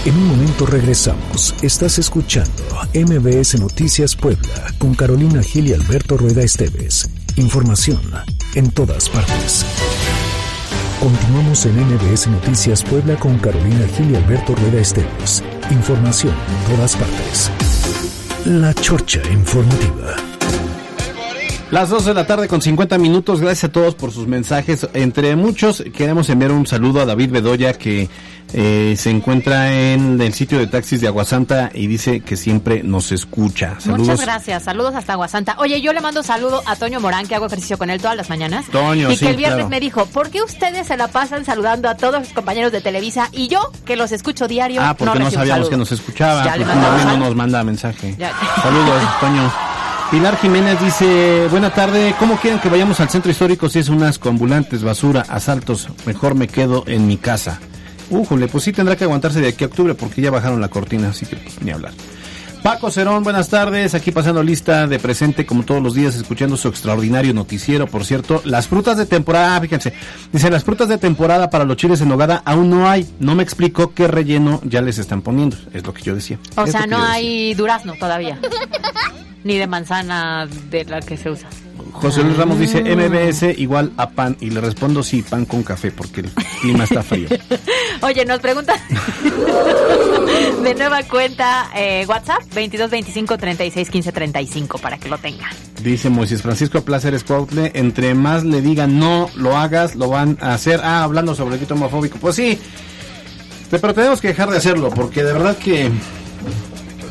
En 0.04 0.16
un 0.16 0.26
momento 0.26 0.66
regresamos. 0.66 1.54
Estás 1.62 1.98
escuchando 1.98 2.50
MBS 2.92 3.58
Noticias 3.60 4.16
Puebla 4.16 4.74
con 4.78 4.94
Carolina 4.94 5.42
Gil 5.42 5.68
y 5.68 5.72
Alberto 5.72 6.16
Rueda 6.16 6.42
Esteves. 6.42 7.08
Información 7.36 7.98
en 8.54 8.70
todas 8.70 9.08
partes. 9.08 9.64
Continuamos 11.00 11.64
en 11.64 11.76
MBS 11.80 12.28
Noticias 12.28 12.82
Puebla 12.82 13.16
con 13.16 13.38
Carolina 13.38 13.86
Gil 13.96 14.10
y 14.10 14.16
Alberto 14.16 14.54
Rueda 14.54 14.80
Esteves. 14.80 15.42
Información 15.70 16.34
en 16.34 16.74
todas 16.74 16.94
partes. 16.94 17.50
La 18.44 18.74
Chorcha 18.74 19.20
Informativa. 19.32 20.31
Las 21.72 21.88
2 21.88 22.04
de 22.04 22.12
la 22.12 22.26
tarde 22.26 22.48
con 22.48 22.60
50 22.60 22.98
minutos. 22.98 23.40
Gracias 23.40 23.70
a 23.70 23.72
todos 23.72 23.94
por 23.94 24.12
sus 24.12 24.26
mensajes. 24.26 24.86
Entre 24.92 25.34
muchos, 25.36 25.82
queremos 25.96 26.28
enviar 26.28 26.52
un 26.52 26.66
saludo 26.66 27.00
a 27.00 27.06
David 27.06 27.30
Bedoya 27.30 27.72
que 27.72 28.10
eh, 28.52 28.94
se 28.98 29.08
encuentra 29.08 29.72
en 29.72 30.20
el 30.20 30.34
sitio 30.34 30.58
de 30.58 30.66
taxis 30.66 31.00
de 31.00 31.06
Aguasanta 31.06 31.70
y 31.72 31.86
dice 31.86 32.20
que 32.20 32.36
siempre 32.36 32.82
nos 32.82 33.10
escucha. 33.10 33.80
Saludos. 33.80 34.00
Muchas 34.06 34.20
gracias. 34.20 34.64
Saludos 34.64 34.94
hasta 34.94 35.14
Aguasanta. 35.14 35.56
Oye, 35.60 35.80
yo 35.80 35.94
le 35.94 36.02
mando 36.02 36.22
saludo 36.22 36.62
a 36.66 36.76
Toño 36.76 37.00
Morán, 37.00 37.26
que 37.26 37.36
hago 37.36 37.46
ejercicio 37.46 37.78
con 37.78 37.88
él 37.88 38.02
todas 38.02 38.18
las 38.18 38.28
mañanas. 38.28 38.66
Toño, 38.66 39.10
y 39.10 39.16
sí, 39.16 39.24
que 39.24 39.30
el 39.30 39.38
viernes 39.38 39.56
claro. 39.60 39.70
me 39.70 39.80
dijo, 39.80 40.04
¿por 40.04 40.28
qué 40.28 40.42
ustedes 40.42 40.88
se 40.88 40.98
la 40.98 41.08
pasan 41.08 41.46
saludando 41.46 41.88
a 41.88 41.96
todos 41.96 42.20
los 42.20 42.28
compañeros 42.34 42.70
de 42.70 42.82
Televisa 42.82 43.30
y 43.32 43.48
yo, 43.48 43.72
que 43.86 43.96
los 43.96 44.12
escucho 44.12 44.46
diario, 44.46 44.82
Ah, 44.84 44.94
porque 44.94 45.18
no, 45.18 45.24
recibo 45.24 45.40
sabíamos 45.40 45.70
que 45.70 45.76
nos 45.78 45.90
escuchaba. 45.90 46.44
Ya 46.44 46.54
le 46.58 46.66
porque 46.66 46.66
mandamos 46.66 47.00
todavía 47.00 47.18
no 47.18 47.24
nos 47.24 47.34
manda 47.34 47.64
mensaje. 47.64 48.14
Ya. 48.18 48.30
Saludos, 48.62 49.02
Toño. 49.20 49.50
Pilar 50.12 50.36
Jiménez 50.36 50.78
dice, 50.78 51.48
buena 51.50 51.70
tarde, 51.70 52.14
¿cómo 52.18 52.36
quieren 52.36 52.60
que 52.60 52.68
vayamos 52.68 53.00
al 53.00 53.08
centro 53.08 53.30
histórico 53.30 53.70
si 53.70 53.78
es 53.78 53.88
unas 53.88 54.20
ambulantes, 54.22 54.82
basura, 54.82 55.24
asaltos? 55.26 55.88
Mejor 56.04 56.34
me 56.34 56.48
quedo 56.48 56.84
en 56.86 57.06
mi 57.06 57.16
casa. 57.16 57.60
Újole, 58.10 58.46
pues 58.46 58.64
sí 58.64 58.74
tendrá 58.74 58.94
que 58.94 59.04
aguantarse 59.04 59.40
de 59.40 59.48
aquí 59.48 59.64
a 59.64 59.68
octubre 59.68 59.94
porque 59.94 60.20
ya 60.20 60.30
bajaron 60.30 60.60
la 60.60 60.68
cortina, 60.68 61.08
así 61.08 61.24
que 61.24 61.36
pues, 61.36 61.62
ni 61.62 61.70
hablar. 61.70 61.94
Paco 62.62 62.90
Cerón, 62.90 63.24
buenas 63.24 63.48
tardes, 63.48 63.94
aquí 63.94 64.10
pasando 64.10 64.42
lista 64.42 64.86
de 64.86 64.98
presente 64.98 65.46
como 65.46 65.62
todos 65.62 65.82
los 65.82 65.94
días, 65.94 66.14
escuchando 66.14 66.58
su 66.58 66.68
extraordinario 66.68 67.32
noticiero, 67.32 67.86
por 67.86 68.04
cierto, 68.04 68.42
las 68.44 68.68
frutas 68.68 68.98
de 68.98 69.06
temporada, 69.06 69.56
ah, 69.56 69.60
fíjense, 69.62 69.94
dice, 70.30 70.50
las 70.50 70.62
frutas 70.62 70.88
de 70.90 70.98
temporada 70.98 71.48
para 71.48 71.64
los 71.64 71.78
chiles 71.78 72.02
en 72.02 72.10
nogada 72.10 72.42
aún 72.44 72.68
no 72.68 72.86
hay, 72.86 73.08
no 73.18 73.34
me 73.34 73.42
explicó 73.42 73.94
qué 73.94 74.08
relleno 74.08 74.60
ya 74.62 74.82
les 74.82 74.98
están 74.98 75.22
poniendo, 75.22 75.56
es 75.72 75.86
lo 75.86 75.94
que 75.94 76.02
yo 76.02 76.14
decía. 76.14 76.38
O 76.56 76.64
Es 76.64 76.72
sea, 76.72 76.86
no 76.86 77.02
hay 77.02 77.54
durazno 77.54 77.94
todavía. 77.98 78.38
Ni 79.44 79.58
de 79.58 79.66
manzana 79.66 80.46
de 80.70 80.84
la 80.84 81.00
que 81.00 81.16
se 81.16 81.30
usa. 81.30 81.48
José 81.92 82.22
Luis 82.22 82.36
Ramos 82.36 82.58
dice. 82.58 82.82
MBS 82.82 83.58
igual 83.58 83.92
a 83.96 84.10
pan 84.10 84.36
y 84.40 84.50
le 84.50 84.60
respondo 84.60 85.02
sí, 85.02 85.22
pan 85.22 85.44
con 85.44 85.62
café 85.62 85.90
porque 85.90 86.20
el 86.20 86.30
clima 86.60 86.84
está 86.84 87.02
frío. 87.02 87.28
Oye, 88.02 88.24
nos 88.24 88.40
preguntan 88.40 88.78
de 90.64 90.74
nueva 90.74 91.02
cuenta 91.04 91.70
eh, 91.74 92.04
WhatsApp 92.08 92.42
22 92.54 92.90
25 92.90 93.38
36 93.38 93.90
15 93.90 94.12
35 94.12 94.78
para 94.78 94.98
que 94.98 95.08
lo 95.08 95.18
tengan. 95.18 95.50
Dice 95.82 96.08
Moisés 96.10 96.42
Francisco 96.42 96.82
Placer 96.82 97.22
Cuautle, 97.24 97.72
entre 97.74 98.14
más 98.14 98.44
le 98.44 98.62
digan 98.62 98.98
no 98.98 99.28
lo 99.36 99.56
hagas, 99.56 99.94
lo 99.94 100.08
van 100.08 100.38
a 100.40 100.54
hacer. 100.54 100.80
Ah, 100.82 101.02
hablando 101.02 101.34
sobre 101.34 101.54
el 101.54 101.60
grito 101.60 101.74
homofóbico. 101.74 102.18
Pues 102.18 102.36
sí, 102.36 102.58
pero 103.70 103.94
tenemos 103.94 104.20
que 104.20 104.28
dejar 104.28 104.50
de 104.50 104.56
hacerlo 104.56 104.90
porque 104.90 105.22
de 105.24 105.32
verdad 105.32 105.56
que 105.56 105.90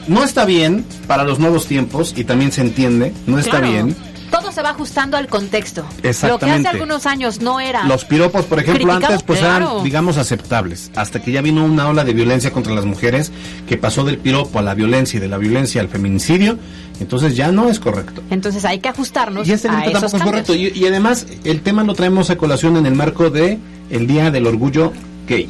no 0.08 0.24
está 0.24 0.46
bien 0.46 0.86
para 1.08 1.24
los 1.24 1.40
nuevos 1.40 1.66
tiempos 1.68 2.14
y 2.16 2.24
también 2.24 2.52
se 2.52 2.62
entiende, 2.62 3.14
no 3.28 3.38
está 3.40 3.60
Claro. 3.60 3.68
bien. 3.72 3.96
Todo 4.32 4.50
se 4.54 4.62
va 4.62 4.70
ajustando 4.70 5.18
al 5.18 5.28
contexto. 5.28 5.82
Lo 5.98 6.02
que 6.02 6.10
Exactamente. 6.10 6.70
hace 6.70 6.78
algunos 6.78 7.06
años 7.06 7.42
no 7.42 7.60
era. 7.60 7.84
Los 7.84 8.06
piropos, 8.06 8.46
por 8.46 8.60
ejemplo, 8.60 8.86
criticado, 8.88 9.06
antes 9.14 9.24
pues 9.24 9.40
claro. 9.40 9.72
eran, 9.74 9.84
digamos, 9.84 10.16
aceptables. 10.18 10.90
Hasta 10.96 11.22
que 11.22 11.34
ya 11.34 11.42
vino 11.42 11.66
una 11.66 11.90
ola 11.90 12.06
de 12.06 12.14
violencia 12.14 12.50
contra 12.52 12.74
las 12.74 12.86
mujeres 12.86 13.30
que 13.68 13.76
pasó 13.76 14.06
del 14.06 14.18
piropo 14.20 14.58
a 14.58 14.62
la 14.62 14.74
violencia 14.74 15.18
y 15.18 15.20
de 15.20 15.28
la 15.28 15.38
violencia 15.38 15.82
al 15.82 15.90
feminicidio. 15.90 16.58
Entonces 17.02 17.36
ya 17.36 17.52
no 17.52 17.68
es 17.68 17.82
correcto. 17.82 18.24
Entonces 18.30 18.64
hay 18.64 18.80
que 18.80 18.88
ajustarnos 18.88 19.46
Y 19.48 19.52
este 19.52 19.68
a 19.68 19.72
delito 19.76 19.98
esos 19.98 20.12
tampoco 20.14 20.38
es 20.38 20.44
cambios. 20.46 20.48
correcto. 20.48 20.78
Y, 20.80 20.82
y 20.82 20.88
además, 20.88 21.26
el 21.44 21.62
tema 21.62 21.84
lo 21.84 21.94
traemos 21.94 22.30
a 22.30 22.38
colación 22.38 22.78
en 22.78 22.86
el 22.86 22.96
marco 22.96 23.30
de 23.32 23.60
el 23.90 24.08
Día 24.08 24.32
del 24.32 24.48
Orgullo 24.48 24.94
Gay. 25.28 25.50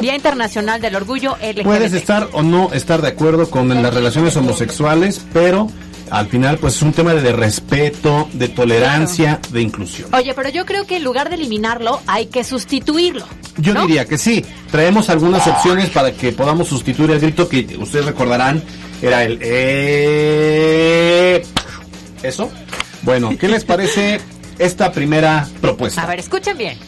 Día 0.00 0.16
Internacional 0.16 0.80
del 0.80 0.96
Orgullo 0.96 1.36
LGBT. 1.36 1.62
Puedes 1.64 1.92
estar 1.92 2.28
o 2.32 2.42
no 2.42 2.72
estar 2.72 3.02
de 3.02 3.08
acuerdo 3.08 3.50
con 3.50 3.68
las 3.68 3.92
relaciones 3.94 4.34
homosexuales, 4.36 5.20
pero 5.32 5.68
al 6.10 6.26
final 6.28 6.58
pues 6.58 6.76
es 6.76 6.82
un 6.82 6.92
tema 6.92 7.14
de 7.14 7.32
respeto, 7.32 8.28
de 8.32 8.48
tolerancia, 8.48 9.40
de 9.50 9.60
inclusión. 9.60 10.12
Oye, 10.14 10.32
pero 10.34 10.48
yo 10.48 10.64
creo 10.66 10.86
que 10.86 10.96
en 10.96 11.04
lugar 11.04 11.28
de 11.28 11.36
eliminarlo, 11.36 12.00
hay 12.06 12.26
que 12.26 12.44
sustituirlo. 12.44 13.26
Yo 13.58 13.74
diría 13.74 14.06
que 14.06 14.16
sí. 14.18 14.44
Traemos 14.70 15.10
algunas 15.10 15.46
opciones 15.46 15.90
para 15.90 16.12
que 16.12 16.32
podamos 16.32 16.68
sustituir 16.68 17.10
el 17.10 17.20
grito 17.20 17.48
que 17.48 17.76
ustedes 17.78 18.06
recordarán 18.06 18.62
era 19.02 19.24
el 19.24 19.38
eh, 19.42 20.62
eso. 22.22 22.50
Bueno, 23.02 23.36
¿qué 23.38 23.48
les 23.48 23.64
parece 23.64 24.20
esta 24.58 24.92
primera 24.92 25.46
propuesta? 25.60 26.02
A 26.02 26.06
ver, 26.06 26.20
escuchen 26.20 26.56
bien. 26.56 26.78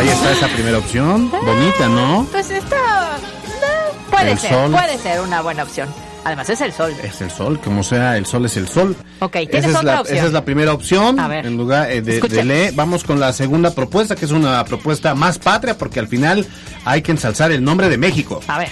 Ahí 0.00 0.08
está 0.08 0.32
esa 0.32 0.48
primera 0.48 0.78
opción, 0.78 1.30
bonita, 1.30 1.86
¿no? 1.90 2.26
Pues 2.32 2.50
está... 2.50 3.18
no, 3.18 4.10
puede 4.10 4.32
El 4.32 4.38
ser, 4.38 4.50
sol. 4.50 4.70
puede 4.72 4.96
ser 4.98 5.20
una 5.20 5.42
buena 5.42 5.62
opción. 5.62 5.90
Además 6.24 6.48
es 6.48 6.60
el 6.62 6.72
sol. 6.72 6.94
Es 7.02 7.20
el 7.20 7.30
sol, 7.30 7.60
como 7.60 7.82
sea, 7.82 8.16
el 8.16 8.24
sol 8.24 8.46
es 8.46 8.56
el 8.56 8.66
sol. 8.66 8.96
Ok, 9.18 9.36
Esa 9.36 9.50
tienes 9.50 9.70
es, 9.72 9.76
otra 9.76 9.92
la, 9.94 10.00
opción. 10.00 10.16
esa 10.16 10.26
es 10.28 10.32
la 10.32 10.44
primera 10.46 10.72
opción. 10.72 11.20
A 11.20 11.28
ver. 11.28 11.44
En 11.44 11.58
lugar 11.58 11.90
eh, 11.90 12.00
de, 12.00 12.44
le, 12.44 12.70
vamos 12.70 13.04
con 13.04 13.20
la 13.20 13.34
segunda 13.34 13.74
propuesta, 13.74 14.16
que 14.16 14.24
es 14.24 14.30
una 14.30 14.64
propuesta 14.64 15.14
más 15.14 15.38
patria, 15.38 15.76
porque 15.76 16.00
al 16.00 16.08
final 16.08 16.46
hay 16.86 17.02
que 17.02 17.12
ensalzar 17.12 17.52
el 17.52 17.62
nombre 17.62 17.90
de 17.90 17.98
México. 17.98 18.40
A 18.48 18.58
ver. 18.58 18.70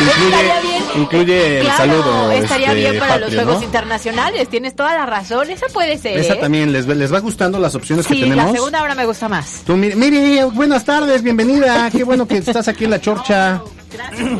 Incluye. 0.00 0.71
Incluye 0.96 1.58
el 1.60 1.64
Claro, 1.64 1.78
saludo. 1.78 2.30
estaría 2.32 2.68
este, 2.68 2.80
bien 2.80 2.98
para 2.98 3.18
los 3.18 3.34
Juegos 3.34 3.56
¿no? 3.58 3.62
Internacionales. 3.62 4.48
Tienes 4.48 4.74
toda 4.76 4.94
la 4.94 5.06
razón. 5.06 5.50
Esa 5.50 5.66
puede 5.68 5.98
ser. 5.98 6.18
Esa 6.18 6.34
¿eh? 6.34 6.36
también, 6.36 6.72
¿les, 6.72 6.86
¿les 6.86 7.12
va 7.12 7.20
gustando 7.20 7.58
las 7.58 7.74
opciones 7.74 8.06
Sí, 8.06 8.14
que 8.14 8.22
tenemos? 8.24 8.46
la 8.46 8.52
segunda 8.52 8.78
ahora 8.80 8.94
me 8.94 9.06
gusta 9.06 9.28
más. 9.28 9.62
Tú, 9.66 9.76
Miri, 9.76 9.94
Miri, 9.96 10.40
buenas 10.52 10.84
tardes, 10.84 11.22
bienvenida. 11.22 11.90
Qué 11.90 12.04
bueno 12.04 12.26
que 12.26 12.38
estás 12.38 12.68
aquí 12.68 12.84
en 12.84 12.90
la 12.90 13.00
chorcha. 13.00 13.60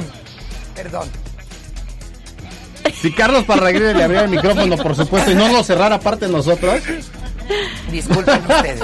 Perdón. 0.74 1.08
Si 3.00 3.12
Carlos 3.12 3.44
Parraguirre 3.44 3.94
le 3.94 4.04
abriera 4.04 4.24
el 4.24 4.30
micrófono, 4.30 4.76
por 4.76 4.94
supuesto, 4.96 5.30
y 5.30 5.34
no 5.34 5.48
lo 5.48 5.62
cerrara 5.64 5.96
aparte 5.96 6.26
de 6.26 6.32
nosotros. 6.32 6.80
Disculpen 7.90 8.40
ustedes. 8.40 8.80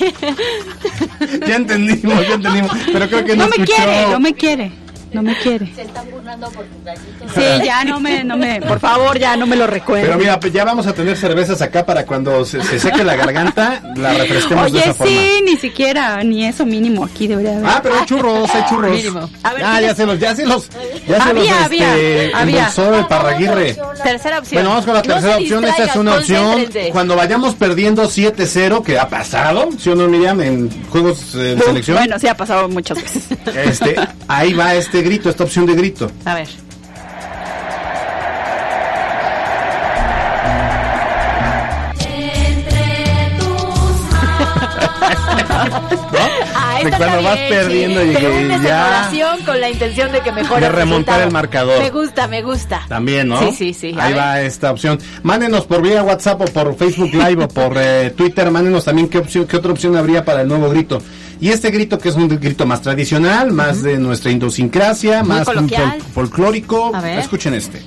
ya 1.46 1.56
entendimos, 1.56 2.26
ya 2.26 2.34
entendimos. 2.34 2.70
Pero 2.92 3.08
creo 3.08 3.24
que 3.24 3.36
no, 3.36 3.44
no 3.44 3.50
me 3.50 3.56
escuchó. 3.62 3.76
quiere, 3.76 4.06
no 4.10 4.20
me 4.20 4.34
quiere. 4.34 4.72
No 5.14 5.22
me 5.22 5.36
quiere. 5.38 5.72
Se 5.74 5.82
están 5.82 6.10
burlando 6.10 6.48
por 6.50 6.64
tu 6.64 6.82
gallito. 6.84 7.28
Sí, 7.34 7.64
ya 7.64 7.84
no 7.84 8.00
me, 8.00 8.24
no 8.24 8.36
me, 8.36 8.60
por 8.60 8.80
favor, 8.80 9.18
ya 9.18 9.36
no 9.36 9.46
me 9.46 9.56
lo 9.56 9.66
recuerdo. 9.66 10.04
Pero 10.06 10.18
mira, 10.18 10.38
pues 10.40 10.52
ya 10.52 10.64
vamos 10.64 10.86
a 10.86 10.92
tener 10.92 11.16
cervezas 11.16 11.62
acá 11.62 11.86
para 11.86 12.04
cuando 12.04 12.44
se, 12.44 12.62
se 12.62 12.78
seque 12.80 13.04
la 13.04 13.14
garganta, 13.16 13.80
la 13.96 14.14
refresquemos 14.14 14.72
de 14.72 14.80
esa 14.80 14.94
forma. 14.94 15.12
sí, 15.12 15.40
ni 15.44 15.56
siquiera, 15.56 16.22
ni 16.22 16.44
eso 16.46 16.66
mínimo 16.66 17.04
aquí 17.04 17.26
debería 17.28 17.52
haber. 17.52 17.66
Ah, 17.66 17.80
pero 17.82 17.94
hay 17.98 18.06
churros, 18.06 18.50
hay 18.54 18.64
churros. 18.68 18.90
Mínimo. 18.90 19.30
A 19.42 19.52
ver, 19.54 19.64
ah, 19.64 19.80
ya 19.80 19.94
¿tienes- 19.94 19.96
se 19.96 20.06
los, 20.06 20.18
ya 20.18 20.34
se 20.34 20.46
los, 20.46 20.68
ya 21.06 21.16
se 21.22 21.30
Había, 21.30 21.42
los, 21.54 21.62
había, 21.62 21.94
este, 21.96 22.30
había. 22.34 22.58
endulzó 22.58 22.94
el 22.94 23.06
Parraguirre. 23.06 23.76
Tercera 24.02 24.38
opción. 24.40 24.54
Bueno, 24.62 24.70
vamos 24.70 24.84
con 24.84 24.94
la 24.94 25.00
No 25.02 25.06
tercera 25.14 25.36
opción. 25.38 25.64
Esta 25.64 25.84
es 25.84 25.96
una 25.96 26.14
opción. 26.16 26.66
Cuando 26.92 27.16
vayamos 27.16 27.54
perdiendo 27.54 28.04
7-0, 28.08 28.82
que 28.82 28.98
ha 28.98 29.08
pasado, 29.08 29.68
¿sí 29.78 29.90
o 29.90 29.94
no, 29.94 30.08
Miriam? 30.08 30.40
En 30.40 30.70
juegos 30.90 31.34
eh, 31.36 31.54
de 31.56 31.60
selección. 31.60 31.96
Bueno, 31.98 32.18
sí 32.18 32.26
ha 32.26 32.36
pasado 32.36 32.68
muchas 32.68 33.00
veces. 33.00 33.24
Este, 33.54 33.94
ahí 34.28 34.52
va 34.52 34.74
este 34.74 35.02
grito, 35.04 35.30
esta 35.30 35.44
opción 35.44 35.66
de 35.66 35.74
grito. 35.74 36.10
A 36.24 36.34
ver. 36.34 36.48
Ah, 46.56 46.78
cuando 46.98 47.22
vas 47.22 47.36
bien, 47.36 47.48
perdiendo 47.48 48.00
sí. 48.02 48.08
y 48.10 48.14
que 48.14 48.58
ya- 48.62 49.10
con 49.46 49.60
la 49.60 49.70
intención 49.70 50.12
de 50.12 50.20
que 50.20 50.32
mejore 50.32 50.60
De 50.60 50.66
el 50.66 50.72
remontar 50.72 51.20
el 51.22 51.30
marcador. 51.30 51.82
Me 51.82 51.90
gusta, 51.90 52.28
me 52.28 52.42
gusta. 52.42 52.82
También, 52.88 53.28
¿no? 53.28 53.38
Sí, 53.40 53.52
sí, 53.52 53.74
sí. 53.74 53.94
Ahí 53.98 54.12
ver. 54.12 54.22
va 54.22 54.40
esta 54.40 54.70
opción. 54.70 54.98
Mándenos 55.22 55.66
por 55.66 55.82
vía 55.82 56.02
WhatsApp 56.02 56.40
o 56.42 56.44
por 56.44 56.76
Facebook 56.76 57.12
Live 57.12 57.44
o 57.44 57.48
por 57.48 57.76
eh, 57.78 58.12
Twitter. 58.16 58.50
Mándenos 58.50 58.84
también 58.84 59.08
qué 59.08 59.18
opción, 59.18 59.46
qué 59.46 59.56
otra 59.56 59.72
opción 59.72 59.96
habría 59.96 60.24
para 60.24 60.42
el 60.42 60.48
nuevo 60.48 60.68
grito. 60.70 61.00
Y 61.44 61.50
este 61.50 61.70
grito 61.70 61.98
que 61.98 62.08
es 62.08 62.14
un 62.14 62.26
grito 62.26 62.64
más 62.64 62.80
tradicional, 62.80 63.52
más 63.52 63.82
de 63.82 63.98
nuestra 63.98 64.30
idiosincrasia, 64.30 65.22
más 65.22 65.46
fol- 65.46 66.00
folclórico. 66.14 66.90
A 66.94 67.02
ver. 67.02 67.18
Escuchen 67.18 67.52
este. 67.52 67.82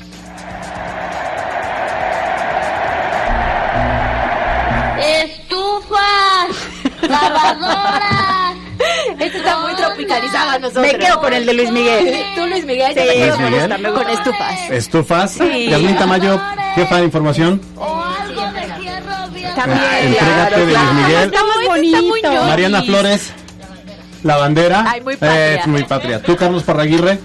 Estufas, 5.27 6.55
lavadoras. 7.01 8.55
Este 9.19 9.37
está 9.39 9.57
muy 9.59 9.73
tropicalizado 9.75 10.49
a 10.51 10.59
nosotros. 10.59 10.85
Me 10.85 10.97
quedo 10.99 11.19
con 11.19 11.33
el 11.33 11.45
de 11.45 11.53
Luis 11.53 11.71
Miguel. 11.71 12.23
Tú, 12.35 12.45
Luis 12.45 12.65
Miguel, 12.65 12.93
Sí, 12.93 12.99
Luis 13.19 13.33
con 13.33 13.43
Miguel. 13.45 13.61
esta, 13.63 13.77
me 13.79 13.89
gusta. 13.89 14.03
con 14.05 14.13
estufas. 14.13 14.69
Estufas. 14.69 15.31
Sí. 15.31 15.67
Yasmín 15.69 15.97
Tamayo, 15.97 16.39
jefa 16.75 16.97
de 16.97 17.03
información. 17.05 17.61
O 17.75 18.03
algo 18.03 18.41
de 18.51 18.81
hierro 18.83 19.27
bien. 19.33 19.55
También, 19.55 19.81
entrégate 20.03 20.59
de 20.59 20.65
Luis 20.67 20.93
Miguel. 20.93 21.23
Está 21.33 21.39
muy 21.43 21.65
bonito. 21.65 22.43
Mariana 22.45 22.83
Flores. 22.83 23.33
La 24.23 24.37
bandera. 24.37 24.85
Ay, 24.87 25.01
muy 25.01 25.15
patria. 25.15 25.55
Es 25.55 25.67
muy 25.67 25.83
patria. 25.83 26.21
¿Tú, 26.21 26.35
Carlos 26.35 26.63
Parraguirre? 26.63 27.19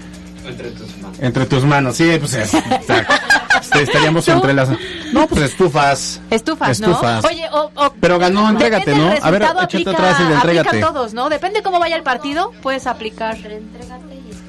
Entre 1.19 1.45
tus 1.45 1.63
manos. 1.63 1.95
Sí, 1.95 2.17
pues 2.19 2.33
es. 2.33 2.53
exacto. 2.53 3.13
Este, 3.61 3.81
Estaríamos 3.83 4.25
¿Tú? 4.25 4.31
entre 4.31 4.53
las. 4.53 4.69
No, 5.13 5.27
pues 5.27 5.41
estufas. 5.41 6.19
Estufas, 6.29 6.79
¿no? 6.79 6.87
Estufas. 6.91 7.23
Oye, 7.25 7.45
o, 7.51 7.71
o- 7.75 7.93
Pero 7.99 8.19
ganó, 8.19 8.49
entrégate, 8.49 8.95
¿no? 8.95 9.13
A 9.21 9.31
ver, 9.31 9.41
échate 9.43 9.59
aplica, 9.63 9.91
atrás 9.91 10.19
el 10.19 10.27
de 10.29 10.35
aplica 10.35 10.59
entrégate. 10.61 10.83
a 10.83 10.87
todos, 10.87 11.13
¿no? 11.13 11.29
Depende 11.29 11.61
cómo 11.63 11.79
vaya 11.79 11.95
el 11.95 12.03
partido, 12.03 12.51
puedes 12.61 12.87
aplicar. 12.87 13.37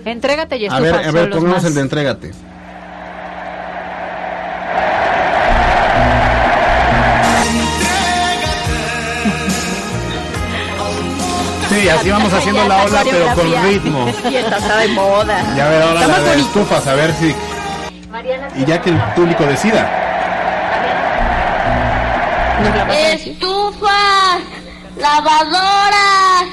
Entrégate 0.05 0.57
y 0.57 0.65
A 0.65 0.69
estufas. 0.69 0.81
ver, 0.83 0.95
a 1.09 1.11
ver, 1.13 1.31
pongamos 1.31 1.65
el 1.65 1.75
de 1.75 1.81
entrégate. 1.81 2.33
Sí, 11.75 11.89
así 11.89 12.11
vamos 12.11 12.33
haciendo 12.33 12.69
la 12.69 12.85
ola, 12.85 13.03
pero 13.05 13.35
con 13.35 13.65
ritmo. 13.65 14.07
Y 14.31 14.37
esta 14.37 14.59
está 14.59 14.77
de 14.79 14.89
moda. 14.89 15.43
Y 15.57 15.61
a 15.61 15.69
ver, 15.69 15.83
ahora 15.83 16.07
la 16.07 16.21
de 16.21 16.41
estufas, 16.41 16.87
a 16.87 16.95
ver 16.95 17.13
si. 17.15 17.35
Y 18.57 18.65
ya 18.65 18.81
que 18.81 18.91
el 18.91 18.99
público 19.15 19.45
decida. 19.45 19.91
Estufas, 23.13 24.41
lavadoras, 24.97 26.45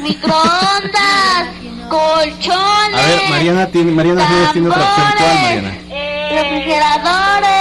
microondas, 0.00 1.48
colchones. 1.88 3.00
A 3.00 3.06
ver, 3.06 3.30
Mariana 3.30 3.66
tiene, 3.68 3.92
Mariana 3.92 4.50
tiene 4.52 4.68
otra 4.68 4.82
opción. 4.82 5.06
¿Cuál, 5.16 5.42
Mariana? 5.42 5.78
refrigeradores. 6.30 7.57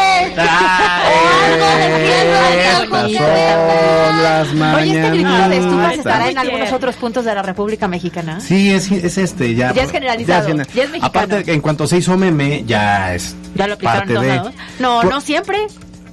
Oye, 4.76 4.92
este 4.96 5.10
grito 5.12 5.50
de 5.50 5.58
estufas 5.58 5.94
estará 5.98 6.30
en 6.30 6.38
algunos 6.38 6.72
otros 6.72 6.96
puntos 6.96 7.26
de 7.26 7.36
la 7.36 7.42
República 7.44 7.88
Mexicana. 7.88 8.40
Sí, 8.40 8.72
es, 8.72 8.92
es 8.92 9.18
este, 9.18 9.56
ya. 9.56 9.74
Ya 9.74 9.84
es 9.84 9.92
generalizado, 9.92 10.50
gener- 10.50 10.68
ya 10.74 10.84
es 10.84 10.90
mexicano. 10.92 11.06
Aparte, 11.08 11.54
en 11.54 11.62
cuanto 11.62 11.88
se 11.88 11.98
hizo 11.98 12.18
meme, 12.18 12.64
ya 12.66 13.14
es. 13.14 13.36
Ya 13.56 13.68
lo 13.68 13.74
aplicaron 13.76 14.08
todos 14.08 14.22
de- 14.22 14.28
lados. 14.36 14.54
No, 14.80 15.04
no 15.04 15.22
siempre. 15.22 15.58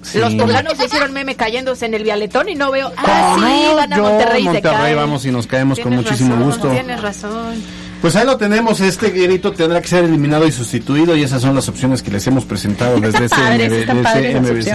Sí. 0.03 0.19
Los 0.19 0.35
poblanos 0.35 0.75
hicieron 0.85 1.13
meme 1.15 1.35
cayéndose 1.35 1.87
en 1.87 1.95
el 1.95 2.03
vialetón 2.03 2.49
y 2.51 2.55
no 2.55 2.71
veo. 2.71 2.93
Ah, 2.99 3.37
sí, 3.37 3.75
van 3.75 3.91
a 3.93 3.97
yo, 3.97 4.03
Monterrey 4.03 4.43
se 4.43 4.51
Monterrey, 4.53 4.79
caen. 4.83 4.97
vamos 4.97 5.25
y 5.25 5.31
nos 5.31 5.47
caemos 5.47 5.81
con 5.81 5.95
muchísimo 5.95 6.35
razón, 6.35 6.45
gusto. 6.51 6.69
Tienes 6.71 7.01
razón. 7.01 7.63
Pues 8.05 8.17
ahí 8.17 8.27
lo 8.27 8.37
tenemos, 8.37 8.83
este 8.83 9.09
grito 9.09 9.53
tendrá 9.53 9.81
que 9.81 9.89
ser 9.89 10.05
eliminado 10.05 10.47
y 10.47 10.53
sustituido 10.53 11.17
y 11.17 11.23
esas 11.23 11.41
son 11.41 11.55
las 11.55 11.71
opciones 11.71 12.03
que 12.03 12.11
les 12.11 12.27
hemos 12.27 12.45
presentado 12.45 13.01
desde 13.01 13.25
ese. 13.25 13.35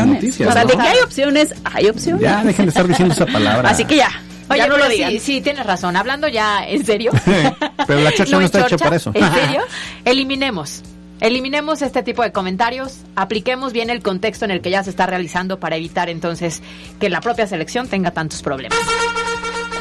Noticias. 0.03 0.49
O 0.49 0.51
sea, 0.51 0.63
¿no? 0.63 0.69
de 0.71 0.75
que 0.75 0.81
hay 0.81 0.97
opciones, 1.03 1.53
hay 1.63 1.89
opciones. 1.89 2.23
Ya, 2.23 2.43
dejen 2.43 2.65
de 2.65 2.69
estar 2.69 2.87
diciendo 2.87 3.13
esa 3.13 3.27
palabra. 3.27 3.69
Así 3.69 3.85
que 3.85 3.97
ya. 3.97 4.09
Oye, 4.49 4.57
ya 4.57 4.67
no 4.67 4.77
lo 4.77 4.89
digan. 4.89 5.11
sí, 5.11 5.19
sí, 5.19 5.41
tienes 5.41 5.63
razón. 5.63 5.95
Hablando 5.95 6.27
ya 6.27 6.67
en 6.67 6.83
serio. 6.83 7.11
Pero 7.87 8.01
la 8.01 8.11
chocha 8.13 8.31
no, 8.31 8.39
en 8.39 8.45
está 8.45 8.61
hecha 8.61 8.69
chorcha, 8.69 8.85
para 8.85 8.95
eso. 8.95 9.11
¿En 9.13 9.31
serio? 9.31 9.61
Eliminemos. 10.05 10.81
Eliminemos 11.19 11.83
este 11.83 12.01
tipo 12.01 12.23
de 12.23 12.31
comentarios, 12.31 13.01
apliquemos 13.15 13.73
bien 13.73 13.91
el 13.91 14.01
contexto 14.01 14.45
en 14.45 14.49
el 14.49 14.61
que 14.61 14.71
ya 14.71 14.83
se 14.83 14.89
está 14.89 15.05
realizando 15.05 15.59
para 15.59 15.75
evitar 15.75 16.09
entonces 16.09 16.63
que 16.99 17.09
la 17.11 17.21
propia 17.21 17.45
selección 17.45 17.87
tenga 17.87 18.09
tantos 18.09 18.41
problemas. 18.41 18.79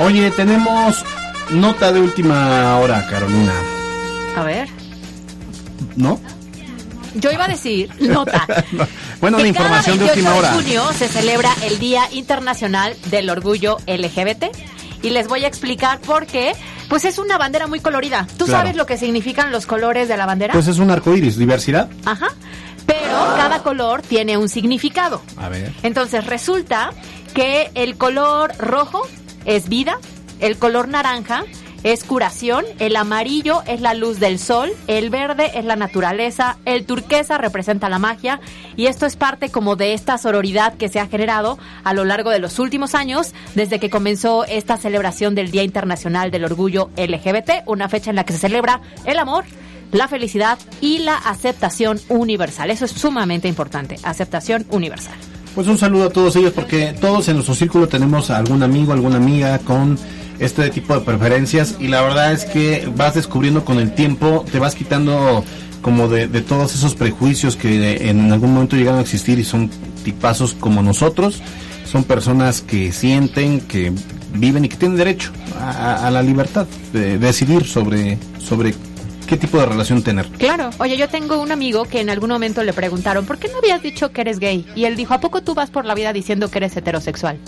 Oye, 0.00 0.30
tenemos 0.32 1.02
nota 1.50 1.92
de 1.92 2.00
última 2.00 2.78
hora, 2.78 3.06
Carolina. 3.08 3.52
A 4.36 4.42
ver, 4.42 4.68
¿No? 5.96 6.20
yo 7.14 7.30
iba 7.32 7.44
a 7.46 7.48
decir, 7.48 7.90
nota, 8.00 8.46
Bueno, 9.20 9.38
cada 9.38 9.48
información 9.48 9.98
de 9.98 10.04
28 10.04 10.12
última 10.14 10.34
hora. 10.36 10.52
junio 10.52 10.92
se 10.92 11.08
celebra 11.08 11.50
el 11.62 11.78
Día 11.78 12.04
Internacional 12.12 12.94
del 13.06 13.30
Orgullo 13.30 13.78
LGBT 13.86 14.44
y 15.02 15.10
les 15.10 15.26
voy 15.28 15.44
a 15.44 15.48
explicar 15.48 16.00
por 16.00 16.26
qué. 16.26 16.52
Pues 16.88 17.04
es 17.04 17.18
una 17.18 17.36
bandera 17.36 17.66
muy 17.66 17.80
colorida. 17.80 18.26
¿Tú 18.38 18.46
Claro. 18.46 18.60
sabes 18.60 18.76
lo 18.76 18.86
que 18.86 18.96
significan 18.96 19.52
los 19.52 19.66
colores 19.66 20.08
de 20.08 20.16
la 20.16 20.24
bandera? 20.24 20.54
Pues 20.54 20.68
es 20.68 20.78
un 20.78 20.90
arco 20.90 21.12
iris, 21.14 21.36
diversidad. 21.36 21.90
Ajá. 22.06 22.28
Pero 22.86 23.12
cada 23.36 23.62
color 23.62 24.00
tiene 24.00 24.38
un 24.38 24.48
significado. 24.48 25.20
A 25.36 25.50
ver. 25.50 25.70
Entonces 25.82 26.24
resulta 26.24 26.92
que 27.34 27.70
el 27.74 27.98
color 27.98 28.54
rojo 28.56 29.06
es 29.44 29.68
vida, 29.68 29.98
el 30.40 30.58
color 30.58 30.88
naranja 30.88 31.44
es 31.84 32.02
curación, 32.02 32.64
el 32.80 32.96
amarillo 32.96 33.62
es 33.66 33.80
la 33.80 33.94
luz 33.94 34.18
del 34.18 34.38
sol, 34.38 34.70
el 34.88 35.10
verde 35.10 35.52
es 35.54 35.64
la 35.64 35.76
naturaleza, 35.76 36.58
el 36.64 36.84
turquesa 36.84 37.38
representa 37.38 37.88
la 37.88 37.98
magia 37.98 38.40
y 38.76 38.86
esto 38.86 39.06
es 39.06 39.16
parte 39.16 39.50
como 39.50 39.76
de 39.76 39.94
esta 39.94 40.18
sororidad 40.18 40.74
que 40.74 40.88
se 40.88 40.98
ha 40.98 41.06
generado 41.06 41.58
a 41.84 41.94
lo 41.94 42.04
largo 42.04 42.30
de 42.30 42.40
los 42.40 42.58
últimos 42.58 42.94
años 42.94 43.32
desde 43.54 43.78
que 43.78 43.90
comenzó 43.90 44.44
esta 44.44 44.76
celebración 44.76 45.34
del 45.34 45.50
Día 45.50 45.62
Internacional 45.62 46.30
del 46.30 46.44
Orgullo 46.44 46.90
LGBT, 46.96 47.62
una 47.66 47.88
fecha 47.88 48.10
en 48.10 48.16
la 48.16 48.24
que 48.24 48.32
se 48.32 48.40
celebra 48.40 48.80
el 49.04 49.18
amor, 49.18 49.44
la 49.92 50.08
felicidad 50.08 50.58
y 50.80 50.98
la 50.98 51.14
aceptación 51.16 52.00
universal. 52.08 52.70
Eso 52.70 52.86
es 52.86 52.90
sumamente 52.90 53.46
importante, 53.48 53.96
aceptación 54.02 54.66
universal. 54.70 55.14
Pues 55.54 55.66
un 55.66 55.78
saludo 55.78 56.04
a 56.04 56.10
todos 56.10 56.36
ellos 56.36 56.52
porque 56.52 56.94
todos 57.00 57.28
en 57.28 57.34
nuestro 57.34 57.54
círculo 57.54 57.88
tenemos 57.88 58.30
a 58.30 58.36
algún 58.36 58.62
amigo, 58.62 58.92
alguna 58.92 59.16
amiga 59.16 59.58
con 59.60 59.98
este 60.38 60.68
tipo 60.70 60.94
de 60.94 61.00
preferencias 61.00 61.76
y 61.78 61.88
la 61.88 62.02
verdad 62.02 62.32
es 62.32 62.44
que 62.44 62.90
vas 62.96 63.14
descubriendo 63.14 63.64
con 63.64 63.78
el 63.78 63.94
tiempo, 63.94 64.44
te 64.50 64.58
vas 64.58 64.74
quitando 64.74 65.44
como 65.82 66.08
de, 66.08 66.28
de 66.28 66.40
todos 66.40 66.74
esos 66.74 66.94
prejuicios 66.94 67.56
que 67.56 68.08
en 68.08 68.32
algún 68.32 68.54
momento 68.54 68.76
llegaron 68.76 68.98
a 68.98 69.02
existir 69.02 69.38
y 69.38 69.44
son 69.44 69.70
tipazos 70.04 70.54
como 70.54 70.82
nosotros, 70.82 71.40
son 71.84 72.04
personas 72.04 72.60
que 72.60 72.92
sienten, 72.92 73.60
que 73.60 73.92
viven 74.34 74.64
y 74.64 74.68
que 74.68 74.76
tienen 74.76 74.96
derecho 74.96 75.30
a, 75.60 76.06
a 76.06 76.10
la 76.10 76.22
libertad 76.22 76.66
de 76.92 77.18
decidir 77.18 77.64
sobre, 77.64 78.18
sobre 78.38 78.74
qué 79.28 79.36
tipo 79.36 79.58
de 79.58 79.66
relación 79.66 80.02
tener. 80.02 80.26
Claro. 80.30 80.70
Oye, 80.78 80.96
yo 80.96 81.08
tengo 81.08 81.40
un 81.40 81.52
amigo 81.52 81.84
que 81.84 82.00
en 82.00 82.08
algún 82.08 82.30
momento 82.30 82.64
le 82.64 82.72
preguntaron, 82.72 83.26
¿por 83.26 83.38
qué 83.38 83.48
no 83.48 83.58
habías 83.58 83.82
dicho 83.82 84.10
que 84.10 84.22
eres 84.22 84.38
gay? 84.38 84.66
Y 84.74 84.86
él 84.86 84.96
dijo, 84.96 85.12
¿a 85.14 85.20
poco 85.20 85.42
tú 85.42 85.54
vas 85.54 85.70
por 85.70 85.84
la 85.84 85.94
vida 85.94 86.12
diciendo 86.12 86.50
que 86.50 86.58
eres 86.58 86.76
heterosexual? 86.76 87.38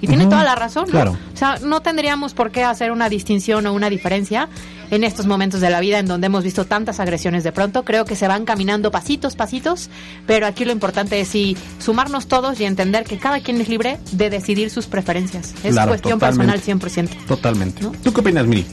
Y 0.00 0.06
tiene 0.06 0.26
toda 0.26 0.44
la 0.44 0.56
razón. 0.56 0.84
¿no? 0.86 0.90
Claro. 0.90 1.16
O 1.32 1.36
sea, 1.36 1.58
no 1.62 1.80
tendríamos 1.80 2.34
por 2.34 2.50
qué 2.50 2.64
hacer 2.64 2.90
una 2.90 3.08
distinción 3.08 3.66
o 3.66 3.72
una 3.72 3.88
diferencia 3.88 4.48
en 4.90 5.04
estos 5.04 5.26
momentos 5.26 5.60
de 5.60 5.70
la 5.70 5.80
vida 5.80 5.98
en 5.98 6.06
donde 6.06 6.26
hemos 6.26 6.42
visto 6.42 6.64
tantas 6.64 6.98
agresiones 6.98 7.44
de 7.44 7.52
pronto. 7.52 7.84
Creo 7.84 8.04
que 8.04 8.16
se 8.16 8.26
van 8.26 8.44
caminando 8.44 8.90
pasitos, 8.90 9.36
pasitos, 9.36 9.90
pero 10.26 10.46
aquí 10.46 10.64
lo 10.64 10.72
importante 10.72 11.20
es 11.20 11.28
sí 11.28 11.56
sumarnos 11.78 12.26
todos 12.26 12.58
y 12.60 12.64
entender 12.64 13.04
que 13.04 13.18
cada 13.18 13.40
quien 13.40 13.60
es 13.60 13.68
libre 13.68 13.98
de 14.12 14.30
decidir 14.30 14.70
sus 14.70 14.86
preferencias. 14.86 15.54
Es 15.62 15.72
Claro, 15.72 15.90
cuestión 15.90 16.18
personal 16.18 16.60
100%. 16.60 17.26
Totalmente. 17.26 17.86
¿Tú 18.02 18.12
qué 18.12 18.20
opinas, 18.20 18.46
Miri? 18.46 18.66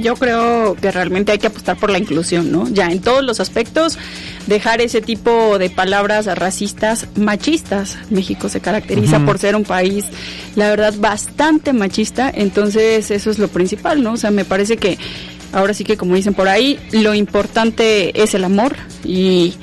Yo 0.00 0.14
creo 0.16 0.74
que 0.74 0.90
realmente 0.90 1.32
hay 1.32 1.38
que 1.38 1.48
apostar 1.48 1.76
por 1.76 1.90
la 1.90 1.98
inclusión, 1.98 2.50
¿no? 2.50 2.66
Ya 2.68 2.90
en 2.90 3.00
todos 3.00 3.22
los 3.22 3.40
aspectos, 3.40 3.98
dejar 4.46 4.80
ese 4.80 5.02
tipo 5.02 5.58
de 5.58 5.68
palabras 5.68 6.26
racistas, 6.38 7.08
machistas. 7.14 7.98
México 8.08 8.48
se 8.48 8.60
caracteriza 8.60 9.20
por 9.20 9.38
ser 9.38 9.54
un 9.54 9.64
país, 9.64 10.06
la 10.56 10.70
verdad, 10.70 10.94
bastante 10.98 11.72
machista, 11.74 12.30
entonces 12.34 13.10
eso 13.10 13.30
es 13.30 13.38
lo 13.38 13.48
principal, 13.48 14.02
¿no? 14.02 14.12
O 14.12 14.16
sea, 14.16 14.30
me 14.30 14.46
parece 14.46 14.78
que 14.78 14.98
ahora 15.52 15.74
sí 15.74 15.84
que 15.84 15.98
como 15.98 16.14
dicen 16.14 16.34
por 16.34 16.48
ahí, 16.48 16.78
lo 16.92 17.14
importante 17.14 18.22
es 18.22 18.34
el 18.34 18.44
amor 18.44 18.76
y 19.04 19.54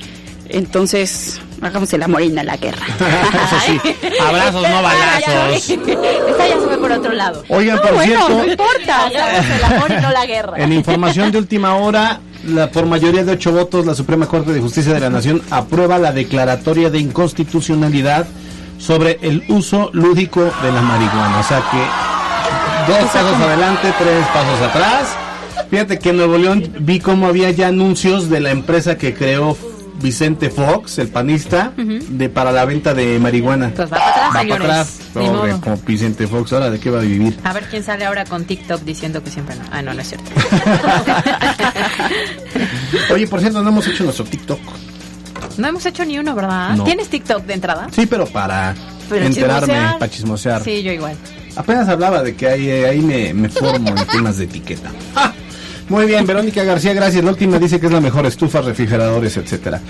entonces 0.49 1.41
hagamos 1.61 1.91
el 1.93 2.03
amor 2.03 2.21
y 2.21 2.29
no 2.29 2.43
la 2.43 2.57
guerra. 2.57 2.85
Abrazos, 4.27 4.61
no 4.69 4.81
balazos. 4.81 5.69
Esta 5.69 6.47
ya 6.47 6.53
se 6.59 6.67
fue 6.67 6.77
por 6.77 6.91
otro 6.91 7.11
lado. 7.13 7.43
Oigan, 7.49 7.75
No, 7.77 7.81
por 7.81 7.93
bueno, 7.95 8.15
cierto- 8.27 8.29
no 8.29 8.45
importa. 8.51 9.05
Hagamos 9.05 9.45
el 9.57 9.63
amor 9.63 9.91
y 9.91 10.01
no 10.01 10.11
la 10.11 10.25
guerra. 10.25 10.53
En 10.57 10.73
información 10.73 11.31
de 11.31 11.37
última 11.37 11.75
hora, 11.75 12.19
la, 12.47 12.71
por 12.71 12.85
mayoría 12.85 13.23
de 13.23 13.33
ocho 13.33 13.51
votos, 13.51 13.85
la 13.85 13.95
Suprema 13.95 14.25
Corte 14.27 14.51
de 14.53 14.61
Justicia 14.61 14.93
de 14.93 14.99
la 14.99 15.09
Nación 15.09 15.41
aprueba 15.49 15.97
la 15.97 16.11
declaratoria 16.11 16.89
de 16.89 16.99
inconstitucionalidad 16.99 18.27
sobre 18.77 19.19
el 19.21 19.43
uso 19.49 19.89
lúdico 19.93 20.41
de 20.41 20.71
la 20.71 20.81
marihuana. 20.81 21.39
O 21.39 21.43
sea 21.43 21.61
que 21.69 22.91
dos 22.91 23.11
pasos 23.11 23.35
adelante, 23.41 23.93
tres 23.97 24.25
pasos 24.27 24.61
atrás. 24.61 25.09
Fíjate 25.69 25.99
que 25.99 26.09
en 26.09 26.17
Nuevo 26.17 26.37
León 26.37 26.63
vi 26.79 26.99
cómo 26.99 27.27
había 27.27 27.51
ya 27.51 27.67
anuncios 27.67 28.29
de 28.29 28.39
la 28.39 28.51
empresa 28.51 28.97
que 28.97 29.13
creó 29.13 29.55
Vicente 30.01 30.49
Fox, 30.49 30.97
el 30.99 31.09
panista, 31.09 31.73
de 31.75 32.29
para 32.29 32.51
la 32.51 32.65
venta 32.65 32.93
de 32.93 33.19
marihuana. 33.19 33.71
Pues 33.75 33.91
va 33.91 33.97
para 33.97 34.27
atrás, 34.29 34.35
Va 34.35 34.49
para 34.49 34.63
atrás. 34.63 34.99
Pobre, 35.13 35.51
como 35.59 35.77
Vicente 35.77 36.27
Fox, 36.27 36.53
ahora 36.53 36.69
de 36.69 36.79
qué 36.79 36.89
va 36.89 36.99
a 36.99 37.03
vivir. 37.03 37.37
A 37.43 37.53
ver 37.53 37.63
quién 37.69 37.83
sale 37.83 38.05
ahora 38.05 38.25
con 38.25 38.45
TikTok 38.45 38.81
diciendo 38.81 39.23
que 39.23 39.31
siempre 39.31 39.55
no. 39.55 39.63
Ah, 39.71 39.81
no, 39.81 39.93
no 39.93 40.01
es 40.01 40.09
cierto. 40.09 40.29
Oye, 43.13 43.27
por 43.27 43.39
cierto, 43.39 43.61
no 43.61 43.69
hemos 43.69 43.87
hecho 43.87 44.03
nuestro 44.03 44.25
TikTok. 44.25 44.59
No 45.57 45.67
hemos 45.67 45.85
hecho 45.85 46.05
ni 46.05 46.17
uno, 46.17 46.35
¿verdad? 46.35 46.75
No. 46.75 46.83
¿Tienes 46.83 47.09
TikTok 47.09 47.43
de 47.45 47.53
entrada? 47.53 47.87
Sí, 47.91 48.05
pero 48.05 48.25
para 48.27 48.75
Pero 49.09 49.25
enterarme, 49.25 49.67
chismosear. 49.67 49.99
para 49.99 50.11
chismosear. 50.11 50.63
Sí, 50.63 50.83
yo 50.83 50.91
igual. 50.91 51.15
Apenas 51.55 51.89
hablaba 51.89 52.23
de 52.23 52.35
que 52.35 52.47
ahí, 52.47 52.69
eh, 52.69 52.87
ahí 52.87 53.01
me, 53.01 53.33
me 53.33 53.49
formo 53.49 53.89
en 53.89 54.07
temas 54.07 54.37
de 54.37 54.45
etiqueta. 54.45 54.91
Muy 55.89 56.05
bien, 56.05 56.25
Verónica 56.25 56.63
García, 56.63 56.93
gracias. 56.93 57.23
La 57.23 57.31
última 57.31 57.57
dice 57.57 57.79
que 57.79 57.87
es 57.87 57.91
la 57.91 57.99
mejor 57.99 58.25
estufa, 58.27 58.61
refrigeradores, 58.61 59.35
etcétera. 59.37 59.81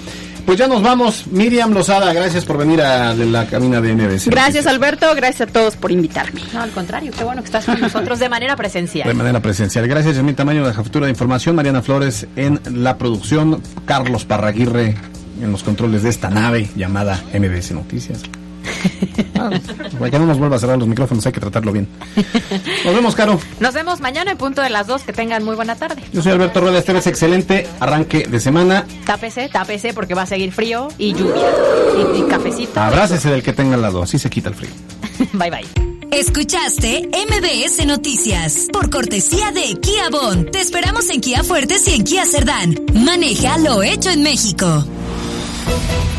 Pues 0.46 0.58
ya 0.58 0.68
nos 0.68 0.82
vamos. 0.82 1.28
Miriam 1.28 1.74
Lozada, 1.74 2.12
gracias 2.14 2.46
por 2.46 2.58
venir 2.58 2.82
a 2.82 3.14
de 3.14 3.26
la 3.26 3.46
cabina 3.46 3.82
de 3.82 3.94
MBC. 3.94 4.28
Gracias 4.28 4.66
Alberto, 4.66 5.14
gracias 5.16 5.50
a 5.50 5.52
todos 5.52 5.76
por 5.76 5.92
invitarme. 5.92 6.42
No, 6.54 6.62
al 6.62 6.72
contrario, 6.72 7.12
qué 7.16 7.24
bueno 7.24 7.42
que 7.42 7.48
estás 7.48 7.66
con 7.66 7.80
nosotros 7.82 8.18
de 8.20 8.30
manera 8.30 8.56
presencial. 8.56 9.08
De 9.08 9.14
manera 9.14 9.42
presencial. 9.42 9.88
Gracias, 9.88 10.16
Yasmín 10.16 10.36
Tamaño 10.36 10.62
de 10.62 10.70
la 10.70 10.74
Jefatura 10.74 11.06
de 11.06 11.12
Información, 11.12 11.56
Mariana 11.56 11.82
Flores 11.82 12.28
en 12.36 12.60
la 12.72 12.98
producción, 12.98 13.62
Carlos 13.86 14.26
Parraguirre 14.26 14.96
en 15.42 15.52
los 15.52 15.64
controles 15.64 16.04
de 16.04 16.10
esta 16.10 16.30
nave 16.30 16.70
llamada 16.76 17.22
MBS 17.34 17.72
Noticias. 17.72 18.22
Ah, 19.36 19.50
para 19.98 20.12
que 20.12 20.20
no 20.20 20.26
nos 20.26 20.38
vuelva 20.38 20.58
a 20.58 20.60
cerrar 20.60 20.78
los 20.78 20.88
micrófonos, 20.88 21.26
hay 21.26 21.32
que 21.32 21.40
tratarlo 21.40 21.72
bien. 21.72 21.88
Nos 22.86 22.94
vemos, 22.94 23.16
Caro. 23.16 23.40
Nos 23.60 23.74
vemos 23.74 24.02
mañana 24.02 24.32
en 24.32 24.38
punto 24.38 24.62
de 24.62 24.70
las 24.70 24.88
dos. 24.88 25.04
Que 25.04 25.14
tengan 25.14 25.44
muy 25.44 25.56
buena 25.56 25.76
tarde. 25.76 26.04
Yo 26.12 26.22
soy 26.22 26.34
Alberto 26.34 26.60
Rueda, 26.60 26.80
este 26.80 26.98
es 26.98 27.08
excelente 27.08 27.68
arranque 27.80 28.28
de 28.28 28.40
semana. 28.40 28.86
Tápese, 29.06 29.50
tápese 29.50 29.94
porque 29.94 30.14
va 30.14 30.24
a 30.24 30.26
seguir 30.26 30.52
frío 30.52 30.90
y 30.98 31.14
lluvia. 31.14 31.48
Y, 32.16 32.20
y 32.20 32.24
cafecito. 32.24 32.80
Abrácese 32.80 33.30
del 33.30 33.44
que 33.44 33.54
tenga 33.54 33.76
al 33.76 33.82
lado, 33.82 34.04
así 34.04 34.20
se 34.20 34.30
quita 34.30 34.50
el 34.50 34.56
frío. 34.56 34.72
bye 35.34 35.50
bye. 35.50 35.66
Escuchaste 36.12 37.08
MBS 37.08 37.86
Noticias 37.86 38.68
por 38.74 38.90
cortesía 38.90 39.52
de 39.52 39.80
Kia 39.80 40.10
Bon. 40.10 40.46
Te 40.52 40.60
esperamos 40.60 41.10
en 41.12 41.22
Kia 41.22 41.44
Fuertes 41.44 41.88
y 41.88 41.94
en 41.94 42.04
Kia 42.04 42.26
Cerdán. 42.26 42.76
Maneja 42.94 43.58
lo 43.60 43.84
hecho 43.84 44.10
en 44.10 44.24
México. 44.24 44.86